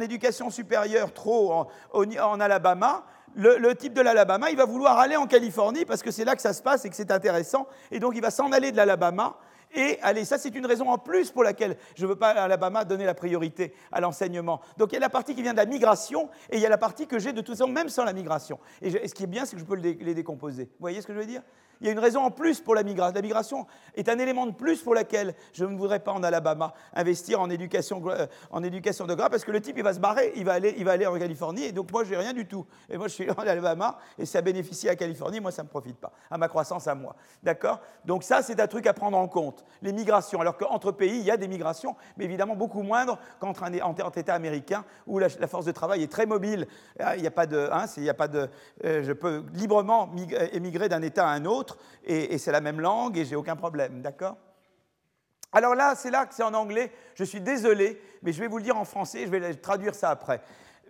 [0.02, 3.04] éducation supérieure trop en, Alabama,
[3.36, 6.36] le, le, type de l'Alabama, il va vouloir aller en Californie parce que c'est là
[6.36, 8.78] que ça se passe et que c'est intéressant, et donc il va s'en aller de
[8.78, 9.36] l'Alabama
[9.74, 12.44] et allez, ça c'est une raison en plus pour laquelle je ne veux pas à
[12.44, 14.62] Alabama donner la priorité à l'enseignement.
[14.78, 16.70] Donc il y a la partie qui vient de la migration et il y a
[16.70, 18.60] la partie que j'ai de toute façon même sans la migration.
[18.82, 20.64] Et, ce qui est bien, c'est que je peux les décomposer.
[20.64, 21.42] Vous voyez ce que je veux dire?
[21.84, 23.14] Il y a une raison en plus pour la migration.
[23.14, 26.74] La migration est un élément de plus pour lequel je ne voudrais pas en Alabama
[26.94, 30.00] investir en éducation, euh, en éducation de grade, parce que le type, il va se
[30.00, 32.32] barrer, il va aller, il va aller en Californie, et donc moi, je n'ai rien
[32.32, 32.66] du tout.
[32.90, 35.70] Et moi, je suis en Alabama, et ça bénéficie à Californie, moi, ça ne me
[35.70, 37.18] profite pas, à ma croissance à moi.
[37.44, 37.82] D'accord?
[38.06, 40.40] Donc ça, c'est un truc à prendre en compte, les migrations.
[40.40, 44.36] Alors qu'entre pays, il y a des migrations, mais évidemment beaucoup moindres qu'entre un, État
[44.36, 46.66] américain, où la, force de travail est très mobile.
[47.16, 47.70] Il n'y a pas de...
[47.72, 48.48] Hein, il y a pas de
[48.86, 50.10] euh, je peux librement
[50.52, 51.73] émigrer d'un État à un autre,
[52.06, 54.38] et, c'est la même langue, et j'ai aucun problème, d'accord?
[55.52, 56.92] Alors là, c'est là que c'est en anglais.
[57.16, 60.10] Je suis désolé, mais je vais vous le dire en français, je vais traduire ça
[60.10, 60.42] après.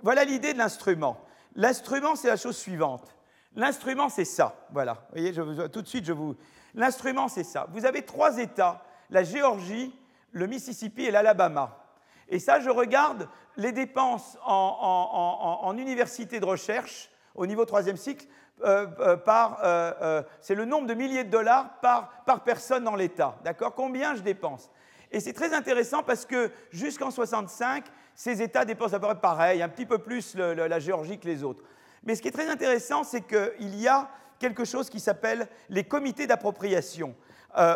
[0.02, 1.20] Voilà l'idée de l'instrument.
[1.56, 3.16] L'instrument, c'est la chose suivante.
[3.56, 4.56] L'instrument, c'est ça.
[4.72, 5.06] Voilà.
[5.14, 5.34] Vous voyez,
[5.70, 6.36] tout de suite, je vous.
[6.74, 7.68] L'instrument, c'est ça.
[7.72, 9.96] Vous avez trois États la Géorgie,
[10.32, 11.86] le Mississippi et l'Alabama.
[12.30, 18.26] Et ça, je regarde les dépenses en, en université de recherche au niveau troisième cycle.
[18.64, 19.18] Euh, euh,
[19.64, 23.36] euh, c'est le nombre de milliers de dollars par, par personne dans l'État.
[23.44, 23.74] D'accord?
[23.76, 24.70] Combien je dépense?
[25.12, 27.86] Et c'est très intéressant parce que jusqu'en 65,
[28.16, 31.44] ces États dépensent à peu près pareil, un petit peu plus la Géorgie que les
[31.44, 31.64] autres.
[32.04, 34.10] Mais ce qui est très intéressant, c'est qu'il y a
[34.40, 37.16] quelque chose qui s'appelle les comités d'appropriation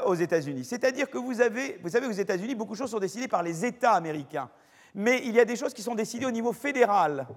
[0.05, 0.65] aux États-Unis.
[0.65, 3.63] C'est-à-dire que vous avez, vous savez, aux États-Unis, beaucoup de choses sont décidées par les
[3.63, 4.49] États américains.
[4.95, 7.27] Mais il y a des choses qui sont décidées au niveau fédéral.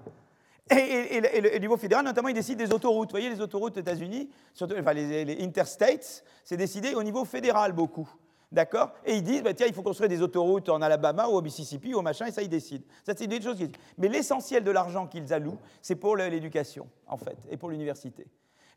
[0.71, 3.09] Et, au niveau fédéral, notamment, il décide des autoroutes.
[3.09, 8.09] Vous voyez, les autoroutes aux États-Unis, enfin, les, interstates, c'est décidé au niveau fédéral beaucoup.
[8.51, 8.91] D'accord?
[9.05, 11.93] Et ils disent, bah, tiens, il faut construire des autoroutes en Alabama ou au Mississippi
[11.93, 12.83] ou au machin, et ça, ils décident.
[13.05, 13.57] Ça, c'est des choses.
[13.97, 18.27] Mais l'essentiel de l'argent qu'ils allouent, c'est pour l'éducation, en fait, et pour l'université.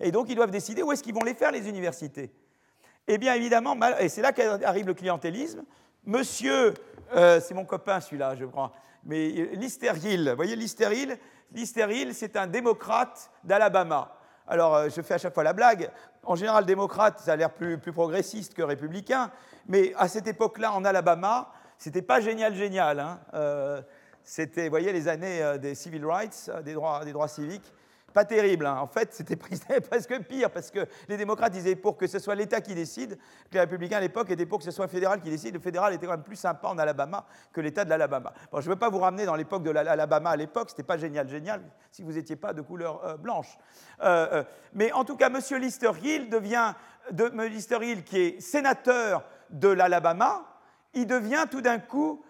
[0.01, 2.32] Et donc, ils doivent décider où est-ce qu'ils vont les faire, les universités.
[3.07, 5.64] Eh bien, évidemment, et c'est là qu'arrive le clientélisme.
[6.07, 6.74] Monsieur,
[7.14, 8.72] euh, c'est mon copain celui-là, je crois,
[9.05, 11.18] mais Lister Hill, vous voyez, Lister Hill,
[11.52, 14.18] Lister c'est un démocrate d'Alabama.
[14.46, 15.90] Alors, euh, je fais à chaque fois la blague.
[16.22, 19.30] En général, démocrate, ça a l'air plus, progressiste que républicain.
[19.68, 23.00] Mais à cette époque-là, en Alabama, c'était pas génial, génial.
[23.00, 23.20] Hein.
[23.34, 23.80] Euh,
[24.22, 27.72] c'était, vous voyez, les années euh, des civil rights, des droits, des droits civiques
[28.14, 28.64] pas terrible.
[28.64, 28.78] Hein.
[28.80, 32.60] En fait, c'était presque pire, parce que les démocrates disaient pour que ce soit l'État
[32.60, 33.18] qui décide,
[33.50, 35.54] que les républicains à l'époque étaient pour que ce soit le fédéral qui décide.
[35.54, 38.32] Le fédéral était quand même plus sympa en Alabama que l'État de l'Alabama.
[38.50, 40.96] Bon, je ne veux pas vous ramener dans l'époque de l'Alabama à l'époque, c'était pas
[40.96, 41.60] génial, génial,
[41.90, 43.58] si vous n'étiez pas de couleur euh, blanche.
[44.02, 45.40] Euh, euh, mais en tout cas, M.
[45.60, 46.72] Lister Hill devient,
[47.10, 50.44] de, Lister Hill, qui est sénateur de l'Alabama,
[50.94, 52.24] il devient tout d'un coup,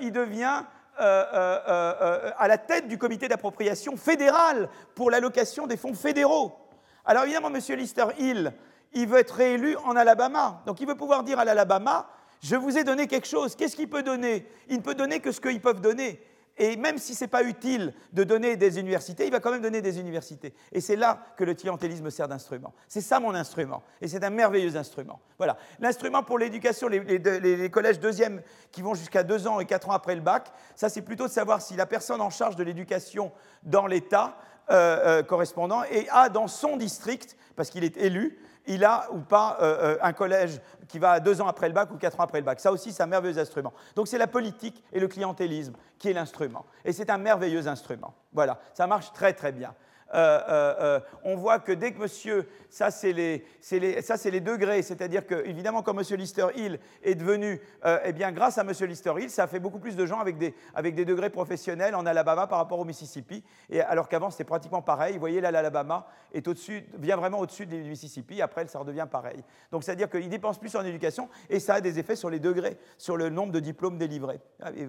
[0.00, 0.64] il devient
[0.98, 6.56] à la tête du comité d'appropriation fédéral pour l'allocation des fonds fédéraux.
[7.04, 7.60] Alors évidemment, M.
[7.76, 8.52] Lister Hill,
[8.92, 10.62] il veut être réélu en Alabama.
[10.66, 12.08] Donc il veut pouvoir dire à l'Alabama,
[12.42, 13.56] je vous ai donné quelque chose.
[13.56, 14.46] Qu'est-ce qu'il peut donner?
[14.68, 16.20] Il ne peut donner que ce qu'ils peuvent donner.
[16.58, 19.60] Et même si ce n'est pas utile de donner des universités, il va quand même
[19.60, 20.54] donner des universités.
[20.72, 22.72] Et c'est là que le clientélisme sert d'instrument.
[22.88, 23.82] C'est ça mon instrument.
[24.00, 25.20] Et c'est un merveilleux instrument.
[25.36, 25.58] Voilà.
[25.80, 28.40] L'instrument pour l'éducation, les, collèges deuxième
[28.72, 31.32] qui vont jusqu'à deux ans et quatre ans après le bac, ça c'est plutôt de
[31.32, 33.32] savoir si la personne en charge de l'éducation
[33.62, 34.38] dans l'État
[34.70, 39.18] euh, euh, correspondant et a dans son district, parce qu'il est élu, il a ou
[39.18, 42.24] pas euh, euh, un collège qui va deux ans après le bac ou quatre ans
[42.24, 42.60] après le bac.
[42.60, 43.72] Ça aussi, c'est un merveilleux instrument.
[43.94, 46.66] Donc c'est la politique et le clientélisme qui est l'instrument.
[46.84, 48.14] Et c'est un merveilleux instrument.
[48.32, 49.74] Voilà, ça marche très très bien.
[50.14, 55.26] Euh, euh, euh, on voit que dès que monsieur, ça c'est les, les, degrés, c'est-à-dire
[55.26, 57.60] que évidemment quand monsieur Lister Hill est devenu,
[58.04, 60.38] eh bien grâce à monsieur Lister Hill, ça a fait beaucoup plus de gens avec
[60.38, 64.44] des, avec des degrés professionnels en Alabama par rapport au Mississippi, et alors qu'avant c'était
[64.44, 65.14] pratiquement pareil.
[65.14, 69.42] Vous voyez là l'Alabama est au-dessus, vient vraiment au-dessus du Mississippi, après ça redevient pareil.
[69.72, 72.78] Donc c'est-à-dire qu'il dépense plus en éducation et ça a des effets sur les degrés,
[72.96, 74.40] sur le nombre de diplômes délivrés.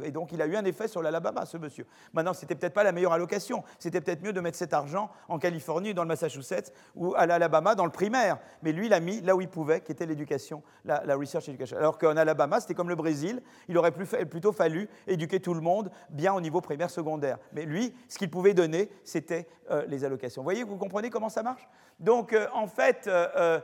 [0.04, 1.88] Et donc il a eu un effet sur l'Alabama, ce monsieur.
[2.14, 5.40] Maintenant, c'était peut-être pas la meilleure allocation, c'était peut-être mieux de mettre cet argent en
[5.40, 8.38] Californie, dans le Massachusetts ou à l'Alabama dans le primaire.
[8.62, 11.78] Mais lui, il l'a mis là où il pouvait, qui était l'éducation, la, research education.
[11.78, 15.92] Alors qu'en Alabama, c'était comme le Brésil, il aurait plutôt fallu éduquer tout le monde
[16.10, 17.38] bien au niveau primaire, secondaire.
[17.54, 20.42] Mais lui, ce qu'il pouvait donner, c'était euh, les allocations.
[20.42, 21.68] Vous voyez, vous comprenez comment ça marche?
[22.00, 23.60] Donc, euh, en fait, euh,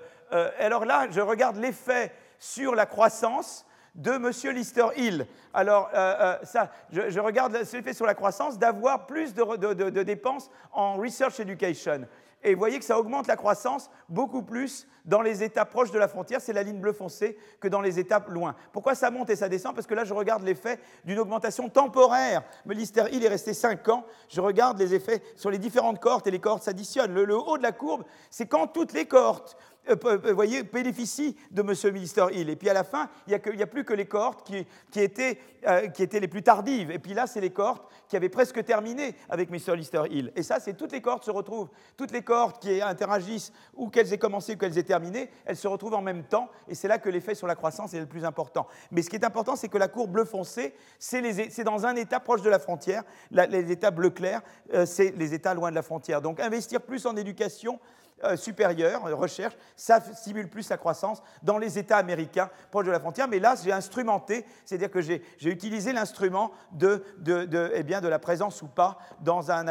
[0.59, 3.65] alors là, je regarde l'effet sur la croissance
[3.95, 4.55] de M.
[4.55, 5.27] Lister Hill.
[5.53, 10.95] Alors, euh, euh, ça, je, regarde l'effet sur la croissance d'avoir plus de, dépenses en
[10.95, 12.07] research education.
[12.43, 15.99] Et vous voyez que ça augmente la croissance beaucoup plus dans les États proches de
[15.99, 18.55] la frontière, c'est la ligne bleue foncée, que dans les États loin.
[18.71, 19.75] Pourquoi ça monte et ça descend?
[19.75, 22.43] Parce que là, je regarde l'effet d'une augmentation temporaire.
[22.65, 24.05] Lister Hill est resté 5 ans.
[24.29, 27.13] Je regarde les effets sur les différentes cohortes et les cohortes s'additionnent.
[27.13, 29.57] Le, le, haut de la courbe, c'est quand toutes les cohortes
[29.89, 31.93] euh, euh, voyez, bénéficie de M.
[31.93, 32.49] Minister Hill.
[32.49, 35.87] Et puis à la fin, il n'y a, plus que les cohortes qui, étaient, euh,
[35.87, 36.89] qui, étaient, les plus tardives.
[36.91, 39.75] Et puis là, c'est les cohortes qui avaient presque terminé avec M.
[39.75, 40.31] Lister Hill.
[40.35, 41.69] Et ça, c'est toutes les cohortes se retrouvent.
[41.97, 45.67] Toutes les cohortes qui interagissent, ou qu'elles aient commencé ou qu'elles aient terminé, elles se
[45.67, 46.49] retrouvent en même temps.
[46.69, 48.67] Et c'est là que l'effet sur la croissance est le plus important.
[48.91, 52.21] Mais ce qui est important, c'est que la courbe bleu foncé, c'est dans un état
[52.21, 53.03] proche de la frontière.
[53.31, 54.41] les états bleu clair,
[54.85, 56.21] c'est les états loin de la frontière.
[56.21, 57.79] Donc investir plus en éducation,
[58.23, 62.91] euh, supérieure, euh, recherche, ça stimule plus la croissance dans les États américains proches de
[62.91, 63.27] la frontière.
[63.27, 68.19] Mais là, j'ai instrumenté, c'est-à-dire que j'ai utilisé l'instrument de, de, eh bien, de la
[68.19, 69.65] présence ou pas dans un,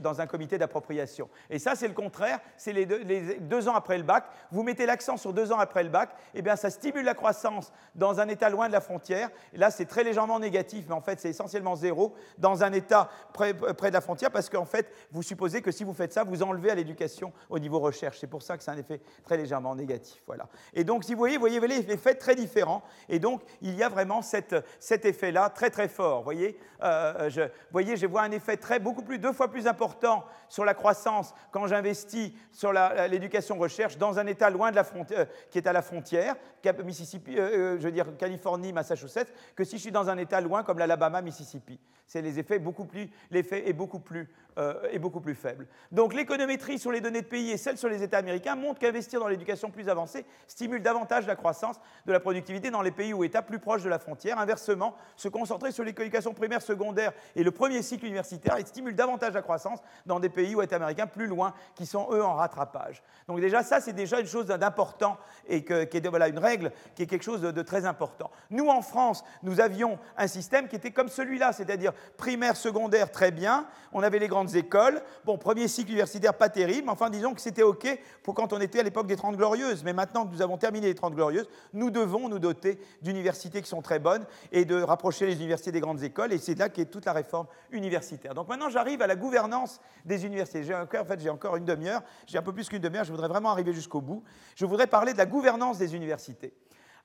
[0.00, 1.28] dans un comité d'appropriation.
[1.50, 4.24] Et ça, c'est le contraire, c'est les, deux, ans après le bac.
[4.50, 7.72] Vous mettez l'accent sur deux ans après le bac, eh bien, ça stimule la croissance
[7.94, 9.30] dans un État loin de la frontière.
[9.52, 13.08] Et là, c'est très légèrement négatif, mais en fait, c'est essentiellement zéro dans un État
[13.32, 16.24] près, près de la frontière, parce qu'en fait, vous supposez que si vous faites ça,
[16.24, 19.74] vous enlevez à l'éducation au niveau C'est pour ça que c'est un effet très légèrement
[19.74, 20.22] négatif.
[20.26, 20.48] Voilà.
[20.72, 22.82] Et donc, si vous voyez, vous voyez les effets très différents.
[23.08, 26.18] Et donc, il y a vraiment cet effet-là très très fort.
[26.18, 27.42] Vous voyez, euh, je,
[27.72, 31.34] voyez, je vois un effet très, beaucoup plus, deux fois plus important sur la croissance
[31.50, 35.66] quand j'investis sur l'éducation recherche dans un État loin de la frontière, euh, qui est
[35.66, 36.36] à la frontière,
[36.84, 40.62] Mississippi, euh, je veux dire Californie, Massachusetts, que si je suis dans un État loin
[40.62, 41.78] comme l'Alabama, Mississippi.
[42.06, 45.66] C'est les effets beaucoup plus, l'effet est beaucoup plus euh, est beaucoup plus faible.
[45.90, 49.20] Donc l'économétrie sur les données de pays et celle sur les États américains montre qu'investir
[49.20, 53.24] dans l'éducation plus avancée stimule davantage la croissance de la productivité dans les pays ou
[53.24, 54.38] États plus proches de la frontière.
[54.38, 59.40] Inversement, se concentrer sur l'éducation primaire, secondaire et le premier cycle universitaire stimule davantage la
[59.40, 63.02] croissance dans des pays ou États américains plus loin qui sont eux en rattrapage.
[63.28, 65.16] Donc déjà ça c'est déjà une chose d'important
[65.48, 68.30] et qui est voilà, une règle qui est quelque chose de, de très important.
[68.50, 73.30] Nous en France, nous avions un système qui était comme celui-là, c'est-à-dire primaire, secondaire très
[73.30, 75.00] bien, on avait les grandes écoles.
[75.24, 77.86] Bon, premier cycle universitaire, pas terrible, mais enfin, disons que c'était OK
[78.24, 79.84] pour quand on était à l'époque des Trente Glorieuses.
[79.84, 83.68] Mais maintenant que nous avons terminé les Trente Glorieuses, nous devons nous doter d'universités qui
[83.68, 86.32] sont très bonnes et de rapprocher les universités des grandes écoles.
[86.32, 88.34] Et c'est là qu'est toute la réforme universitaire.
[88.34, 90.64] Donc maintenant, j'arrive à la gouvernance des universités.
[90.64, 93.12] J'ai encore, en fait, j'ai encore une demi-heure, j'ai un peu plus qu'une demi-heure, je
[93.12, 94.24] voudrais vraiment arriver jusqu'au bout.
[94.56, 96.52] Je voudrais parler de la gouvernance des universités.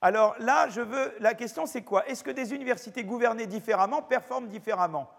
[0.01, 2.07] Alors là, je veux, la question c'est quoi?
[2.07, 5.11] Est-ce que des universités gouvernées différemment performent différemment?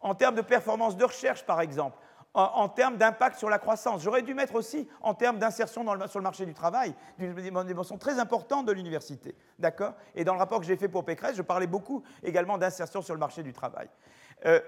[0.00, 1.96] En termes de performance de recherche, par exemple,
[2.34, 4.02] en, termes d'impact sur la croissance.
[4.02, 7.34] J'aurais dû mettre aussi en termes d'insertion sur le marché du travail, d'une
[7.64, 9.36] dimension très importante de l'université.
[9.58, 9.94] D'accord?
[10.16, 13.14] Et dans le rapport que j'ai fait pour Pécresse, je parlais beaucoup également d'insertion sur
[13.14, 13.88] le marché du travail.
[14.46, 14.60] Euh,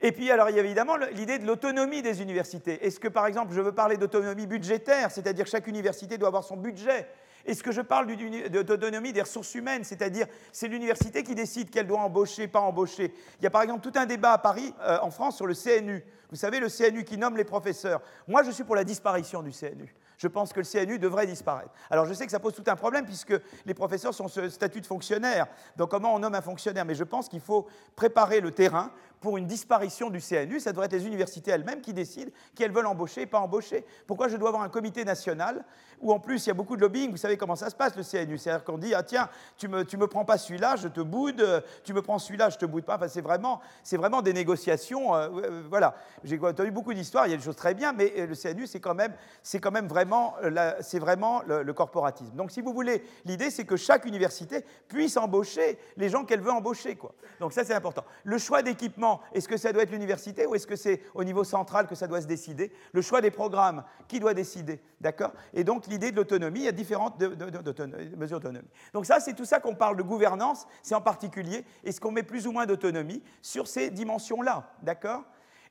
[0.00, 2.84] et puis, alors, il y a évidemment l'idée de l'autonomie des universités.
[2.84, 6.56] Est-ce que, par exemple, je veux parler d'autonomie budgétaire, c'est-à-dire chaque université doit avoir son
[6.56, 7.08] budget
[7.46, 8.06] est-ce que je parle
[8.50, 13.44] d'autonomie des ressources humaines, c'est-à-dire c'est l'université qui décide qu'elle doit embaucher, pas embaucher Il
[13.44, 16.04] y a par exemple tout un débat à Paris, euh, en France, sur le CNU.
[16.30, 18.00] Vous savez, le CNU qui nomme les professeurs.
[18.26, 19.94] Moi, je suis pour la disparition du CNU.
[20.16, 21.70] Je pense que le CNU devrait disparaître.
[21.90, 23.34] Alors, je sais que ça pose tout un problème puisque
[23.66, 25.46] les professeurs sont ce statut de fonctionnaire.
[25.76, 26.84] Donc, comment on nomme un fonctionnaire?
[26.84, 27.66] Mais je pense qu'il faut
[27.96, 30.60] préparer le terrain pour une disparition du CNU.
[30.60, 33.86] Ça devrait être les universités elles-mêmes qui décident qui elles veulent embaucher et pas embaucher.
[34.06, 35.64] Pourquoi je dois avoir un comité national
[36.00, 37.10] où en plus il y a beaucoup de lobbying?
[37.10, 39.84] Vous savez comment ça se passe le CNU C'est-à-dire qu'on dit ah tiens tu me
[39.84, 41.62] tu me prends pas celui-là, je te boude.
[41.84, 42.96] Tu me prends celui-là, je te boude pas.
[42.96, 43.60] Enfin, c'est vraiment
[44.02, 45.14] vraiment des négociations.
[45.14, 45.94] Euh, euh, voilà.
[46.24, 47.26] J'ai entendu beaucoup d'histoires.
[47.26, 49.12] Il y a des choses très bien, mais euh, le CNU c'est quand même
[49.60, 50.34] quand même vraiment
[50.80, 52.34] c'est vraiment le, corporatisme.
[52.34, 56.50] Donc si vous voulez, l'idée c'est que chaque université puisse embaucher les gens qu'elle veut
[56.50, 57.14] embaucher quoi.
[57.38, 58.04] Donc ça c'est important.
[58.24, 61.44] Le choix d'équipement est-ce que ça doit être l'université ou est-ce que c'est au niveau
[61.44, 62.72] central que ça doit se décider?
[62.92, 65.32] Le choix des programmes, qui doit décider D'accord?
[65.52, 68.68] Et donc l'idée de l'autonomie, il y a différentes mesures d'autonomie.
[68.94, 72.22] Donc ça, c'est tout ça qu'on parle de gouvernance, c'est en particulier, est-ce qu'on met
[72.22, 75.24] plus ou moins d'autonomie sur ces dimensions-là D'accord?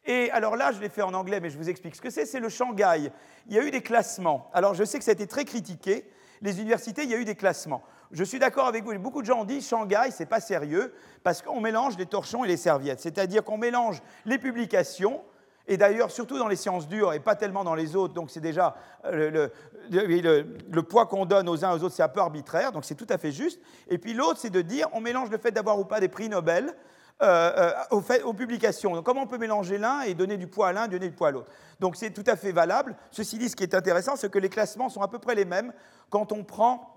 [0.05, 2.25] Et alors là, je l'ai fait en anglais, mais je vous explique ce que c'est.
[2.25, 3.11] C'est le Shanghai.
[3.47, 4.49] Il y a eu des classements.
[4.53, 6.09] Alors je sais que ça a été très critiqué.
[6.41, 7.83] Les universités, il y a eu des classements.
[8.11, 8.97] Je suis d'accord avec vous.
[8.99, 10.93] Beaucoup de gens ont dit Shanghai, c'est pas sérieux
[11.23, 12.99] parce qu'on mélange les torchons et les serviettes.
[12.99, 15.21] C'est-à-dire qu'on mélange les publications.
[15.67, 18.41] Et d'ailleurs, surtout dans les sciences dures et pas tellement dans les autres, donc c'est
[18.41, 19.49] déjà euh,
[19.89, 22.95] le, le poids qu'on donne aux uns aux autres, c'est un peu arbitraire, donc c'est
[22.95, 23.61] tout à fait juste.
[23.87, 26.27] Et puis l'autre, c'est de dire, on mélange le fait d'avoir ou pas des prix
[26.27, 26.75] Nobel
[27.21, 28.93] euh, euh, aux, publications.
[28.95, 31.27] Donc, comment on peut mélanger l'un et donner du poids à l'un, donner du poids
[31.27, 31.51] à l'autre?
[31.79, 32.95] Donc, c'est tout à fait valable.
[33.11, 35.45] Ceci dit, ce qui est intéressant, c'est que les classements sont à peu près les
[35.45, 35.71] mêmes
[36.09, 36.90] quand on prend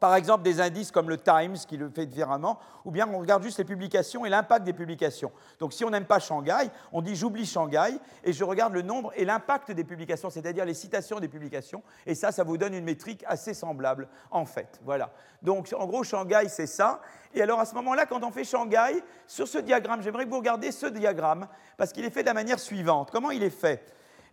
[0.00, 3.42] par exemple des indices comme le Times qui le fait différemment, ou bien on regarde
[3.42, 5.32] juste les publications et l'impact des publications.
[5.58, 9.12] Donc si on n'aime pas Shanghai, on dit j'oublie Shanghai et je regarde le nombre
[9.16, 12.84] et l'impact des publications, c'est-à-dire les citations des publications, et ça, ça vous donne une
[12.84, 14.80] métrique assez semblable en fait.
[14.84, 15.12] Voilà.
[15.42, 17.00] Donc en gros, Shanghai, c'est ça.
[17.34, 20.38] Et alors à ce moment-là, quand on fait Shanghai, sur ce diagramme, j'aimerais que vous
[20.38, 23.10] regardiez ce diagramme, parce qu'il est fait de la manière suivante.
[23.10, 23.84] Comment il est fait?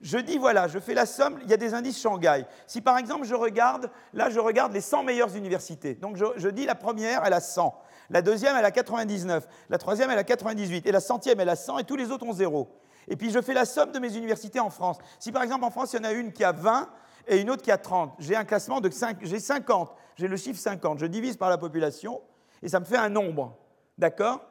[0.04, 2.46] Je dis, voilà, je fais la somme, il y a des indices Shanghai.
[2.68, 5.96] Si par exemple je regarde, là je regarde les 100 meilleures universités.
[5.96, 7.74] Donc je, dis la première, elle a 100.
[8.10, 9.48] La deuxième, elle a 99.
[9.70, 10.86] La troisième, elle a 98.
[10.86, 11.80] Et la centième, elle a 100.
[11.80, 12.68] Et tous les autres ont 0.
[13.08, 14.98] Et puis je fais la somme de mes universités en France.
[15.20, 16.90] Si par exemple en France, il y en a une qui a 20
[17.30, 19.90] et une autre qui a 30, j'ai un classement de 5, j'ai 50.
[20.18, 21.00] J'ai le chiffre 50.
[21.00, 22.20] Je divise par la population
[22.62, 23.58] et ça me fait un nombre.
[23.98, 24.42] D'accord?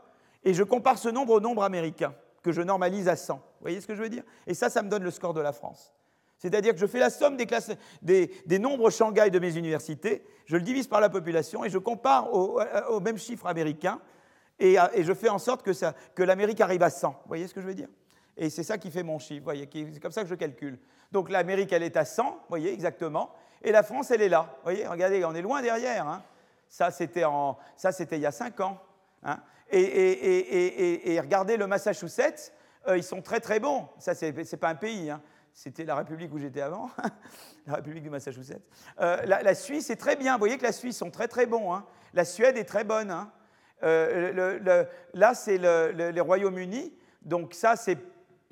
[0.45, 3.35] Et je compare ce nombre au nombre américain que je normalise à 100.
[3.35, 4.25] Vous voyez ce que je veux dire?
[4.47, 5.95] Et ça, ça me donne le score de la France.
[6.39, 7.71] C'est-à-dire que je fais la somme des, classes,
[8.03, 12.35] des, nombres Shanghai de mes universités, je le divise par la population et je compare
[12.35, 14.01] au, même chiffre américain
[14.59, 15.71] et, je fais en sorte que,
[16.15, 17.11] que l'Amérique arrive à 100.
[17.11, 17.89] Vous voyez ce que je veux dire?
[18.37, 19.45] Et c'est ça qui fait mon chiffre.
[19.45, 20.81] Voyez, c'est comme ça que je calcule.
[21.13, 23.33] Donc l'Amérique, elle est à 100, vous voyez, exactement.
[23.63, 24.57] Et la France, elle est là.
[24.57, 26.09] Vous voyez, regardez, on est loin derrière.
[26.09, 26.23] Hein.
[26.69, 28.81] Ça, c'était il y a 5 ans.
[29.23, 29.39] Hein.
[29.71, 32.53] Et, regardez le Massachusetts,
[32.89, 33.89] euh, ils sont très très bons.
[33.99, 35.23] Ça, ce n'est pas un pays, hein.
[35.55, 36.91] c'était la République où j'étais avant,
[37.67, 38.63] la République du Massachusetts.
[39.01, 41.73] Euh, la, Suisse est très bien, vous voyez que la Suisse sont très très bons.
[41.75, 41.87] Hein.
[42.13, 43.29] La Suède est très bonne.
[43.83, 44.85] Euh,
[45.15, 46.93] là, c'est le, Royaume-Uni,
[47.23, 47.99] donc ça, c'est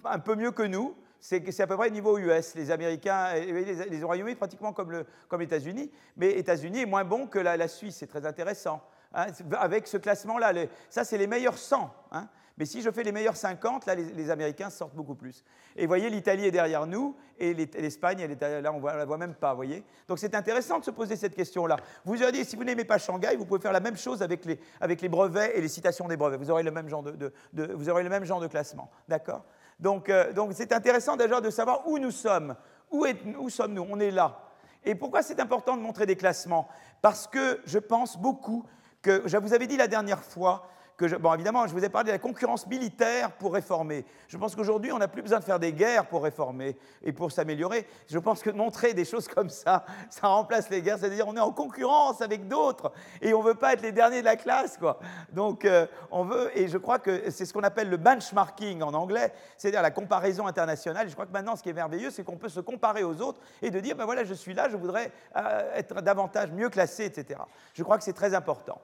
[0.04, 0.96] un peu mieux que nous.
[1.22, 2.54] C'est à peu près niveau US.
[2.54, 7.38] Les Américains, les, les Royaumes-Unis pratiquement comme, les États-Unis, mais États-Unis est moins bon que
[7.38, 8.82] la Suisse, c'est très intéressant.
[9.12, 9.26] Hein,
[9.58, 10.52] avec ce classement-là.
[10.88, 11.92] Ça, c'est les meilleurs 100.
[12.12, 12.28] Hein.
[12.56, 15.44] Mais si je fais les meilleurs 50, là, les, Américains sortent beaucoup plus.
[15.76, 19.34] Et vous voyez, l'Italie est derrière nous, et l'Espagne, là, on ne la voit même
[19.34, 19.82] pas, voyez.
[20.06, 21.76] Donc c'est intéressant de se poser cette question-là.
[22.04, 24.44] Vous avez dit, si vous n'aimez pas Shanghai, vous pouvez faire la même chose avec
[24.44, 26.38] les, brevets et les citations des brevets.
[26.38, 28.90] Vous aurez le même genre de, vous aurez le même genre de classement.
[29.08, 29.44] D'accord?
[29.78, 32.54] Donc euh, donc c'est intéressant déjà de savoir où nous sommes.
[32.90, 33.86] Où sommes-nous?
[33.88, 34.38] On est là.
[34.84, 36.68] Et pourquoi c'est important de montrer des classements?
[37.00, 38.66] Parce que je pense beaucoup
[39.02, 40.68] que je vous avais dit la dernière fois
[41.06, 44.04] bon, évidemment, je vous ai parlé de la concurrence militaire pour réformer.
[44.28, 47.32] Je pense qu'aujourd'hui, on n'a plus besoin de faire des guerres pour réformer et pour
[47.32, 47.86] s'améliorer.
[48.08, 50.98] Je pense que montrer des choses comme ça, ça remplace les guerres.
[50.98, 54.20] C'est-à-dire, on est en concurrence avec d'autres et on ne veut pas être les derniers
[54.20, 54.98] de la classe, quoi.
[55.32, 58.94] Donc, euh, on veut, et je crois que c'est ce qu'on appelle le benchmarking en
[58.94, 61.06] anglais, c'est-à-dire la comparaison internationale.
[61.06, 63.20] Et je crois que maintenant, ce qui est merveilleux, c'est qu'on peut se comparer aux
[63.20, 66.68] autres et de dire, ben voilà, je suis là, je voudrais euh, être davantage mieux
[66.68, 67.40] classé, etc.
[67.74, 68.80] Je crois que c'est très important.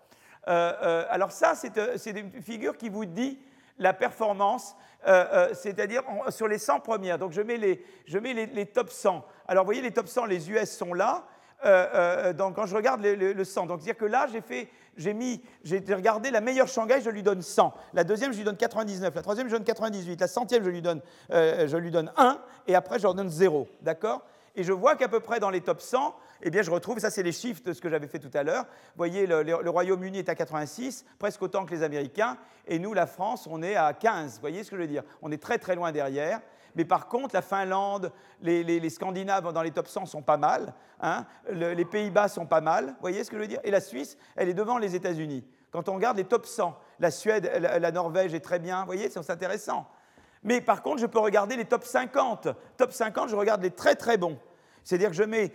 [0.49, 3.39] Euh, euh, alors ça, euh, c'est une figure qui vous dit
[3.79, 4.75] la performance,
[5.53, 7.19] c'est-à-dire sur les 100 premières.
[7.19, 9.25] Donc je mets les, je mets les, top 100.
[9.47, 11.25] Alors vous voyez, les top 100, les US sont là.
[12.33, 15.79] donc quand je regarde le, 100, donc c'est-à-dire que là, j'ai fait, j'ai mis, j'ai
[15.91, 17.75] regardé la meilleure Shanghai, je lui donne 100.
[17.93, 19.15] La deuxième, je lui donne 99.
[19.15, 20.21] La troisième, je lui donne 98.
[20.21, 22.41] La centième, je lui donne, je lui donne 1.
[22.67, 23.69] Et après, je leur donne 0.
[23.83, 24.25] D'accord?
[24.57, 27.11] Et je vois qu'à peu près dans les top 100, eh bien, je retrouve, ça
[27.11, 28.65] c'est les chiffres de ce que j'avais fait tout à l'heure.
[28.65, 33.07] Vous voyez, le, Royaume-Uni est à 86, presque autant que les Américains, et nous, la
[33.07, 34.35] France, on est à 15.
[34.35, 35.03] Vous voyez ce que je veux dire?
[35.21, 36.41] On est très très loin derrière.
[36.75, 41.25] Mais par contre, la Finlande, les, Scandinaves dans les top 100 sont pas mal, hein.
[41.51, 43.61] les Pays-Bas sont pas mal, vous voyez ce que je veux dire?
[43.65, 45.45] Et la Suisse, elle est devant les États-Unis.
[45.71, 48.87] Quand on regarde les top 100, la Suède, la, la Norvège est très bien, vous
[48.87, 49.89] voyez, c'est intéressant.
[50.47, 52.49] Mais par contre, je peux regarder les top 50.
[52.79, 54.39] Top 50, je regarde les très très bons.
[54.83, 55.53] C'est-à-dire que je mets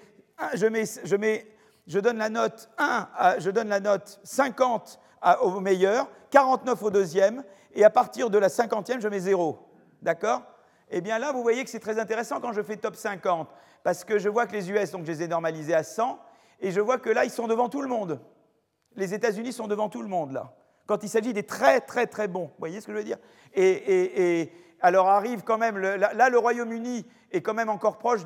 [0.53, 1.47] je, mets, je, mets,
[1.87, 4.99] je donne la note 1, je donne la note 50
[5.41, 7.43] au meilleur, 49 au deuxième,
[7.73, 9.59] et à partir de la cinquantième, je mets 0.
[10.01, 10.41] D'accord?
[10.89, 13.47] Eh bien là, vous voyez que c'est très intéressant quand je fais top 50,
[13.83, 16.19] parce que je vois que les US, donc je les ai normalisés à 100,
[16.59, 18.19] et je vois que là, ils sont devant tout le monde.
[18.95, 20.53] Les États-Unis sont devant tout le monde, là.
[20.87, 23.17] Quand il s'agit des très très très bons, vous voyez ce que je veux dire?
[23.53, 24.51] Et,
[24.81, 28.21] alors arrive quand même, là, le Royaume-Uni est quand même encore proche,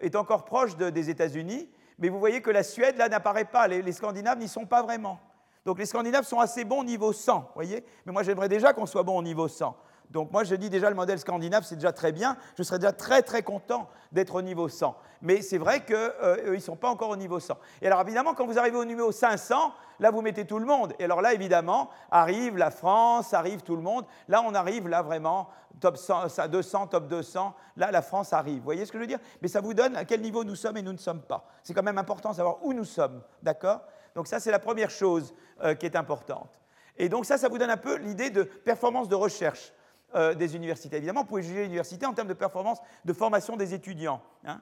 [0.00, 1.68] est encore proche des États-Unis,
[1.98, 3.68] mais vous voyez que la Suède, là, n'apparaît pas.
[3.68, 5.20] Les, les Scandinaves n'y sont pas vraiment.
[5.64, 8.86] Donc les Scandinaves sont assez bons au niveau 100, voyez Mais moi, j'aimerais déjà qu'on
[8.86, 9.76] soit bon au niveau 100.
[10.10, 12.36] Donc moi, je dis déjà le modèle scandinave, c'est déjà très bien.
[12.56, 14.96] Je serais déjà très très content d'être au niveau 100.
[15.22, 17.56] Mais c'est vrai qu'ils euh, ne sont pas encore au niveau 100.
[17.82, 20.94] Et alors évidemment, quand vous arrivez au niveau 500, là, vous mettez tout le monde.
[20.98, 24.04] Et alors là, évidemment, arrive la France, arrive tout le monde.
[24.28, 25.48] Là, on arrive là vraiment
[25.80, 27.54] top 100, 200, top 200.
[27.76, 28.58] Là, la France arrive.
[28.58, 29.20] Vous voyez ce que je veux dire?
[29.42, 31.48] Mais ça vous donne à quel niveau nous sommes et nous ne sommes pas.
[31.62, 33.22] C'est quand même important de savoir où nous sommes.
[33.42, 33.80] D'accord?
[34.14, 36.50] Donc ça, c'est la première chose euh, qui est importante.
[36.96, 39.72] Et donc ça, ça vous donne un peu l'idée de performance de recherche.
[40.16, 40.96] Euh, des universités.
[40.96, 44.22] Évidemment, vous pouvez juger l'université en termes de performance de formation des étudiants.
[44.46, 44.60] Hein.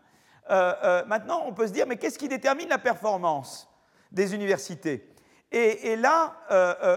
[0.48, 3.68] Euh, euh, maintenant, on peut se dire, mais qu'est-ce qui détermine la performance
[4.12, 5.06] des universités?
[5.50, 6.32] Et, là,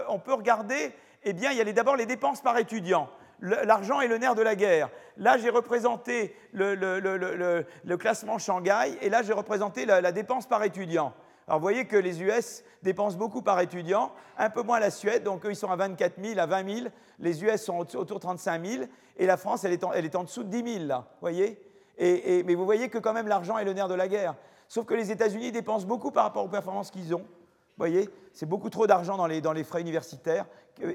[0.08, 3.10] on peut regarder, eh bien, il y a d'abord les dépenses par étudiant.
[3.40, 4.88] L'argent est le nerf de la guerre.
[5.18, 11.12] Là, j'ai représenté le, classement Shanghai, et là, j'ai représenté la dépense par étudiant.
[11.48, 15.22] Alors vous voyez que les US dépensent beaucoup par étudiant, un peu moins la Suède,
[15.22, 16.86] donc eux ils sont à 24 000, à 20 000,
[17.20, 18.84] les US sont autour de 35 000,
[19.16, 19.84] et la France elle est
[20.16, 21.60] en, dessous de 10 000 là, vous voyez
[21.98, 24.34] et, Mais vous voyez que quand même l'argent est le nerf de la guerre.
[24.68, 27.20] Sauf que les États-Unis dépensent beaucoup par rapport aux performances qu'ils ont.
[27.20, 30.46] Vous voyez C'est beaucoup trop d'argent dans les, frais universitaires,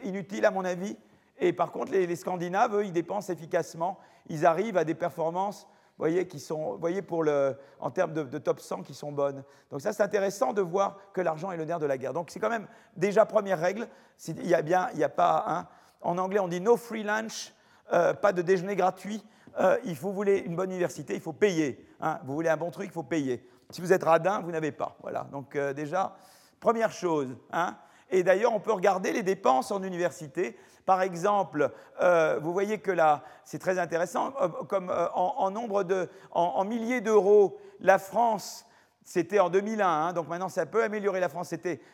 [0.03, 0.97] inutile à mon avis.
[1.39, 3.97] Et par contre, les, les Scandinaves, eux, ils dépensent efficacement.
[4.27, 5.67] Ils arrivent à des performances
[6.01, 9.43] voyez, qui sont, voyez pour le, en termes de, top 100 qui sont bonnes.
[9.69, 12.13] Donc ça, c'est intéressant de voir que l'argent est le nerf de la guerre.
[12.13, 12.67] Donc c'est quand même
[12.97, 13.87] déjà première règle.
[14.27, 15.69] Il y a bien, il n'y a pas.
[16.01, 17.53] En anglais, on dit no free lunch,
[17.93, 19.23] euh, pas de déjeuner gratuit.
[19.59, 21.85] Euh, il faut, vous voulez une bonne université, il faut payer.
[21.99, 22.19] Hein.
[22.25, 23.47] Vous voulez un bon truc, il faut payer.
[23.69, 24.97] Si vous êtes radin, vous n'avez pas.
[25.01, 25.27] Voilà.
[25.31, 26.15] Donc euh, déjà,
[26.59, 27.37] première chose.
[27.51, 27.75] Hein.
[28.09, 30.57] Et d'ailleurs, on peut regarder les dépenses en université.
[30.85, 31.71] Par exemple,
[32.01, 36.63] euh, vous voyez que là, c'est très intéressant, euh, comme euh, en, nombre de, en,
[36.63, 38.65] milliers d'euros, la France,
[39.03, 41.53] c'était en 2001, hein, donc maintenant ça peut améliorer la France,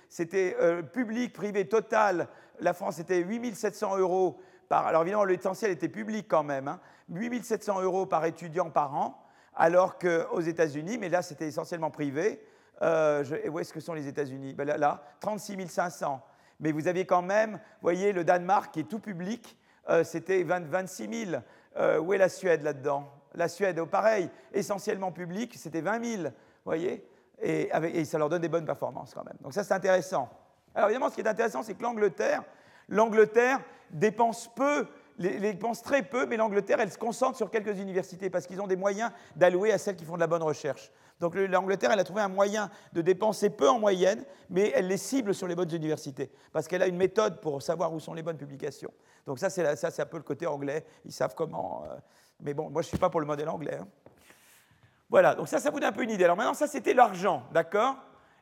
[0.09, 0.57] c'était
[0.93, 2.27] public, privé, total,
[2.59, 7.81] la France c'était 8700 euros par, alors évidemment l'essentiel était public quand même, hein, 8700
[7.81, 9.23] euros par étudiant par an,
[9.55, 12.43] alors qu'aux États-Unis, mais là c'était essentiellement privé,
[12.81, 14.53] où est-ce que sont les États-Unis?
[14.53, 16.21] Ben là, 36 500
[16.59, 19.57] mais vous aviez quand même, voyez, le Danemark qui est tout public,
[19.89, 21.41] euh, c'était 26 000.
[21.77, 23.11] Euh, où est la Suède là-dedans?
[23.35, 26.31] La Suède, pareil, essentiellement public, c'était 20 000, vous
[26.65, 27.07] voyez?
[27.39, 27.69] Et,
[28.05, 29.37] ça leur donne des bonnes performances quand même.
[29.41, 30.27] Donc ça, c'est intéressant.
[30.73, 32.43] Alors évidemment, ce qui est intéressant, c'est que l'Angleterre,
[32.89, 33.59] l'Angleterre
[33.91, 34.87] dépense peu,
[35.19, 38.67] les, dépense très peu, mais l'Angleterre, elle se concentre sur quelques universités parce qu'ils ont
[38.67, 40.91] des moyens d'allouer à celles qui font de la bonne recherche.
[41.19, 44.97] Donc l'Angleterre, elle a trouvé un moyen de dépenser peu en moyenne, mais elle les
[44.97, 48.21] cible sur les bonnes universités, parce qu'elle a une méthode pour savoir où sont les
[48.21, 48.91] bonnes publications.
[49.25, 50.85] Donc ça, c'est un peu le côté anglais.
[51.05, 51.83] Ils savent comment.
[51.85, 51.95] Euh,
[52.39, 53.79] mais bon, moi, je ne suis pas pour le modèle anglais.
[53.81, 53.87] Hein.
[55.09, 56.23] Voilà, donc ça, ça vous donne un peu une idée.
[56.23, 57.95] Alors maintenant, ça, c'était l'argent, d'accord?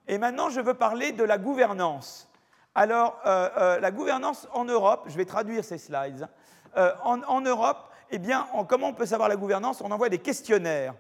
[0.08, 2.30] Et maintenant, je veux parler de la gouvernance.
[2.74, 6.28] Alors, euh, euh, la gouvernance en Europe, je vais traduire ces slides.
[7.06, 9.80] En, en, Europe, eh bien, comment on peut savoir la gouvernance?
[9.80, 10.94] On envoie des questionnaires.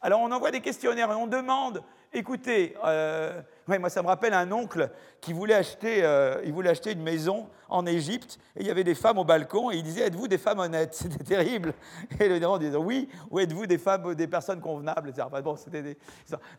[0.00, 4.52] Alors on envoie des questionnaires et on demande, écoutez, euh, moi ça me rappelle un
[4.52, 8.70] oncle qui voulait acheter, euh, il voulait acheter une maison en Égypte et il y
[8.70, 10.94] avait des femmes au balcon et il disait, êtes-vous des femmes honnêtes?
[10.94, 11.74] C'était terrible.
[12.20, 15.26] Et le demande disait, oui, ou êtes-vous des femmes, des personnes convenables etc.
[15.42, 15.96] bon, c'était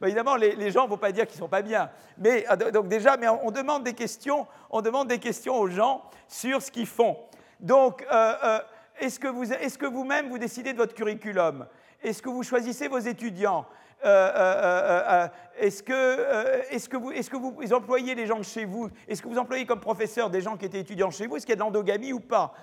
[0.03, 1.89] évidemment, les, gens ne vont pas dire qu'ils ne sont pas bien.
[2.17, 6.03] Mais ah, donc déjà, mais on demande des questions, on demande des questions aux gens
[6.27, 7.15] sur ce qu'ils font.
[7.61, 8.59] Donc, euh,
[8.99, 11.65] est-ce que vous-même vous, vous décidez de votre curriculum?
[12.03, 13.65] Est-ce que vous choisissez vos étudiants?
[14.05, 15.27] Euh, euh, euh,
[15.59, 18.89] Est-ce que, vous, est employez les gens chez vous?
[19.07, 21.35] Est-ce que vous employez comme professeur des gens qui étaient étudiants chez vous?
[21.35, 22.53] Est-ce qu'il y a de l'endogamie ou pas?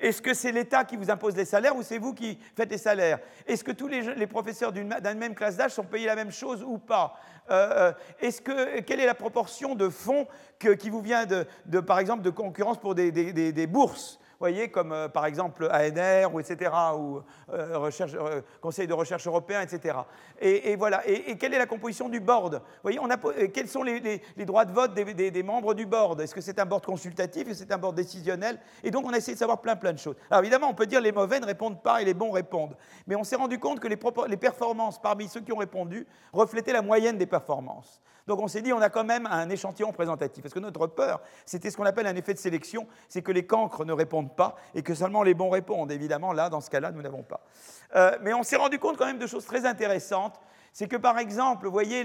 [0.00, 2.78] Est-ce que c'est l'État qui vous impose les salaires ou c'est vous qui faites les
[2.78, 3.18] salaires?
[3.46, 6.78] Est-ce que tous les, professeurs d'une même classe d'âge sont payés la même chose ou
[6.78, 7.20] pas?
[8.20, 10.26] Est-ce que quelle est la proportion de fonds
[10.58, 14.18] qui vous vient de, par exemple de concurrence pour des bourses?
[14.38, 17.22] Voyez, comme euh, par exemple ANR, ou etc., ou
[17.52, 19.98] euh, euh, Conseil de recherche européen, etc.
[20.40, 21.06] Et, voilà.
[21.08, 22.62] Et, quelle est la composition du board?
[22.82, 22.98] Voyez,
[23.52, 26.20] Quels sont les, droits de vote des, membres du board?
[26.20, 27.48] Est-ce que c'est un board consultatif?
[27.48, 28.58] Est-ce que c'est un board décisionnel?
[28.82, 30.16] Et donc, on a essayé de savoir plein, plein de choses.
[30.30, 32.76] Alors, évidemment, on peut dire les mauvais ne répondent pas et les bons répondent.
[33.06, 36.82] Mais on s'est rendu compte que les performances parmi ceux qui ont répondu reflétaient la
[36.82, 38.00] moyenne des performances.
[38.26, 40.42] Donc on s'est dit, on a quand même un échantillon représentatif.
[40.42, 43.46] Parce que notre peur, c'était ce qu'on appelle un effet de sélection, c'est que les
[43.46, 45.92] cancres ne répondent pas et que seulement les bons répondent.
[45.92, 47.40] Évidemment, là, dans ce cas-là, nous n'avons pas.
[47.94, 50.40] Euh, mais on s'est rendu compte quand même de choses très intéressantes.
[50.72, 52.04] C'est que par exemple, voyez,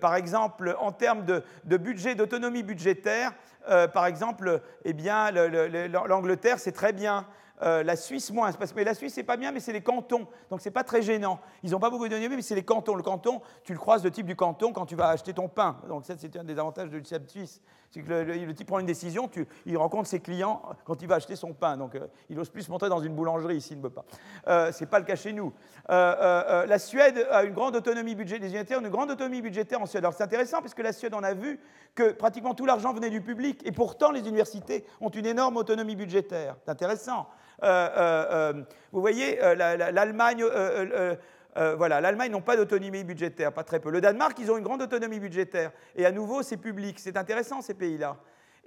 [0.00, 3.32] par exemple, en termes de, budget, d'autonomie budgétaire,
[3.68, 7.26] euh, par exemple, eh bien, l'Angleterre, c'est très bien.
[7.62, 8.50] Euh, la Suisse moins.
[8.76, 10.26] mais la Suisse, c'est pas bien, mais c'est les cantons.
[10.50, 11.40] Donc, c'est pas très gênant.
[11.62, 12.94] Ils n'ont pas beaucoup d'autonomie, mais c'est les cantons.
[12.94, 15.80] Le canton, tu le croises le type du canton quand tu vas acheter ton pain.
[15.88, 17.60] Donc, ça, c'est un des avantages du système suisse.
[17.96, 19.30] Le, type prend une décision,
[19.64, 21.76] il rencontre ses clients quand il va acheter son pain.
[21.76, 24.04] Donc, euh, il n'ose plus se montrer dans une boulangerie s'il ne veut pas.
[24.46, 25.52] Euh, ce n'est pas le cas chez nous.
[25.88, 30.04] la Suède a une grande autonomie budgétaire, une grande autonomie budgétaire en Suède.
[30.04, 31.58] Alors, c'est intéressant parce que la Suède, on a vu
[31.94, 33.62] que pratiquement tout l'argent venait du public.
[33.64, 36.56] Et pourtant, les universités ont une énorme autonomie budgétaire.
[36.64, 37.26] C'est intéressant.
[37.64, 38.62] Euh, euh, euh,
[38.92, 39.38] vous voyez,
[41.54, 43.90] l'Allemagne voilà, l'Allemagne n'ont pas d'autonomie budgétaire, pas très peu.
[43.90, 45.72] Le Danemark, ils ont une grande autonomie budgétaire.
[45.96, 46.98] Et à nouveau, c'est public.
[46.98, 48.16] C'est intéressant, ces pays-là.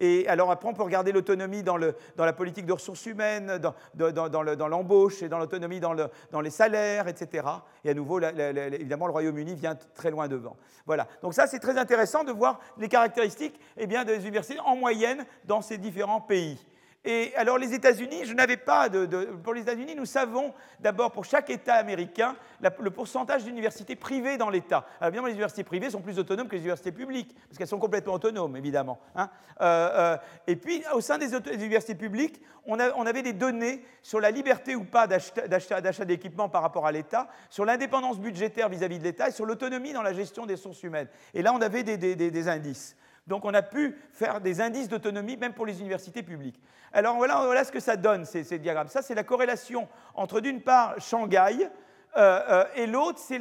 [0.02, 3.60] Et alors après, on peut regarder l'autonomie dans, la politique de ressources humaines,
[3.94, 7.48] dans, l'embauche et dans l'autonomie dans, les salaires, etc.
[7.86, 10.58] Et à nouveau, évidemment, le Royaume-Uni vient très loin devant.
[10.88, 11.08] Voilà.
[11.22, 15.24] Donc ça, c'est très intéressant de voir les caractéristiques eh bien, des universités en moyenne
[15.46, 16.58] dans ces différents pays.
[17.04, 21.26] Et alors les États-Unis, je n'avais pas de, Pour les États-Unis, nous savons d'abord pour
[21.26, 22.36] chaque État américain
[22.80, 24.86] le pourcentage d'universités privées dans l'État.
[25.00, 27.80] Alors évidemment, les universités privées sont plus autonomes que les universités publiques, parce qu'elles sont
[27.80, 29.00] complètement autonomes, évidemment.
[29.16, 29.32] Hein.
[29.62, 34.30] Euh, euh, et puis, au sein des, universités publiques, on, avait des données sur la
[34.30, 39.30] liberté ou pas d'achat d'équipement par rapport à l'État, sur l'indépendance budgétaire vis-à-vis de l'État
[39.30, 41.08] et sur l'autonomie dans la gestion des ressources humaines.
[41.34, 42.96] Et là, on avait des indices.
[43.28, 46.60] Donc on a pu faire des indices d'autonomie même pour les universités publiques.
[46.92, 48.88] Alors voilà, ce que ça donne, ces, ces diagrammes.
[48.88, 51.70] Ça, c'est la corrélation entre, d'une part, Shanghai,
[52.18, 53.40] euh, euh, et l'autre, c'est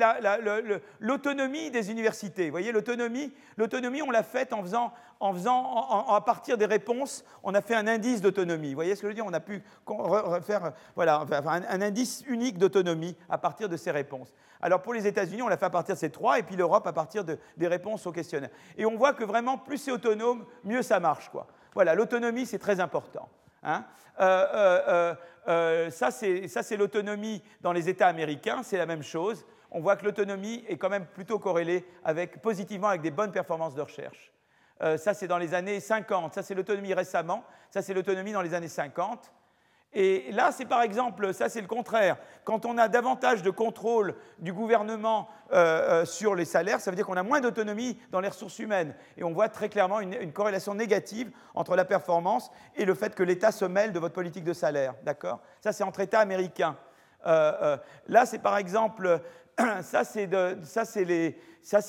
[1.01, 2.47] l'autonomie des universités.
[2.47, 3.33] Vous voyez, l'autonomie,
[4.03, 7.87] on l'a faite en faisant, en faisant à partir des réponses, on a fait un
[7.87, 8.69] indice d'autonomie.
[8.69, 9.27] Vous voyez ce que je veux dire?
[9.27, 14.33] On a pu refaire voilà, un, un indice unique d'autonomie à partir de ces réponses.
[14.63, 16.87] Alors pour les États-Unis, on l'a fait à partir de ces trois, et puis l'Europe
[16.87, 18.51] à partir des réponses au questionnaire.
[18.77, 21.29] Et on voit que vraiment, plus c'est autonome, mieux ça marche.
[21.31, 21.47] Quoi.
[21.75, 23.29] Voilà, l'autonomie, c'est très important.
[23.63, 23.85] Hein.
[24.21, 24.47] Euh,
[24.89, 25.15] euh,
[25.49, 29.45] euh, ça, c'est l'autonomie dans les États américains, c'est la même chose.
[29.71, 31.87] On voit que l'autonomie est quand même plutôt corrélée
[32.43, 34.33] positivement avec des bonnes performances de recherche.
[34.81, 36.35] ça, c'est dans les années 50.
[36.35, 37.45] Ça, c'est l'autonomie récemment.
[37.71, 39.33] Ça, c'est l'autonomie dans les années 50.
[39.93, 42.17] Et là, c'est par exemple, ça c'est le contraire.
[42.45, 46.97] Quand on a davantage de contrôle du gouvernement euh, euh, sur les salaires, ça veut
[46.97, 48.95] dire qu'on a moins d'autonomie dans les ressources humaines.
[49.17, 53.25] Et on voit très clairement une, corrélation négative entre la performance et le fait que
[53.25, 54.95] l'État se mêle de votre politique de salaire.
[55.03, 55.41] D'accord?
[55.61, 56.77] Ça, c'est entre États américains.
[57.27, 57.77] Euh,
[58.07, 59.21] là, c'est par exemple,
[59.83, 60.29] ça c'est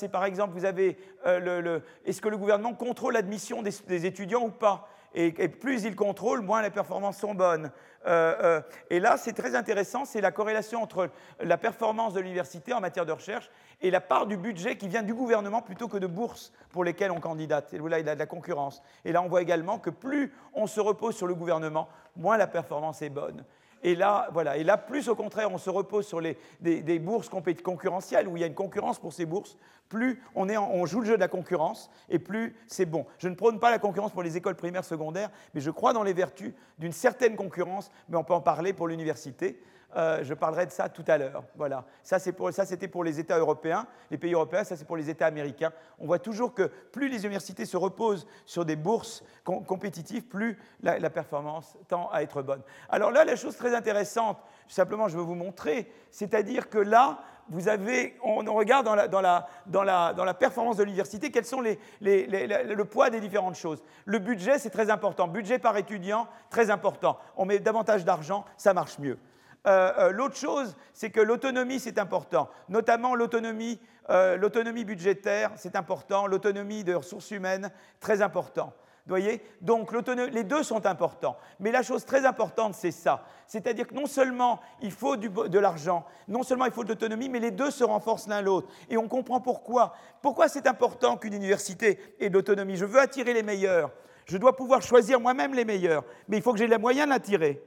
[0.08, 4.88] par vous avez est-ce que le gouvernement contrôle l'admission des, étudiants ou pas?
[5.14, 7.70] Et, plus il contrôle, moins les performances sont bonnes.
[8.06, 8.60] Euh, euh,
[8.90, 11.10] et là, c'est très intéressant, c'est la corrélation entre
[11.40, 15.02] la performance de l'université en matière de recherche et la part du budget qui vient
[15.02, 17.72] du gouvernement plutôt que de bourses pour lesquelles on candidate.
[17.74, 18.82] Et là, il y a de la concurrence.
[19.04, 22.46] Et là, on voit également que plus on se repose sur le gouvernement, moins la
[22.46, 23.44] performance est bonne.
[23.82, 24.56] Et là, voilà.
[24.56, 28.40] Et là, plus au contraire, on se repose sur les, des, bourses concurrentielles, où il
[28.40, 29.56] y a une concurrence pour ces bourses,
[29.88, 33.06] plus on, est on joue le jeu de la concurrence, et plus c'est bon.
[33.18, 36.02] Je ne prône pas la concurrence pour les écoles primaires, secondaires, mais je crois dans
[36.02, 39.60] les vertus d'une certaine concurrence, mais on peut en parler pour l'université.
[39.96, 41.44] Euh, je parlerai de ça tout à l'heure.
[41.56, 41.84] Voilà.
[42.02, 45.72] Ça, c'était pour les États européens, les pays européens, ça, c'est pour les États américains.
[45.98, 51.10] On voit toujours que plus les universités se reposent sur des bourses compétitives, plus la,
[51.10, 52.62] performance tend à être bonne.
[52.88, 57.68] Alors là, la chose très intéressante, simplement, je veux vous montrer, c'est-à-dire que là, vous
[57.68, 63.56] avez, on regarde dans la, performance de l'université, quels sont les, le poids des différentes
[63.56, 63.82] choses.
[64.06, 65.28] Le budget, c'est très important.
[65.28, 67.18] Budget par étudiant, très important.
[67.36, 69.18] On met davantage d'argent, ça marche mieux.
[69.66, 73.78] Euh, euh, l'autre chose, c'est que l'autonomie, c'est important, notamment l'autonomie,
[74.10, 77.70] euh, l'autonomie budgétaire, c'est important, l'autonomie de ressources humaines,
[78.00, 78.72] très important.
[79.06, 79.42] Voyez?
[79.60, 81.36] Donc les deux sont importants.
[81.58, 83.24] Mais la chose très importante, c'est ça.
[83.48, 87.40] C'est-à-dire que non seulement il faut de l'argent, non seulement il faut de l'autonomie, mais
[87.40, 88.68] les deux se renforcent l'un l'autre.
[88.88, 89.94] Et on comprend pourquoi.
[90.22, 92.76] Pourquoi c'est important qu'une université ait de l'autonomie?
[92.76, 93.90] Je veux attirer les meilleurs.
[94.26, 96.04] Je dois pouvoir choisir moi-même les meilleurs.
[96.28, 97.60] Mais il faut que j'ai les moyens d'attirer.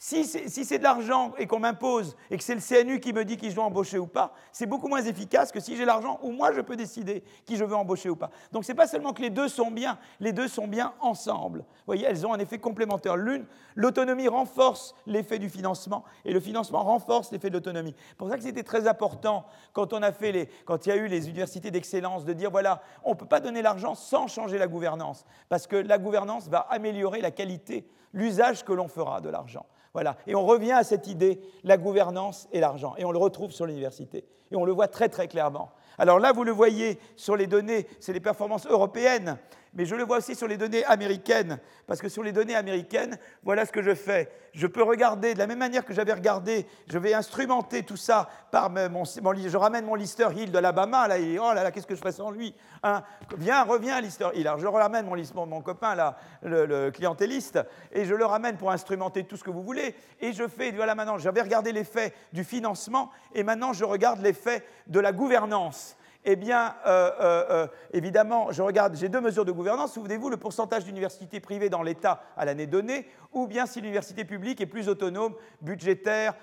[0.00, 3.36] Si c'est de l'argent et qu'on m'impose et que c'est le CNU qui me dit
[3.36, 6.30] qui je dois embaucher ou pas, c'est beaucoup moins efficace que si j'ai l'argent ou
[6.30, 8.30] moi je peux décider qui je veux embaucher ou pas.
[8.52, 11.58] Donc ce n'est pas seulement que les deux sont bien, les deux sont bien ensemble.
[11.58, 13.16] Vous voyez, elles ont un effet complémentaire.
[13.16, 13.44] L'une,
[13.74, 17.96] l'autonomie renforce l'effet du financement et le financement renforce l'effet de l'autonomie.
[18.10, 20.96] C'est pour ça que c'était très important quand on a fait quand il y a
[20.96, 24.58] eu les universités d'excellence de dire voilà, on ne peut pas donner l'argent sans changer
[24.58, 29.28] la gouvernance parce que la gouvernance va améliorer la qualité, l'usage que l'on fera de
[29.28, 29.66] l'argent.
[29.94, 30.16] Voilà.
[30.26, 32.94] Et on revient à cette idée, la gouvernance et l'argent.
[32.98, 34.24] Et on le retrouve sur l'université.
[34.50, 35.70] Et on le voit très très clairement.
[35.98, 39.38] Alors là, vous le voyez sur les données, c'est les performances européennes
[39.74, 43.18] mais je le vois aussi sur les données américaines, parce que sur les données américaines,
[43.42, 44.30] voilà ce que je fais.
[44.52, 48.28] Je peux regarder, de la même manière que j'avais regardé, je vais instrumenter tout ça
[48.50, 51.86] par mon, je ramène mon Lister Hill de l'Alabama, là, il oh là là, qu'est-ce
[51.86, 53.02] que je ferais sans lui hein?
[53.36, 54.48] Viens, reviens Lister Hill.
[54.48, 57.58] Alors je ramène mon, mon copain, là, le, le, clientéliste,
[57.92, 60.94] et je le ramène pour instrumenter tout ce que vous voulez, et je fais, voilà
[60.94, 65.97] maintenant, j'avais regardé l'effet du financement, et maintenant je regarde l'effet de la gouvernance
[66.30, 69.94] eh bien, euh, euh, euh, évidemment, je regarde, j'ai deux mesures de gouvernance.
[69.94, 74.60] Souvenez-vous, le pourcentage d'universités privées dans l'État à l'année donnée, ou bien si l'université publique
[74.60, 76.34] est plus autonome, budgétaire,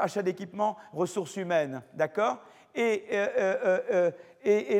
[0.00, 1.80] achat d'équipement, ressources humaines.
[1.94, 2.38] D'accord?
[2.74, 3.04] Et,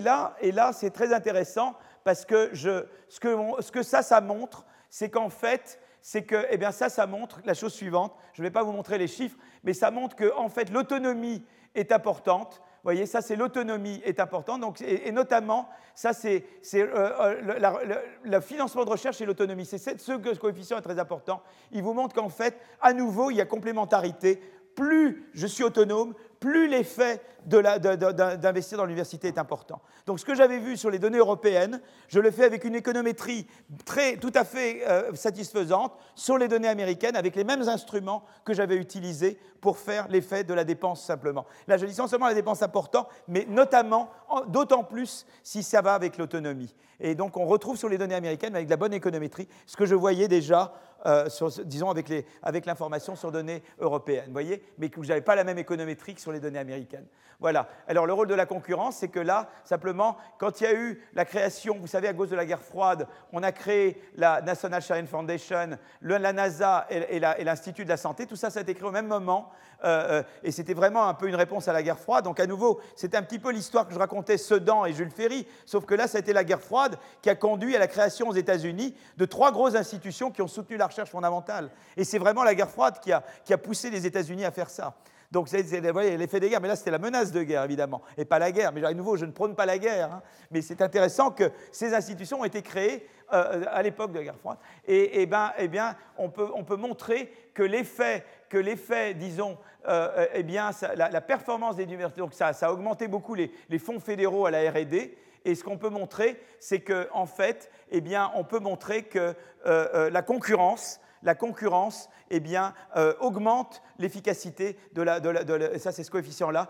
[0.00, 0.34] là,
[0.72, 6.44] c'est très intéressant parce que, ce, que ça, ça montre, c'est qu'en fait, c'est que,
[6.50, 8.16] eh ça, ça montre la chose suivante.
[8.32, 11.44] Je ne vais pas vous montrer les chiffres, mais ça montre que, fait, l'autonomie
[11.76, 14.80] est importante voyez, ça, c'est l'autonomie est importante.
[14.80, 16.44] Et, notamment, ça, c'est
[16.74, 19.66] euh, euh, le, financement de recherche et l'autonomie.
[19.66, 21.42] C'est ce coefficient est très important.
[21.72, 24.40] Il vous montre qu'en fait, à nouveau, il y a complémentarité.
[24.74, 29.80] Plus je suis autonome, plus l'effet d'investir dans l'université est important.
[30.06, 33.46] Donc ce que j'avais vu sur les données européennes, je le fais avec une économétrie
[33.84, 38.52] très, tout à fait euh, satisfaisante sur les données américaines, avec les mêmes instruments que
[38.52, 41.46] j'avais utilisés pour faire l'effet de la dépense simplement.
[41.66, 44.10] Là, je dis non seulement la dépense importante, mais notamment,
[44.48, 46.74] d'autant plus si ça va avec l'autonomie.
[47.00, 49.94] Et donc on retrouve sur les données américaines, avec la bonne économétrie, ce que je
[49.94, 50.72] voyais déjà,
[51.06, 51.28] euh,
[51.64, 56.14] disons, avec l'information sur données européennes, voyez, mais que vous n'avez pas la même économétrie
[56.14, 57.06] que sur les données américaines.
[57.40, 57.68] Voilà.
[57.86, 61.00] Alors le rôle de la concurrence, c'est que là, simplement, quand il y a eu
[61.14, 64.82] la création, vous savez, à cause de la guerre froide, on a créé la National
[64.82, 68.88] Science Foundation, la NASA et, l'Institut de la santé, tout ça, ça a été créé
[68.88, 69.52] au même moment,
[69.84, 72.24] euh, euh, et c'était vraiment un peu une réponse à la guerre froide.
[72.24, 75.46] Donc à nouveau, c'est un petit peu l'histoire que je racontais Sedan et Jules Ferry,
[75.64, 78.94] sauf que là, été la guerre froide qui a conduit à la création aux États-Unis
[79.16, 81.70] de trois grosses institutions qui ont soutenu la recherche fondamentale.
[81.96, 84.70] Et c'est vraiment la guerre froide qui a, qui a poussé les États-Unis à faire
[84.70, 84.94] ça.
[85.30, 86.60] Donc, c'est l'effet des guerres.
[86.60, 88.72] Mais là, c'était la menace de guerre, évidemment, et pas la guerre.
[88.72, 90.12] Mais à nouveau, je ne prône pas la guerre.
[90.12, 90.22] Hein.
[90.50, 94.38] Mais c'est intéressant que ces institutions ont été créées euh, à l'époque de la guerre
[94.38, 94.58] froide.
[94.86, 99.58] Et, ben, eh bien, on peut, on peut montrer que l'effet, que l'effet, disons,
[99.88, 104.00] euh, eh bien, la, performance des universités, donc ça, a augmenté beaucoup les, les fonds
[104.00, 105.16] fédéraux à la R&D.
[105.44, 109.34] Et ce qu'on peut montrer, c'est qu'en en fait, eh bien, on peut montrer que
[109.66, 116.04] euh, la concurrence, la concurrence eh bien, euh, augmente l'efficacité de la, de ça c'est
[116.04, 116.68] ce coefficient-là,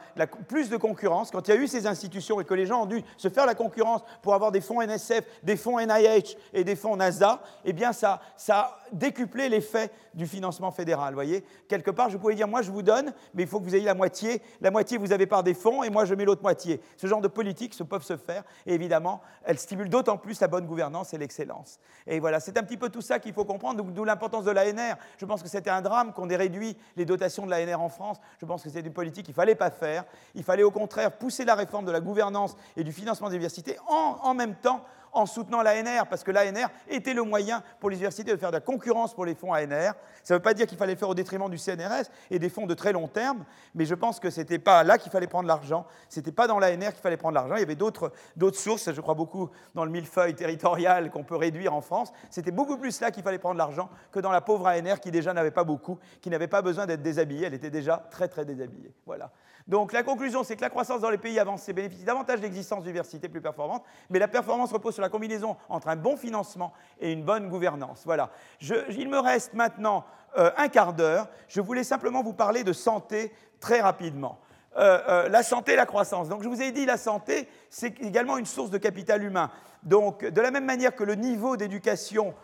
[0.49, 2.87] plus de concurrence, quand il y a eu ces institutions et que les gens ont
[2.87, 6.77] dû se faire la concurrence pour avoir des fonds NSF, des fonds NIH et des
[6.77, 12.11] fonds NASA, eh bien ça, ça a décuplé l'effet du financement fédéral, voyez Quelque part,
[12.11, 14.43] je pouvais dire, moi je vous donne, mais il faut que vous ayez la moitié,
[14.61, 16.81] la moitié vous avez par des fonds et moi je mets l'autre moitié.
[16.97, 20.49] Ce genre de politiques se peuvent se faire et évidemment, elles stimulent d'autant plus la
[20.49, 21.79] bonne gouvernance et l'excellence.
[22.07, 24.97] Et voilà, c'est un petit peu tout ça qu'il faut comprendre, d'où l'importance de l'ANR.
[25.19, 28.19] Je pense que c'était un drame qu'on ait réduit les dotations de l'ANR en France.
[28.41, 30.05] Je pense que c'est une politique qu'il ne fallait pas faire.
[30.35, 33.77] Il fallait au contraire pousser la réforme de la gouvernance et du financement des universités
[33.89, 38.33] en même temps en soutenant l'ANR, parce que l'ANR était le moyen pour les universités
[38.33, 39.95] de faire de la concurrence pour les fonds ANR.
[40.23, 42.67] Ça ne veut pas dire qu'il fallait faire au détriment du CNRS et des fonds
[42.67, 43.45] de très long terme,
[43.75, 46.47] mais je pense que ce n'était pas là qu'il fallait prendre l'argent, ce n'était pas
[46.47, 48.13] dans l'ANR qu'il fallait prendre l'argent, il y avait d'autres
[48.55, 52.77] sources, je crois beaucoup dans le millefeuille territorial qu'on peut réduire en France, c'était beaucoup
[52.77, 55.65] plus là qu'il fallait prendre l'argent que dans la pauvre ANR qui déjà n'avait pas
[55.65, 58.93] beaucoup, qui n'avait pas besoin d'être déshabillée, elle était déjà très très déshabillée.
[59.07, 59.31] Voilà.
[59.69, 63.29] Donc la conclusion, c'est que la croissance dans les pays avancés bénéficie davantage d'existence d'universités
[63.29, 67.23] plus performantes, mais la performance repose sur la combinaison entre un bon financement et une
[67.23, 68.03] bonne gouvernance.
[68.07, 68.31] Voilà.
[68.61, 70.07] il me reste maintenant
[70.39, 71.29] euh, un quart d'heure.
[71.49, 73.31] Je voulais simplement vous parler de santé
[73.61, 74.39] très rapidement.
[74.79, 76.29] Euh, euh, la santé et la croissance.
[76.29, 79.51] Donc je vous ai dit, la santé, c'est également une source de capital humain.
[79.83, 82.35] Donc de la même manière que le niveau d'éducation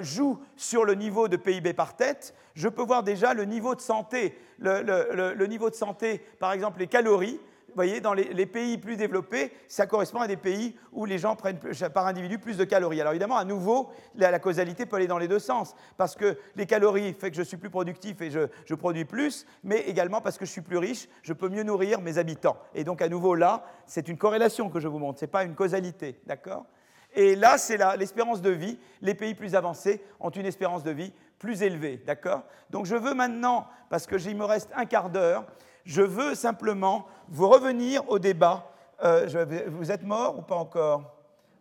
[0.00, 3.80] joue sur le niveau de PIB par tête, je peux voir déjà le niveau de
[3.80, 7.40] santé, le, niveau de santé, par exemple les calories,
[7.72, 11.36] vous voyez, dans les, pays plus développés, ça correspond à des pays où les gens
[11.36, 11.58] prennent
[11.94, 13.00] par individu plus de calories.
[13.00, 16.66] Alors évidemment, à nouveau, la, causalité peut aller dans les deux sens, parce que les
[16.66, 20.44] calories font que je suis plus productif et je, produis plus, mais également parce que
[20.44, 22.58] je suis plus riche, je peux mieux nourrir mes habitants.
[22.74, 25.44] Et donc à nouveau là, c'est une corrélation que je vous montre, ce n'est pas
[25.44, 26.66] une causalité, d'accord?
[27.14, 28.78] Et là, c'est l'espérance de vie.
[29.00, 32.42] Les pays plus avancés ont une espérance de vie plus élevée, d'accord?
[32.70, 35.44] Donc je veux maintenant, parce que me reste un quart d'heure,
[35.84, 38.70] je veux simplement vous revenir au débat.
[39.02, 39.26] Euh,
[39.66, 41.16] vous êtes mort ou pas encore?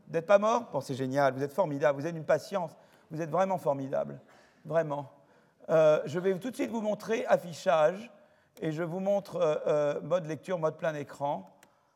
[0.08, 0.70] Vous n'êtes pas mort?
[0.72, 2.78] Bon, c'est génial, vous êtes formidable, vous avez une patience,
[3.10, 4.20] vous êtes vraiment formidable,
[4.64, 5.12] vraiment.
[5.70, 8.12] Euh, je vais tout de suite vous montrer affichage
[8.62, 11.50] et je vous montre euh, mode lecture, mode plein écran.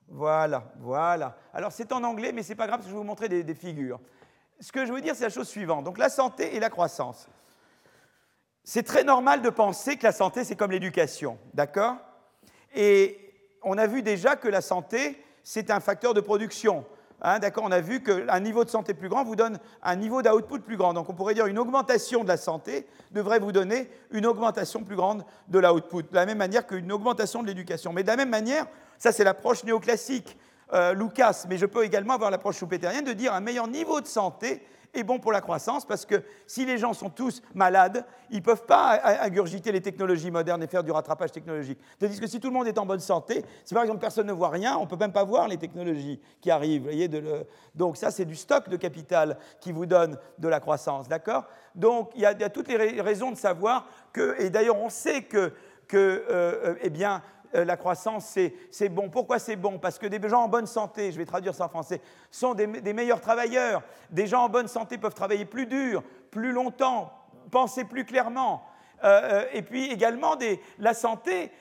[0.08, 1.36] Voilà, voilà.
[1.54, 3.30] Alors c'est en anglais, mais ce n'est pas grave parce que je vais vous montrer
[3.30, 4.00] des, des figures.
[4.60, 5.84] Ce que je veux dire, c'est la chose suivante.
[5.84, 7.28] Donc la santé et la croissance.
[8.64, 11.98] C'est très normal de penser que la santé, c'est comme l'éducation, d'accord?
[12.74, 13.20] Et
[13.62, 16.86] on a vu déjà que la santé, c'est un facteur de production.
[17.22, 20.22] Hein, d'accord On a vu qu'un niveau de santé plus grand vous donne un niveau
[20.22, 20.94] d'output plus grand.
[20.94, 24.96] Donc on pourrait dire une augmentation de la santé devrait vous donner une augmentation plus
[24.96, 27.94] grande de l'output, de la même manière qu'une augmentation de l'éducation.
[27.94, 28.68] Mais de la même manière,
[28.98, 30.38] ça c'est l'approche néoclassique,
[30.74, 34.08] euh, Lucas, mais je peux également avoir l'approche choupéterienne de dire un meilleur niveau de
[34.08, 34.62] santé
[34.96, 38.42] est bon pour la croissance parce que si les gens sont tous malades, ils ne
[38.42, 41.80] peuvent pas ingurgiter les technologies modernes et faire du rattrapage technologique.
[42.00, 44.34] Tandis que si tout le monde est en bonne santé, si par exemple personne ne
[44.34, 46.84] voit rien, on ne peut même pas voir les technologies qui arrivent.
[46.84, 47.10] Voyez,
[47.76, 51.46] Donc ça, c'est du stock de capital qui vous donne de la croissance, d'accord?
[51.76, 55.52] Donc il y, a, toutes les raisons de savoir que, et d'ailleurs on sait que,
[55.88, 57.22] que euh, euh, eh bien,
[57.64, 58.38] la croissance,
[58.72, 59.10] c'est bon.
[59.10, 59.80] Pourquoi c'est bon?
[59.80, 62.02] Parce que des gens en bonne santé, je vais traduire ça en français,
[62.32, 63.84] sont des, meilleurs travailleurs.
[64.10, 67.12] Des gens en bonne santé peuvent travailler plus dur, plus longtemps,
[67.52, 68.64] penser plus clairement.
[69.04, 70.38] Euh, euh, et puis également,
[70.80, 71.52] la santé,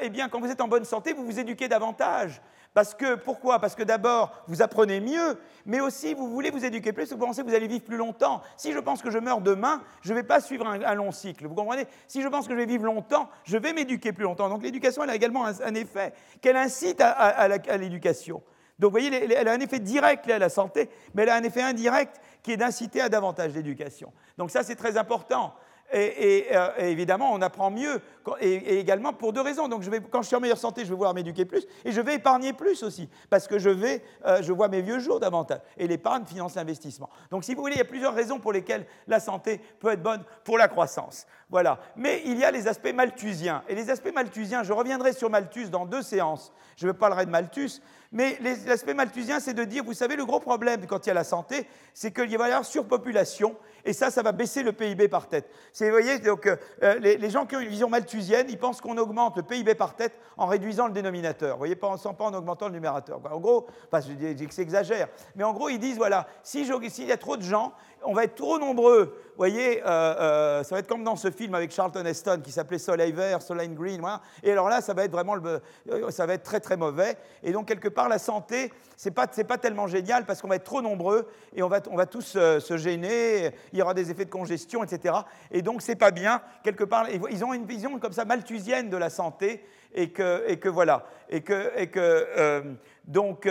[0.00, 2.40] eh bien, quand vous êtes en bonne santé, vous vous éduquez davantage.
[2.74, 3.60] Parce que, pourquoi?
[3.60, 7.42] Parce que d'abord, vous apprenez mieux, mais aussi vous voulez vous éduquer plus, vous pensez
[7.42, 8.42] que vous allez vivre plus longtemps.
[8.56, 11.46] Si je pense que je meurs demain, je ne vais pas suivre un, long cycle.
[11.46, 11.86] Vous comprenez?
[12.08, 14.48] Si je pense que je vais vivre longtemps, je vais m'éduquer plus longtemps.
[14.48, 17.46] Donc l'éducation, elle a également un, effet qu'elle incite à,
[17.78, 18.42] l'éducation.
[18.80, 21.44] Donc vous voyez, elle a un effet direct à la santé, mais elle a un
[21.44, 24.12] effet indirect qui est d'inciter à davantage d'éducation.
[24.36, 25.54] Donc ça, c'est très important.
[25.92, 28.00] Euh, et, évidemment, on apprend mieux,
[28.40, 29.68] et, également pour deux raisons.
[29.68, 31.92] Donc, je vais, quand je suis en meilleure santé, je vais vouloir m'éduquer plus, et
[31.92, 35.20] je vais épargner plus aussi, parce que je, vais, euh, je vois mes vieux jours
[35.20, 35.60] davantage.
[35.76, 37.08] Et l'épargne finance l'investissement.
[37.30, 40.02] Donc, si vous voulez, il y a plusieurs raisons pour lesquelles la santé peut être
[40.02, 41.26] bonne pour la croissance.
[41.50, 41.78] Voilà.
[41.96, 43.62] Mais il y a les aspects malthusiens.
[43.68, 46.52] Et les aspects malthusiens, je reviendrai sur Malthus dans deux séances.
[46.76, 47.80] Je parlerai de Malthus.
[48.14, 51.14] Mais l'aspect malthusien, c'est de dire, vous savez, le gros problème quand il y a
[51.14, 55.08] la santé, c'est qu'il va y avoir surpopulation, et ça, ça va baisser le PIB
[55.08, 55.50] par tête.
[55.80, 59.36] Vous voyez, donc, euh, les, gens qui ont une vision malthusienne, ils pensent qu'on augmente
[59.36, 61.54] le PIB par tête en réduisant le dénominateur.
[61.54, 63.20] Vous voyez, pas en, pas en augmentant le numérateur.
[63.28, 66.68] En gros, enfin, je dis que c'est exagère, mais en gros, ils disent, voilà, s'il
[66.68, 67.72] y a trop de gens,
[68.04, 69.04] on va être trop nombreux.
[69.04, 72.52] Vous voyez, euh, euh, ça va être comme dans ce film avec Charlton Heston qui
[72.52, 74.00] s'appelait Soleil Vert, Soleil Green.
[74.42, 75.60] Et alors là, ça va être vraiment le,
[75.90, 77.16] euh, ça va être très très mauvais.
[77.42, 80.64] Et donc quelque part, la santé, c'est pas pas tellement génial parce qu'on va être
[80.64, 83.50] trop nombreux et on va on va tous se gêner.
[83.72, 85.16] Il y aura des effets de congestion, etc.
[85.50, 86.40] Et donc c'est pas bien.
[86.62, 89.64] Quelque part, ils ont une vision comme ça malthusienne de la santé
[89.94, 92.76] et que et que voilà et que et que
[93.06, 93.48] donc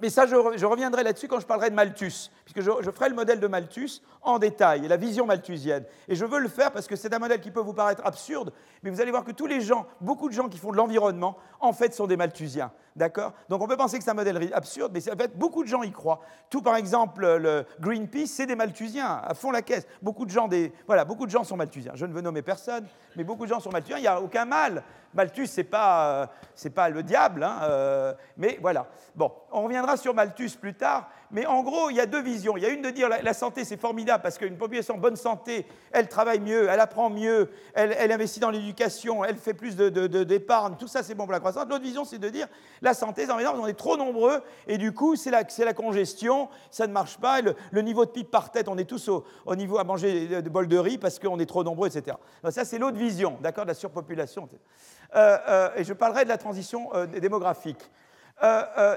[0.00, 3.40] mais ça, je, reviendrai là-dessus quand je parlerai de Malthus, puisque je, ferai le modèle
[3.40, 5.84] de Malthus en détail, la vision malthusienne.
[6.08, 8.52] Et je veux le faire parce que c'est un modèle qui peut vous paraître absurde,
[8.82, 11.36] mais vous allez voir que tous les gens, beaucoup de gens qui font de l'environnement,
[11.60, 12.72] en fait, sont des Malthusiens.
[12.96, 13.32] D'accord?
[13.48, 15.82] Donc on peut penser que c'est un modèle absurde, mais en fait, beaucoup de gens
[15.82, 16.20] y croient.
[16.50, 19.86] Tout, par exemple, le Greenpeace, c'est des Malthusiens, à fond la caisse.
[20.02, 21.92] Beaucoup de gens, des, voilà, beaucoup de gens sont Malthusiens.
[21.94, 23.98] Je ne veux nommer personne, mais beaucoup de gens sont Malthusiens.
[23.98, 24.82] Il n'y a aucun mal.
[25.14, 26.28] Malthus, ce n'est pas,
[26.64, 28.86] euh, pas le diable, hein, euh, mais voilà.
[29.14, 32.56] Bon, on reviendra sur Malthus plus tard, mais en gros, il y a deux visions.
[32.56, 34.98] Il y a une de dire la, la santé, c'est formidable parce qu'une population en
[34.98, 39.76] bonne santé, elle travaille mieux, elle apprend mieux, elle, investit dans l'éducation, elle fait plus
[39.76, 41.66] d'épargne, de, tout ça, c'est bon pour la croissance.
[41.68, 42.48] L'autre vision, c'est de dire
[42.80, 46.92] la santé, on est trop nombreux et du coup, c'est la, la, congestion, ça ne
[46.92, 47.40] marche pas.
[47.40, 50.68] Le, niveau de pipe par tête, on est tous au, niveau à manger de bol
[50.68, 52.16] de riz parce qu'on est trop nombreux, etc.
[52.50, 54.48] ça, c'est l'autre vision, d'accord, de la surpopulation.
[54.52, 57.90] Euh, et je parlerai de la transition euh, démographique.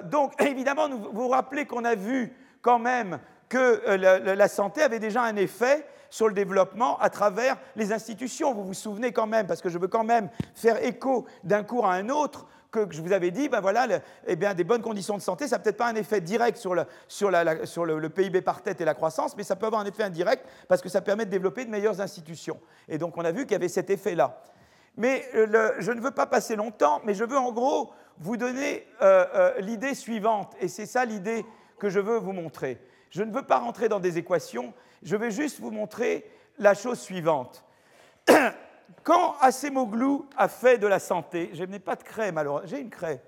[0.06, 3.20] donc, évidemment, vous vous rappelez qu'on a vu quand même
[3.50, 8.54] que la, santé avait déjà un effet sur le développement à travers les institutions.
[8.54, 11.86] Vous vous souvenez quand même, parce que je veux quand même faire écho d'un cours
[11.86, 12.48] à un autre,
[12.84, 13.88] que je vous avais dit, ben voilà,
[14.28, 16.76] eh bien, des bonnes conditions de santé, ça n'a peut-être pas un effet direct sur,
[16.76, 20.04] le, sur le, PIB par tête et la croissance, mais ça peut avoir un effet
[20.04, 22.60] indirect parce que ça permet de développer de meilleures institutions.
[22.88, 24.42] Et donc on a vu qu'il y avait cet effet-là.
[24.98, 28.88] Mais euh, je ne veux pas passer longtemps, mais je veux en gros vous donner
[29.02, 31.46] euh, euh, l'idée suivante, et c'est ça l'idée
[31.80, 32.80] que je veux vous montrer.
[33.10, 34.74] Je ne veux pas rentrer dans des équations,
[35.04, 37.66] je vais juste vous montrer la chose suivante.
[39.04, 42.90] Quand Acemoglu a fait de la santé, je n'ai pas de craie malheureusement, j'ai une
[42.90, 43.22] craie.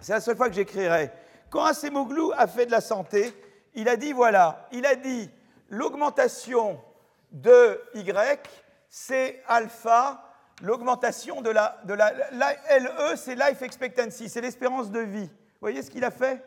[0.00, 1.10] C'est la seule fois que j'écrirai.
[1.48, 3.32] Quand Acemoglu a fait de la santé,
[3.74, 5.30] il a dit voilà, il a dit
[5.70, 6.78] l'augmentation
[7.32, 8.40] de Y,
[8.88, 10.25] c'est alpha,
[10.62, 15.26] l'augmentation de la, de la, LE, c'est life expectancy, c'est l'espérance de vie.
[15.26, 16.44] Vous voyez ce qu'il a fait?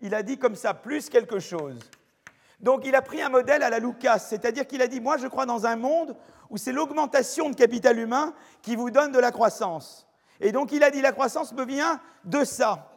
[0.00, 1.78] Il a dit comme ça, plus quelque chose.
[2.60, 5.26] Donc il a pris un modèle à la Lucas, c'est-à-dire qu'il a dit, moi je
[5.26, 6.16] crois dans un monde
[6.50, 10.06] où c'est l'augmentation de capital humain qui vous donne de la croissance.
[10.40, 12.90] Et donc il a dit, la croissance me vient de ça.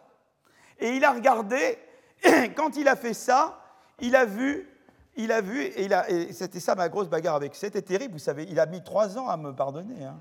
[0.80, 1.77] Et il a regardé,
[2.56, 3.60] quand il a fait ça,
[3.99, 4.69] il a vu,
[5.15, 7.56] il a vu, et, et c'était ça ma grosse bagarre avec.
[7.56, 10.03] C'était terrible, vous savez, il a mis trois ans à me pardonner.
[10.03, 10.19] Hein.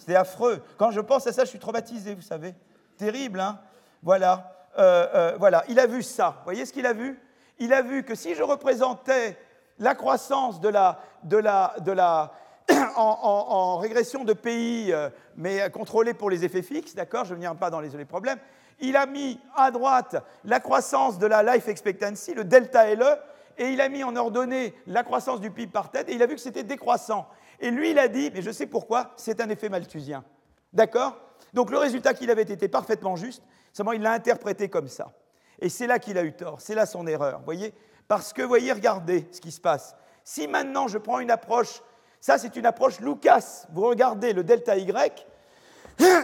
[0.00, 0.62] C'était affreux.
[0.78, 2.54] Quand je pense à ça, je suis traumatisé, vous savez.
[2.96, 3.60] Terrible, hein
[4.02, 4.66] Voilà.
[4.78, 5.62] Euh, euh, voilà.
[5.68, 6.36] Il a vu ça.
[6.38, 7.20] Vous voyez ce qu'il a vu?
[7.58, 9.36] Il a vu que si je représentais
[9.78, 12.32] la croissance de la, de la, de la,
[12.96, 17.54] en, régression de pays, euh, mais contrôlée pour les effets fixes, d'accord Je ne viens
[17.54, 18.38] pas dans les, les problèmes.
[18.80, 20.16] Il a mis à droite
[20.46, 23.18] la croissance de la life expectancy, le delta LE,
[23.58, 26.26] et il a mis en ordonnée la croissance du PIB par tête, et il a
[26.26, 27.28] vu que c'était décroissant.
[27.60, 30.24] Et lui, il a dit, mais je sais pourquoi, c'est un effet malthusien.
[30.72, 31.16] D'accord?
[31.52, 33.42] Donc le résultat qu'il avait été parfaitement juste,
[33.72, 35.12] seulement il l'a interprété comme ça.
[35.60, 37.74] Et c'est là qu'il a eu tort, c'est là son erreur, voyez?
[38.08, 39.94] Parce que, voyez, regardez ce qui se passe.
[40.24, 41.82] Si maintenant je prends une approche,
[42.20, 45.26] ça c'est une approche Lucas, vous regardez le delta Y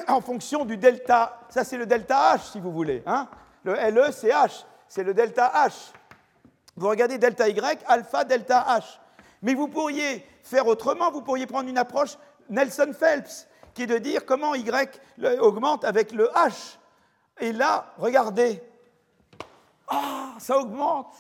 [0.08, 3.02] en fonction du delta, ça c'est le delta H si vous voulez.
[3.06, 3.28] Hein
[3.64, 5.92] le LE c'est H, c'est le delta H.
[6.76, 8.98] Vous regardez delta Y, alpha, delta H.
[9.46, 12.18] Mais vous pourriez faire autrement, vous pourriez prendre une approche
[12.50, 15.00] Nelson Phelps, qui est de dire comment Y
[15.38, 16.78] augmente avec le H.
[17.38, 18.60] Et là, regardez,
[19.86, 21.14] ah, ça augmente.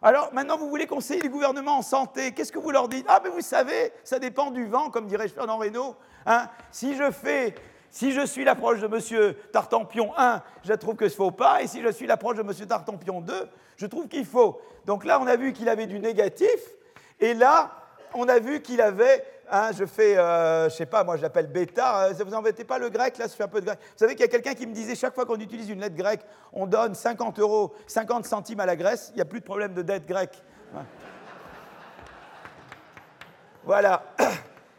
[0.00, 2.32] Alors maintenant, vous voulez conseiller les gouvernements en santé.
[2.32, 3.04] Qu'est-ce que vous leur dites?
[3.06, 5.94] Ah, mais vous savez, ça dépend du vent, comme dirait Fernand Reynaud.
[6.24, 6.48] Hein.
[6.70, 7.54] si je fais,
[7.90, 9.34] si je suis l'approche de M.
[9.52, 11.60] Tartampion 1, je trouve que ce faut pas.
[11.60, 12.66] Et si je suis l'approche de M.
[12.66, 13.34] Tartampion 2,
[13.76, 14.58] je trouve qu'il faut.
[14.86, 16.77] Donc là, on a vu qu'il avait du négatif.
[17.20, 17.72] Et là,
[18.14, 21.48] on a vu qu'il avait, hein, je fais, euh, je sais pas, moi je l'appelle
[21.48, 23.78] bêta, euh, vous embêtez pas le grec, là je fais un peu de grec.
[23.80, 25.96] Vous savez qu'il y a quelqu'un qui me disait, chaque fois qu'on utilise une lettre
[25.96, 26.22] grecque,
[26.52, 29.74] on donne 50 euros, 50 centimes à la Grèce, il n'y a plus de problème
[29.74, 30.42] de dette grecque.
[33.64, 34.02] Voilà.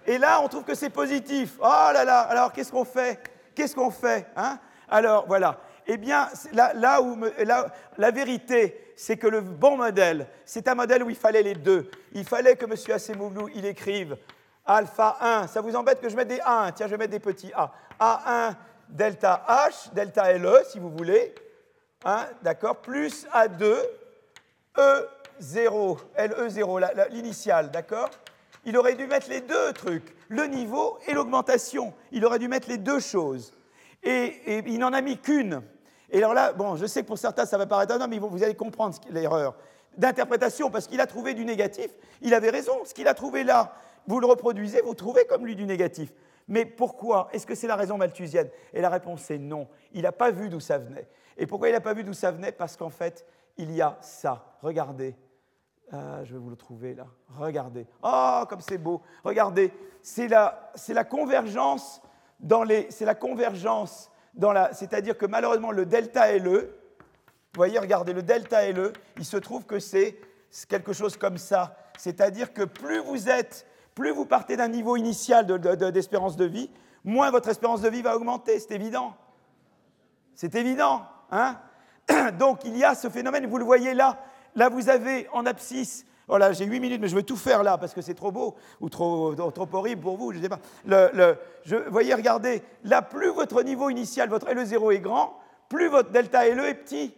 [0.07, 1.57] Et là, on trouve que c'est positif.
[1.59, 3.19] Oh là là, alors qu'est-ce qu'on fait?
[3.53, 4.57] Qu'est-ce qu'on fait hein?
[4.89, 5.59] Alors voilà.
[5.85, 7.17] Eh bien, là, où
[7.97, 11.89] la vérité, c'est que le bon modèle, c'est un modèle où il fallait les deux.
[12.11, 12.73] Il fallait que M.
[12.93, 14.17] Acemoglu, il écrive
[14.65, 15.47] alpha 1.
[15.47, 17.71] Ça vous embête que je mette des 1 Tiens, je vais mettre des petits A.
[17.97, 18.55] A1
[18.89, 21.33] delta H, delta LE, si vous voulez.
[22.03, 23.77] Hein, D'accord Plus A2
[24.75, 28.09] E0, LE0, l'initiale, d'accord
[28.65, 31.93] Il aurait dû mettre les deux trucs, le niveau et l'augmentation.
[32.11, 33.53] Il aurait dû mettre les deux choses.
[34.03, 35.63] et il n'en a mis qu'une.
[36.11, 38.43] Et alors là, bon, je sais que pour certains, ça va paraître étonnant, mais vous
[38.43, 39.55] allez comprendre l'erreur
[39.97, 41.89] d'interprétation, parce qu'il a trouvé du négatif.
[42.21, 43.73] Il avait raison, ce qu'il a trouvé là,
[44.07, 46.13] vous le reproduisez, vous trouvez comme lui du négatif.
[46.47, 47.27] Mais pourquoi?
[47.31, 48.49] Est-ce que c'est la raison malthusienne?
[48.73, 49.67] Et la réponse est non.
[49.91, 51.07] Il n'a pas vu d'où ça venait.
[51.37, 52.51] Et pourquoi il n'a pas vu d'où ça venait?
[52.51, 53.25] Parce qu'en fait,
[53.57, 54.55] il y a ça.
[54.61, 55.15] Regardez.
[55.91, 57.05] Ah, je vais vous le trouver là.
[57.37, 57.85] Regardez.
[58.01, 59.01] Oh, comme c'est beau.
[59.23, 59.71] Regardez.
[60.01, 62.01] C'est la, la convergence
[62.39, 62.87] dans les.
[62.89, 64.09] C'est la convergence
[64.73, 66.75] c'est-à-dire que malheureusement le delta LE,
[67.53, 70.19] vous voyez, regardez, le delta LE, il se trouve que c'est
[70.67, 71.75] quelque chose comme ça.
[71.97, 73.65] C'est-à-dire que plus vous êtes,
[73.95, 75.45] plus vous partez d'un niveau initial
[75.91, 76.69] d'espérance de, vie,
[77.03, 79.15] moins votre espérance de vie va augmenter, c'est évident.
[80.35, 81.05] C'est évident.
[81.31, 81.59] Hein
[82.39, 84.19] Donc il y a ce phénomène, vous le voyez là.
[84.55, 87.79] Là, vous avez en abscisse voilà, j'ai 8 minutes, mais je veux tout faire là
[87.79, 90.59] parce que c'est trop beau ou trop, trop, horrible pour vous, je ne sais pas.
[90.85, 91.35] Le,
[91.65, 95.39] je, voyez, regardez, là, plus votre niveau initial, votre LE0 est grand,
[95.69, 97.15] plus votre delta LE est petit.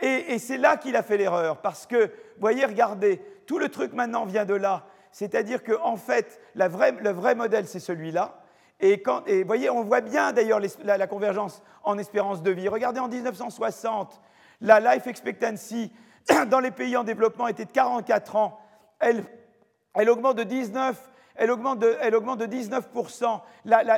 [0.00, 2.10] Et, c'est là qu'il a fait l'erreur parce que,
[2.40, 4.86] voyez, regardez, tout le truc maintenant vient de là.
[5.12, 8.40] C'est-à-dire qu'en en fait, la vraie, le vrai modèle, c'est celui-là.
[8.80, 12.68] Et, quand, et voyez, on voit bien d'ailleurs la, convergence en espérance de vie.
[12.68, 14.18] Regardez en 1960,
[14.62, 15.92] la life expectancy
[16.50, 18.58] dans les pays en développement était de 44 ans.
[18.98, 19.24] Elle,
[20.08, 23.40] augmente de 19 elle augmente elle augmente de 19%.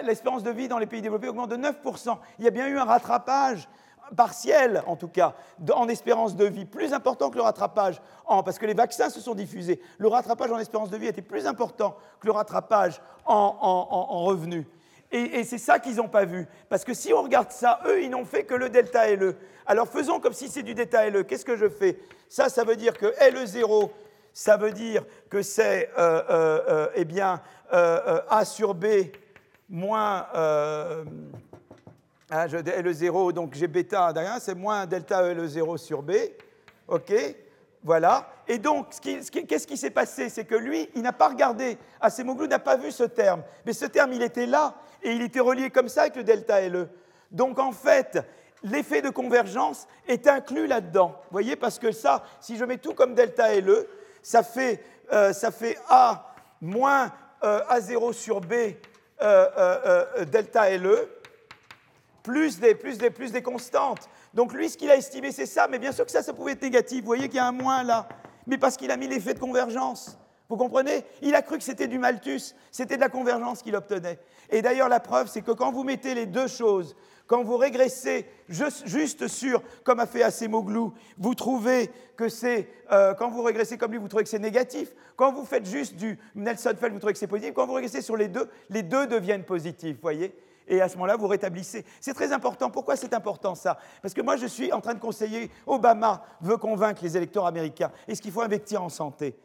[0.05, 2.19] L'espérance de vie dans les pays développés augmente de 9%.
[2.41, 3.69] Il y a bien eu un rattrapage
[4.17, 5.35] partiel, en tout cas,
[5.73, 9.21] en espérance de vie, plus important que le rattrapage, en, parce que les vaccins se
[9.21, 9.81] sont diffusés.
[9.99, 14.67] Le rattrapage en espérance de vie était plus important que le rattrapage en, en revenus.
[15.11, 16.47] Et, c'est ça qu'ils n'ont pas vu.
[16.69, 19.37] Parce que si on regarde ça, eux, ils n'ont fait que le delta LE.
[19.67, 21.23] Alors faisons comme si c'est du delta LE.
[21.23, 21.99] Qu'est-ce que je fais?
[22.29, 23.91] Ça, ça veut dire que LE0,
[24.35, 27.41] ça veut dire que c'est euh, euh, euh, eh bien,
[27.71, 28.87] A sur B
[29.71, 31.05] moins hein,
[32.31, 36.13] LE0, donc j'ai bêta derrière, c'est moins delta LE0 sur B.
[36.87, 37.13] OK
[37.83, 38.29] voilà.
[38.47, 40.29] Et donc, qu'est-ce qui s'est passé?
[40.29, 41.79] C'est que lui, il n'a pas regardé.
[42.01, 43.43] Acemoglu n'a pas vu ce terme.
[43.65, 44.75] Mais ce terme, il était là.
[45.03, 46.89] Et il était relié comme ça avec le delta LE.
[47.31, 48.19] Donc, en fait,
[48.63, 51.09] l'effet de convergence est inclus là-dedans.
[51.09, 53.87] Vous voyez Parce que ça, si je mets tout comme delta LE,
[54.23, 57.13] ça fait, euh, ça fait A moins
[57.45, 58.55] euh, A0 sur B
[59.23, 61.09] euh, delta LE,
[62.23, 64.09] plus des, plus, des, plus des constantes.
[64.35, 66.53] Donc lui, ce qu'il a estimé, c'est ça, mais bien sûr que ça, ça pouvait
[66.53, 67.01] être négatif.
[67.01, 68.09] Vous voyez qu'il y a un moins là,
[68.47, 70.18] mais parce qu'il a mis l'effet de convergence.
[70.49, 71.05] Vous comprenez?
[71.21, 74.19] Il a cru que c'était du malthus, c'était de la convergence qu'il obtenait.
[74.49, 76.97] Et d'ailleurs, la preuve, c'est que quand vous mettez les deux choses,
[77.27, 80.89] quand vous régressez juste, sur, comme a fait Acemoglu,
[81.19, 84.95] vous trouvez que c'est, euh, quand vous régressez comme lui, vous trouvez que c'est négatif.
[85.17, 87.53] Quand vous faites juste du Nelson Feld, vous trouvez que c'est positif.
[87.53, 90.35] Quand vous régressez sur les deux, les deux deviennent positifs, voyez?
[90.67, 91.85] Et à ce moment-là, vous rétablissez.
[92.01, 92.71] C'est très important.
[92.71, 93.79] Pourquoi c'est important ça?
[94.01, 97.91] Parce que moi, je suis en train de conseiller, Obama veut convaincre les électeurs américains.
[98.07, 99.37] Est-ce qu'il faut investir en santé?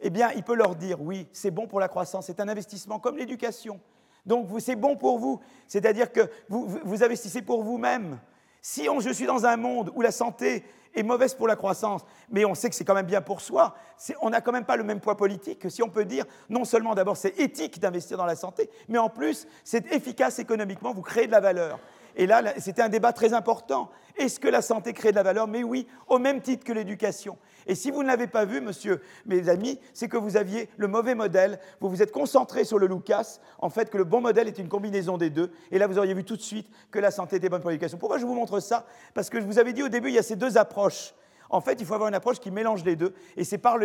[0.00, 2.98] Eh bien, il peut leur dire, oui, c'est bon pour la croissance, c'est un investissement
[2.98, 3.80] comme l'éducation.
[4.26, 5.40] Donc, c'est bon pour vous.
[5.66, 8.18] C'est-à-dire que vous, vous investissez pour vous-même.
[8.62, 10.64] Si on, je suis dans un monde où la santé
[10.94, 13.74] est mauvaise pour la croissance, mais on sait que c'est quand même bien pour soi,
[14.20, 16.64] on n'a quand même pas le même poids politique que si on peut dire, non
[16.64, 21.02] seulement d'abord c'est éthique d'investir dans la santé, mais en plus c'est efficace économiquement, vous
[21.02, 21.78] créez de la valeur.
[22.16, 23.90] Et là, c'était un débat très important.
[24.16, 25.48] Est-ce que la santé crée de la valeur?
[25.48, 27.38] Mais oui, au même titre que l'éducation.
[27.66, 30.88] Et si vous ne l'avez pas vu, monsieur, mes amis, c'est que vous aviez le
[30.88, 34.48] mauvais modèle, vous vous êtes concentré sur le Lucas, en fait que le bon modèle
[34.48, 37.10] est une combinaison des deux, et là vous auriez vu tout de suite que la
[37.10, 37.98] santé était bonne pour l'éducation.
[37.98, 38.86] Pourquoi je vous montre ça?
[39.14, 41.14] Parce que je vous avais dit au début, il y a ces deux approches.
[41.50, 43.12] En fait, il faut avoir une approche qui mélange les deux.
[43.36, 43.76] Et c'est, par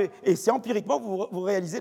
[0.51, 1.79] empiriquement vous, vous réalisez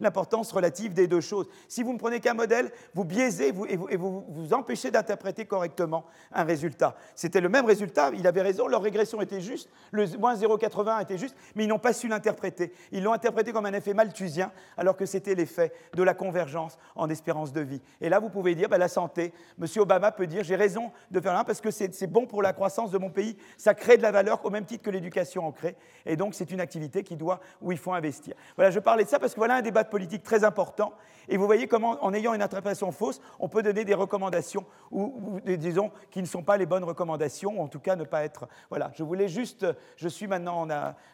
[0.00, 1.46] l'importance relative des deux choses.
[1.68, 6.44] Si vous ne prenez qu'un modèle, vous biaisez et, vous, vous, empêchez d'interpréter correctement un
[6.44, 6.96] résultat.
[7.14, 11.18] C'était le même résultat, il avait raison, leur régression était juste, le moins 0,81 était
[11.18, 12.72] juste, mais ils n'ont pas su l'interpréter.
[12.92, 17.10] Ils l'ont interprété comme un effet malthusien, alors que c'était l'effet de la convergence en
[17.10, 17.80] espérance de vie.
[18.00, 19.66] Et là, vous pouvez dire, ben, la santé, M.
[19.76, 22.90] Obama peut dire, j'ai raison de faire un parce que c'est bon pour la croissance
[22.90, 25.76] de mon pays, ça crée de la valeur au même titre que l'éducation ancrée.
[26.04, 28.34] Et donc, c'est une activité qui doit, où il faut investir.
[28.56, 30.92] Voilà, je parlais de ça parce que voilà un débat politique très important.
[31.28, 35.40] Et vous voyez comment, en ayant une interprétation fausse, on peut donner des recommandations, ou,
[35.44, 38.48] disons, qui ne sont pas les bonnes recommandations, ou en tout cas ne pas être.
[38.70, 39.66] Voilà, je voulais juste.
[39.96, 40.66] Je suis maintenant.